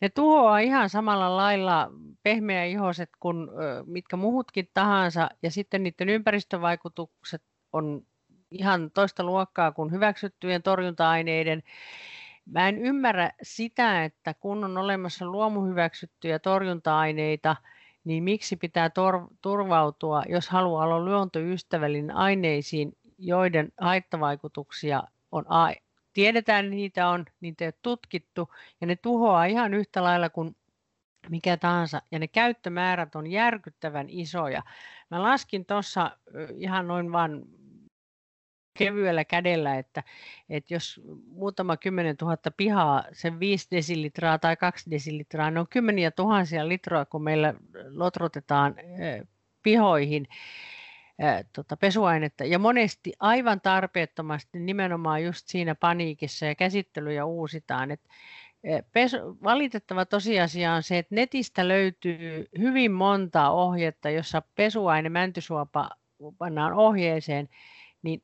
Ne 0.00 0.08
tuhoaa 0.08 0.58
ihan 0.58 0.90
samalla 0.90 1.36
lailla 1.36 1.90
pehmeäihoiset 2.22 3.10
kuin 3.20 3.48
mitkä 3.86 4.16
muhutkin 4.16 4.68
tahansa 4.74 5.28
ja 5.42 5.50
sitten 5.50 5.82
niiden 5.82 6.08
ympäristövaikutukset 6.08 7.42
on 7.72 8.02
ihan 8.50 8.90
toista 8.90 9.24
luokkaa 9.24 9.72
kuin 9.72 9.92
hyväksyttyjen 9.92 10.62
torjunta-aineiden. 10.62 11.62
Mä 12.50 12.68
en 12.68 12.78
ymmärrä 12.78 13.30
sitä, 13.42 14.04
että 14.04 14.34
kun 14.34 14.64
on 14.64 14.76
olemassa 14.76 15.26
luomuhyväksyttyjä 15.26 16.38
torjunta-aineita, 16.38 17.56
niin 18.04 18.24
miksi 18.24 18.56
pitää 18.56 18.88
tor- 18.88 19.28
turvautua, 19.42 20.22
jos 20.28 20.48
haluaa 20.48 20.84
olla 20.84 21.04
luontoystävällinen 21.04 22.16
aineisiin, 22.16 22.92
joiden 23.18 23.72
haittavaikutuksia 23.80 25.02
on 25.32 25.44
a- 25.48 25.74
tiedetään, 26.12 26.70
niitä 26.70 27.08
on, 27.08 27.24
niitä 27.40 27.64
ei 27.64 27.68
ole 27.68 27.74
tutkittu, 27.82 28.48
ja 28.80 28.86
ne 28.86 28.96
tuhoaa 28.96 29.44
ihan 29.44 29.74
yhtä 29.74 30.02
lailla 30.02 30.30
kuin 30.30 30.56
mikä 31.28 31.56
tahansa, 31.56 32.02
ja 32.10 32.18
ne 32.18 32.28
käyttömäärät 32.28 33.14
on 33.14 33.26
järkyttävän 33.26 34.06
isoja. 34.08 34.62
Mä 35.10 35.22
laskin 35.22 35.66
tuossa 35.66 36.16
ihan 36.56 36.88
noin 36.88 37.12
vaan 37.12 37.42
kevyellä 38.78 39.24
kädellä, 39.24 39.78
että, 39.78 40.02
että 40.50 40.74
jos 40.74 41.00
muutama 41.26 41.76
kymmenen 41.76 42.16
tuhatta 42.16 42.50
pihaa, 42.50 43.04
sen 43.12 43.40
5 43.40 43.68
desilitraa 43.70 44.38
tai 44.38 44.56
2 44.56 44.90
desilitraa, 44.90 45.50
ne 45.50 45.60
on 45.60 45.68
kymmeniä 45.68 46.10
tuhansia 46.10 46.68
litroa, 46.68 47.04
kun 47.04 47.22
meillä 47.22 47.54
lotrotetaan 47.90 48.74
pihoihin 49.62 50.28
tota, 51.52 51.76
pesuainetta. 51.76 52.44
Ja 52.44 52.58
monesti 52.58 53.12
aivan 53.20 53.60
tarpeettomasti 53.60 54.58
nimenomaan 54.58 55.24
just 55.24 55.48
siinä 55.48 55.74
paniikissa 55.74 56.46
ja 56.46 56.54
käsittelyjä 56.54 57.24
uusitaan. 57.24 57.90
Et, 57.90 58.00
pesu, 58.92 59.16
valitettava 59.44 60.04
tosiasia 60.04 60.72
on 60.72 60.82
se, 60.82 60.98
että 60.98 61.14
netistä 61.14 61.68
löytyy 61.68 62.48
hyvin 62.58 62.92
monta 62.92 63.50
ohjetta, 63.50 64.10
jossa 64.10 64.42
pesuaine 64.54 65.08
mäntysuopa 65.08 65.90
pannaan 66.38 66.72
ohjeeseen, 66.72 67.48
niin 68.02 68.22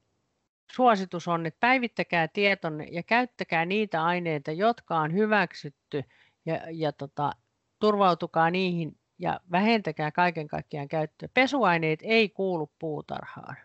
suositus 0.73 1.29
on, 1.29 1.47
että 1.47 1.61
päivittäkää 1.61 2.29
tietonne 2.29 2.87
ja 2.91 3.03
käyttäkää 3.03 3.65
niitä 3.65 4.05
aineita, 4.05 4.53
jotka 4.53 4.99
on 4.99 5.13
hyväksytty 5.13 6.05
ja, 6.47 6.61
ja 6.71 6.93
tota, 6.93 7.33
turvautukaa 7.79 8.51
niihin 8.51 8.97
ja 9.19 9.41
vähentäkää 9.51 10.11
kaiken 10.11 10.49
kaikkiaan 10.49 10.89
käyttöä. 10.89 11.29
Pesuaineet 11.35 12.01
ei 12.03 12.29
kuulu 12.29 12.73
puutarhaan. 12.79 13.57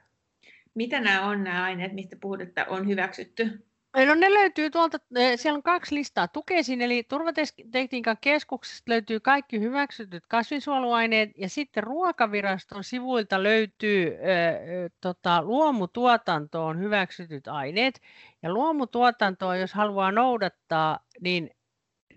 Mitä 0.74 1.00
nämä 1.00 1.26
on 1.26 1.44
nämä 1.44 1.64
aineet, 1.64 1.94
mistä 1.94 2.16
puhut, 2.22 2.42
että 2.42 2.66
on 2.66 2.88
hyväksytty? 2.88 3.69
No 3.96 4.16
ne 4.16 4.34
löytyy 4.34 4.70
tuolta, 4.70 4.98
siellä 5.36 5.58
on 5.58 5.64
kaksi 5.64 5.96
listaa. 5.96 6.28
Tukesin 6.28 6.82
eli 6.82 7.04
turvatekniikan 7.04 8.18
keskuksesta 8.22 8.92
löytyy 8.92 9.20
kaikki 9.20 9.60
hyväksytyt 9.60 10.24
kasvinsuojeluaineet 10.28 11.30
ja 11.38 11.50
sitten 11.50 11.84
ruokaviraston 11.84 12.84
sivuilta 12.84 13.44
löytyy 13.44 14.08
ö, 14.08 14.90
tota, 15.02 15.42
luomutuotantoon 15.42 16.80
hyväksytyt 16.80 17.48
aineet. 17.48 18.02
Ja 18.44 18.54
luomutuotantoa, 18.54 19.56
jos 19.56 19.74
haluaa 19.74 20.12
noudattaa, 20.12 21.00
niin, 21.22 21.50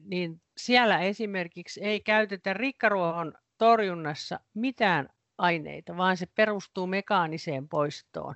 niin 0.05 0.41
siellä 0.57 0.99
esimerkiksi 0.99 1.85
ei 1.85 2.01
käytetä 2.01 2.55
rikkaruohon 2.55 3.35
torjunnassa 3.59 4.41
mitään 4.55 5.09
aineita, 5.39 5.97
vaan 5.97 6.17
se 6.17 6.27
perustuu 6.27 6.87
mekaaniseen 6.87 7.69
poistoon 7.69 8.35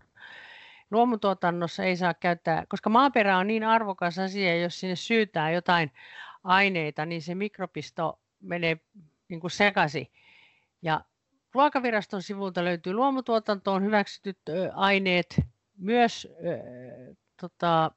luomutuotannossa 0.91 1.85
ei 1.85 1.97
saa 1.97 2.15
käyttää, 2.15 2.65
koska 2.69 2.91
maaperä 2.91 3.39
on 3.39 3.47
niin 3.47 3.65
arvokas 3.65 4.19
asia, 4.19 4.61
jos 4.61 4.81
sinne 4.81 4.97
syytää 4.97 5.51
jotain 5.51 5.93
aineita, 6.45 7.07
niin 7.07 7.23
se 7.23 7.35
mikropisto 7.35 8.21
menee 8.41 8.81
niin 9.29 9.41
kuin 9.41 9.51
sekaisin. 9.51 10.07
Ja 10.83 11.01
Ruokaviraston 11.55 12.23
sivulta 12.23 12.65
löytyy 12.65 12.93
luomutuotantoon 12.93 13.85
hyväksytyt 13.85 14.39
aineet, 14.75 15.41
myös 15.79 16.29
äh, 16.31 17.17
tota, 17.41 17.91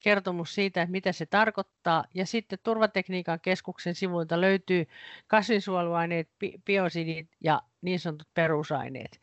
kertomus 0.00 0.54
siitä, 0.54 0.82
että 0.82 0.92
mitä 0.92 1.12
se 1.12 1.26
tarkoittaa. 1.26 2.04
Ja 2.14 2.26
sitten 2.26 2.58
Turvatekniikan 2.62 3.40
keskuksen 3.40 3.94
sivuilta 3.94 4.40
löytyy 4.40 4.86
kasvinsuojeluaineet, 5.26 6.28
biosidit 6.64 7.28
ja 7.40 7.62
niin 7.82 8.00
sanotut 8.00 8.28
perusaineet. 8.34 9.20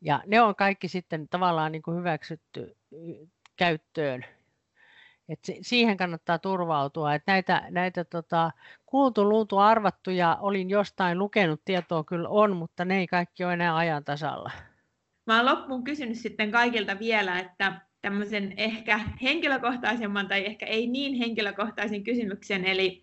Ja 0.00 0.22
ne 0.26 0.40
on 0.40 0.54
kaikki 0.54 0.88
sitten 0.88 1.28
tavallaan 1.28 1.72
niin 1.72 1.82
kuin 1.82 1.96
hyväksytty 1.98 2.76
käyttöön. 3.56 4.24
Et 5.28 5.38
siihen 5.60 5.96
kannattaa 5.96 6.38
turvautua. 6.38 7.14
Et 7.14 7.22
näitä 7.26 7.66
näitä 7.70 8.04
tota, 8.04 8.50
kuultu, 8.86 9.28
luultu, 9.28 9.58
arvattuja 9.58 10.38
olin 10.40 10.70
jostain 10.70 11.18
lukenut, 11.18 11.60
tietoa 11.64 12.04
kyllä 12.04 12.28
on, 12.28 12.56
mutta 12.56 12.84
ne 12.84 12.98
ei 12.98 13.06
kaikki 13.06 13.44
ole 13.44 13.52
enää 13.52 13.76
ajan 13.76 14.04
tasalla. 14.04 14.50
Mä 15.26 15.40
olen 15.40 15.54
loppuun 15.54 15.84
kysynyt 15.84 16.18
sitten 16.18 16.50
kaikilta 16.50 16.98
vielä, 16.98 17.38
että 17.38 17.80
tämmöisen 18.02 18.54
ehkä 18.56 19.00
henkilökohtaisemman 19.22 20.28
tai 20.28 20.46
ehkä 20.46 20.66
ei 20.66 20.86
niin 20.86 21.14
henkilökohtaisen 21.14 22.04
kysymyksen, 22.04 22.64
eli 22.64 23.02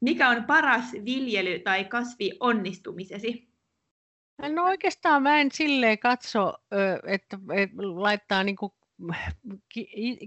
mikä 0.00 0.28
on 0.28 0.44
paras 0.44 0.92
viljely- 0.92 1.62
tai 1.64 1.84
kasvi 1.84 2.30
onnistumisesi? 2.40 3.49
No 4.48 4.64
oikeastaan 4.64 5.22
mä 5.22 5.40
en 5.40 5.52
silleen 5.52 5.98
katso, 5.98 6.54
että, 7.06 7.38
laittaa 7.78 8.44
niin 8.44 8.56
kuin 8.56 8.72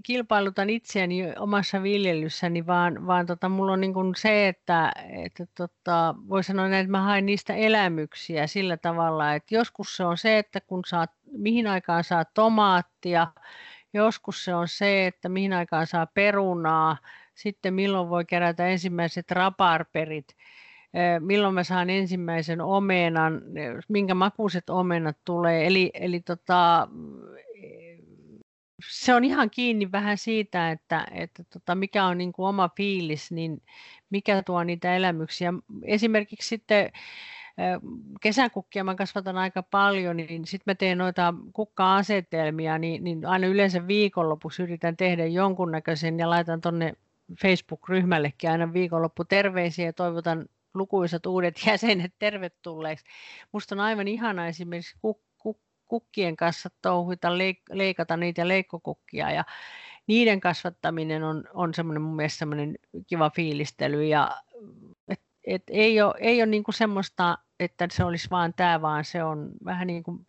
kilpailutan 0.04 0.70
itseäni 0.70 1.22
omassa 1.38 1.82
viljelyssäni, 1.82 2.66
vaan, 2.66 3.06
vaan 3.06 3.26
tota, 3.26 3.48
mulla 3.48 3.72
on 3.72 3.80
niin 3.80 3.94
kuin 3.94 4.14
se, 4.14 4.48
että, 4.48 4.92
että 5.24 5.46
tota, 5.54 6.14
voi 6.28 6.44
sanoa 6.44 6.68
näin, 6.68 6.80
että 6.80 6.90
mä 6.90 7.02
haen 7.02 7.26
niistä 7.26 7.54
elämyksiä 7.54 8.46
sillä 8.46 8.76
tavalla, 8.76 9.34
että 9.34 9.54
joskus 9.54 9.96
se 9.96 10.04
on 10.04 10.18
se, 10.18 10.38
että 10.38 10.60
kun 10.60 10.82
saat, 10.86 11.10
mihin 11.32 11.66
aikaan 11.66 12.04
saa 12.04 12.24
tomaattia, 12.24 13.26
joskus 13.92 14.44
se 14.44 14.54
on 14.54 14.68
se, 14.68 15.06
että 15.06 15.28
mihin 15.28 15.52
aikaan 15.52 15.86
saa 15.86 16.06
perunaa, 16.06 16.96
sitten 17.34 17.74
milloin 17.74 18.08
voi 18.08 18.24
kerätä 18.24 18.66
ensimmäiset 18.66 19.30
raparperit, 19.30 20.36
milloin 21.20 21.54
mä 21.54 21.64
saan 21.64 21.90
ensimmäisen 21.90 22.60
omenan, 22.60 23.42
minkä 23.88 24.14
makuiset 24.14 24.70
omenat 24.70 25.16
tulee. 25.24 25.66
Eli, 25.66 25.90
eli 25.94 26.20
tota, 26.20 26.88
se 28.90 29.14
on 29.14 29.24
ihan 29.24 29.50
kiinni 29.50 29.92
vähän 29.92 30.18
siitä, 30.18 30.70
että, 30.70 31.06
että 31.12 31.44
tota, 31.52 31.74
mikä 31.74 32.04
on 32.04 32.18
niin 32.18 32.32
kuin 32.32 32.46
oma 32.46 32.70
fiilis, 32.76 33.32
niin 33.32 33.62
mikä 34.10 34.42
tuo 34.42 34.64
niitä 34.64 34.96
elämyksiä. 34.96 35.52
Esimerkiksi 35.82 36.48
sitten 36.48 36.92
kesäkukkia 38.20 38.84
mä 38.84 38.94
kasvatan 38.94 39.38
aika 39.38 39.62
paljon, 39.62 40.16
niin 40.16 40.46
sitten 40.46 40.70
mä 40.70 40.74
teen 40.74 40.98
noita 40.98 41.34
kukka-asetelmia, 41.52 42.78
niin, 42.78 43.04
niin 43.04 43.26
aina 43.26 43.46
yleensä 43.46 43.86
viikonlopussa 43.86 44.62
yritän 44.62 44.96
tehdä 44.96 45.26
jonkunnäköisen 45.26 46.18
ja 46.18 46.30
laitan 46.30 46.60
tonne 46.60 46.92
Facebook-ryhmällekin 47.42 48.50
aina 48.50 48.72
viikonloppu 48.72 49.24
terveisiä 49.24 49.86
ja 49.86 49.92
toivotan 49.92 50.46
lukuisat 50.74 51.26
uudet 51.26 51.54
jäsenet 51.66 52.14
tervetulleeksi. 52.18 53.04
Musta 53.52 53.74
on 53.74 53.80
aivan 53.80 54.08
ihana 54.08 54.46
esimerkiksi 54.46 54.96
kuk- 54.96 55.48
kuk- 55.48 55.60
kukkien 55.86 56.36
kanssa 56.36 56.70
touhuita, 56.82 57.28
leik- 57.38 57.72
leikata 57.72 58.16
niitä 58.16 58.48
leikkokukkia 58.48 59.30
ja 59.30 59.44
niiden 60.06 60.40
kasvattaminen 60.40 61.22
on, 61.22 61.44
on 61.54 61.74
semmoinen 61.74 62.02
mun 62.02 62.16
mielestä 62.16 62.38
semmoinen 62.38 62.78
kiva 63.06 63.30
fiilistely 63.30 64.04
ja 64.04 64.42
et, 65.08 65.20
et 65.44 65.62
ei 65.70 66.00
ole, 66.00 66.14
ei 66.20 66.42
ole 66.42 66.50
niinku 66.50 66.72
semmoista, 66.72 67.38
että 67.60 67.88
se 67.92 68.04
olisi 68.04 68.30
vaan 68.30 68.54
tämä, 68.54 68.82
vaan 68.82 69.04
se 69.04 69.24
on 69.24 69.50
vähän 69.64 69.86
niin 69.86 70.02
kuin 70.02 70.26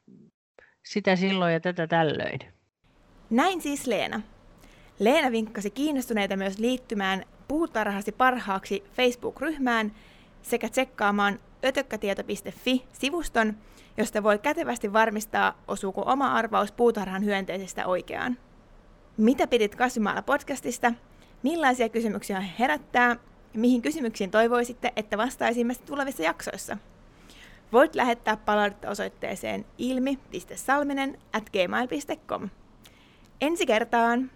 sitä 0.85 1.15
silloin 1.15 1.53
ja 1.53 1.59
tätä 1.59 1.87
tällöin. 1.87 2.39
Näin 3.29 3.61
siis 3.61 3.87
Leena. 3.87 4.21
Leena 4.99 5.31
vinkkasi 5.31 5.69
kiinnostuneita 5.69 6.37
myös 6.37 6.59
liittymään 6.59 7.25
Puutarhasi 7.47 8.11
parhaaksi 8.11 8.83
Facebook-ryhmään 8.93 9.91
sekä 10.45 10.69
tsekkaamaan 10.69 11.39
ötökkätieto.fi-sivuston, 11.65 13.53
josta 13.97 14.23
voi 14.23 14.39
kätevästi 14.39 14.93
varmistaa, 14.93 15.57
osuuko 15.67 16.03
oma 16.05 16.33
arvaus 16.33 16.71
puutarhan 16.71 17.25
hyönteisestä 17.25 17.87
oikeaan. 17.87 18.37
Mitä 19.17 19.47
pidit 19.47 19.75
kasvimaalla 19.75 20.21
podcastista? 20.21 20.93
Millaisia 21.43 21.89
kysymyksiä 21.89 22.39
herättää? 22.59 23.15
Mihin 23.53 23.81
kysymyksiin 23.81 24.31
toivoisitte, 24.31 24.93
että 24.95 25.17
vastaisimme 25.17 25.75
tulevissa 25.85 26.23
jaksoissa? 26.23 26.77
Voit 27.71 27.95
lähettää 27.95 28.37
palautetta 28.37 28.89
osoitteeseen 28.89 29.65
ilmi.salminen 29.77 31.17
at 31.33 31.49
gmail.com. 31.49 32.49
Ensi 33.41 33.65
kertaan! 33.65 34.31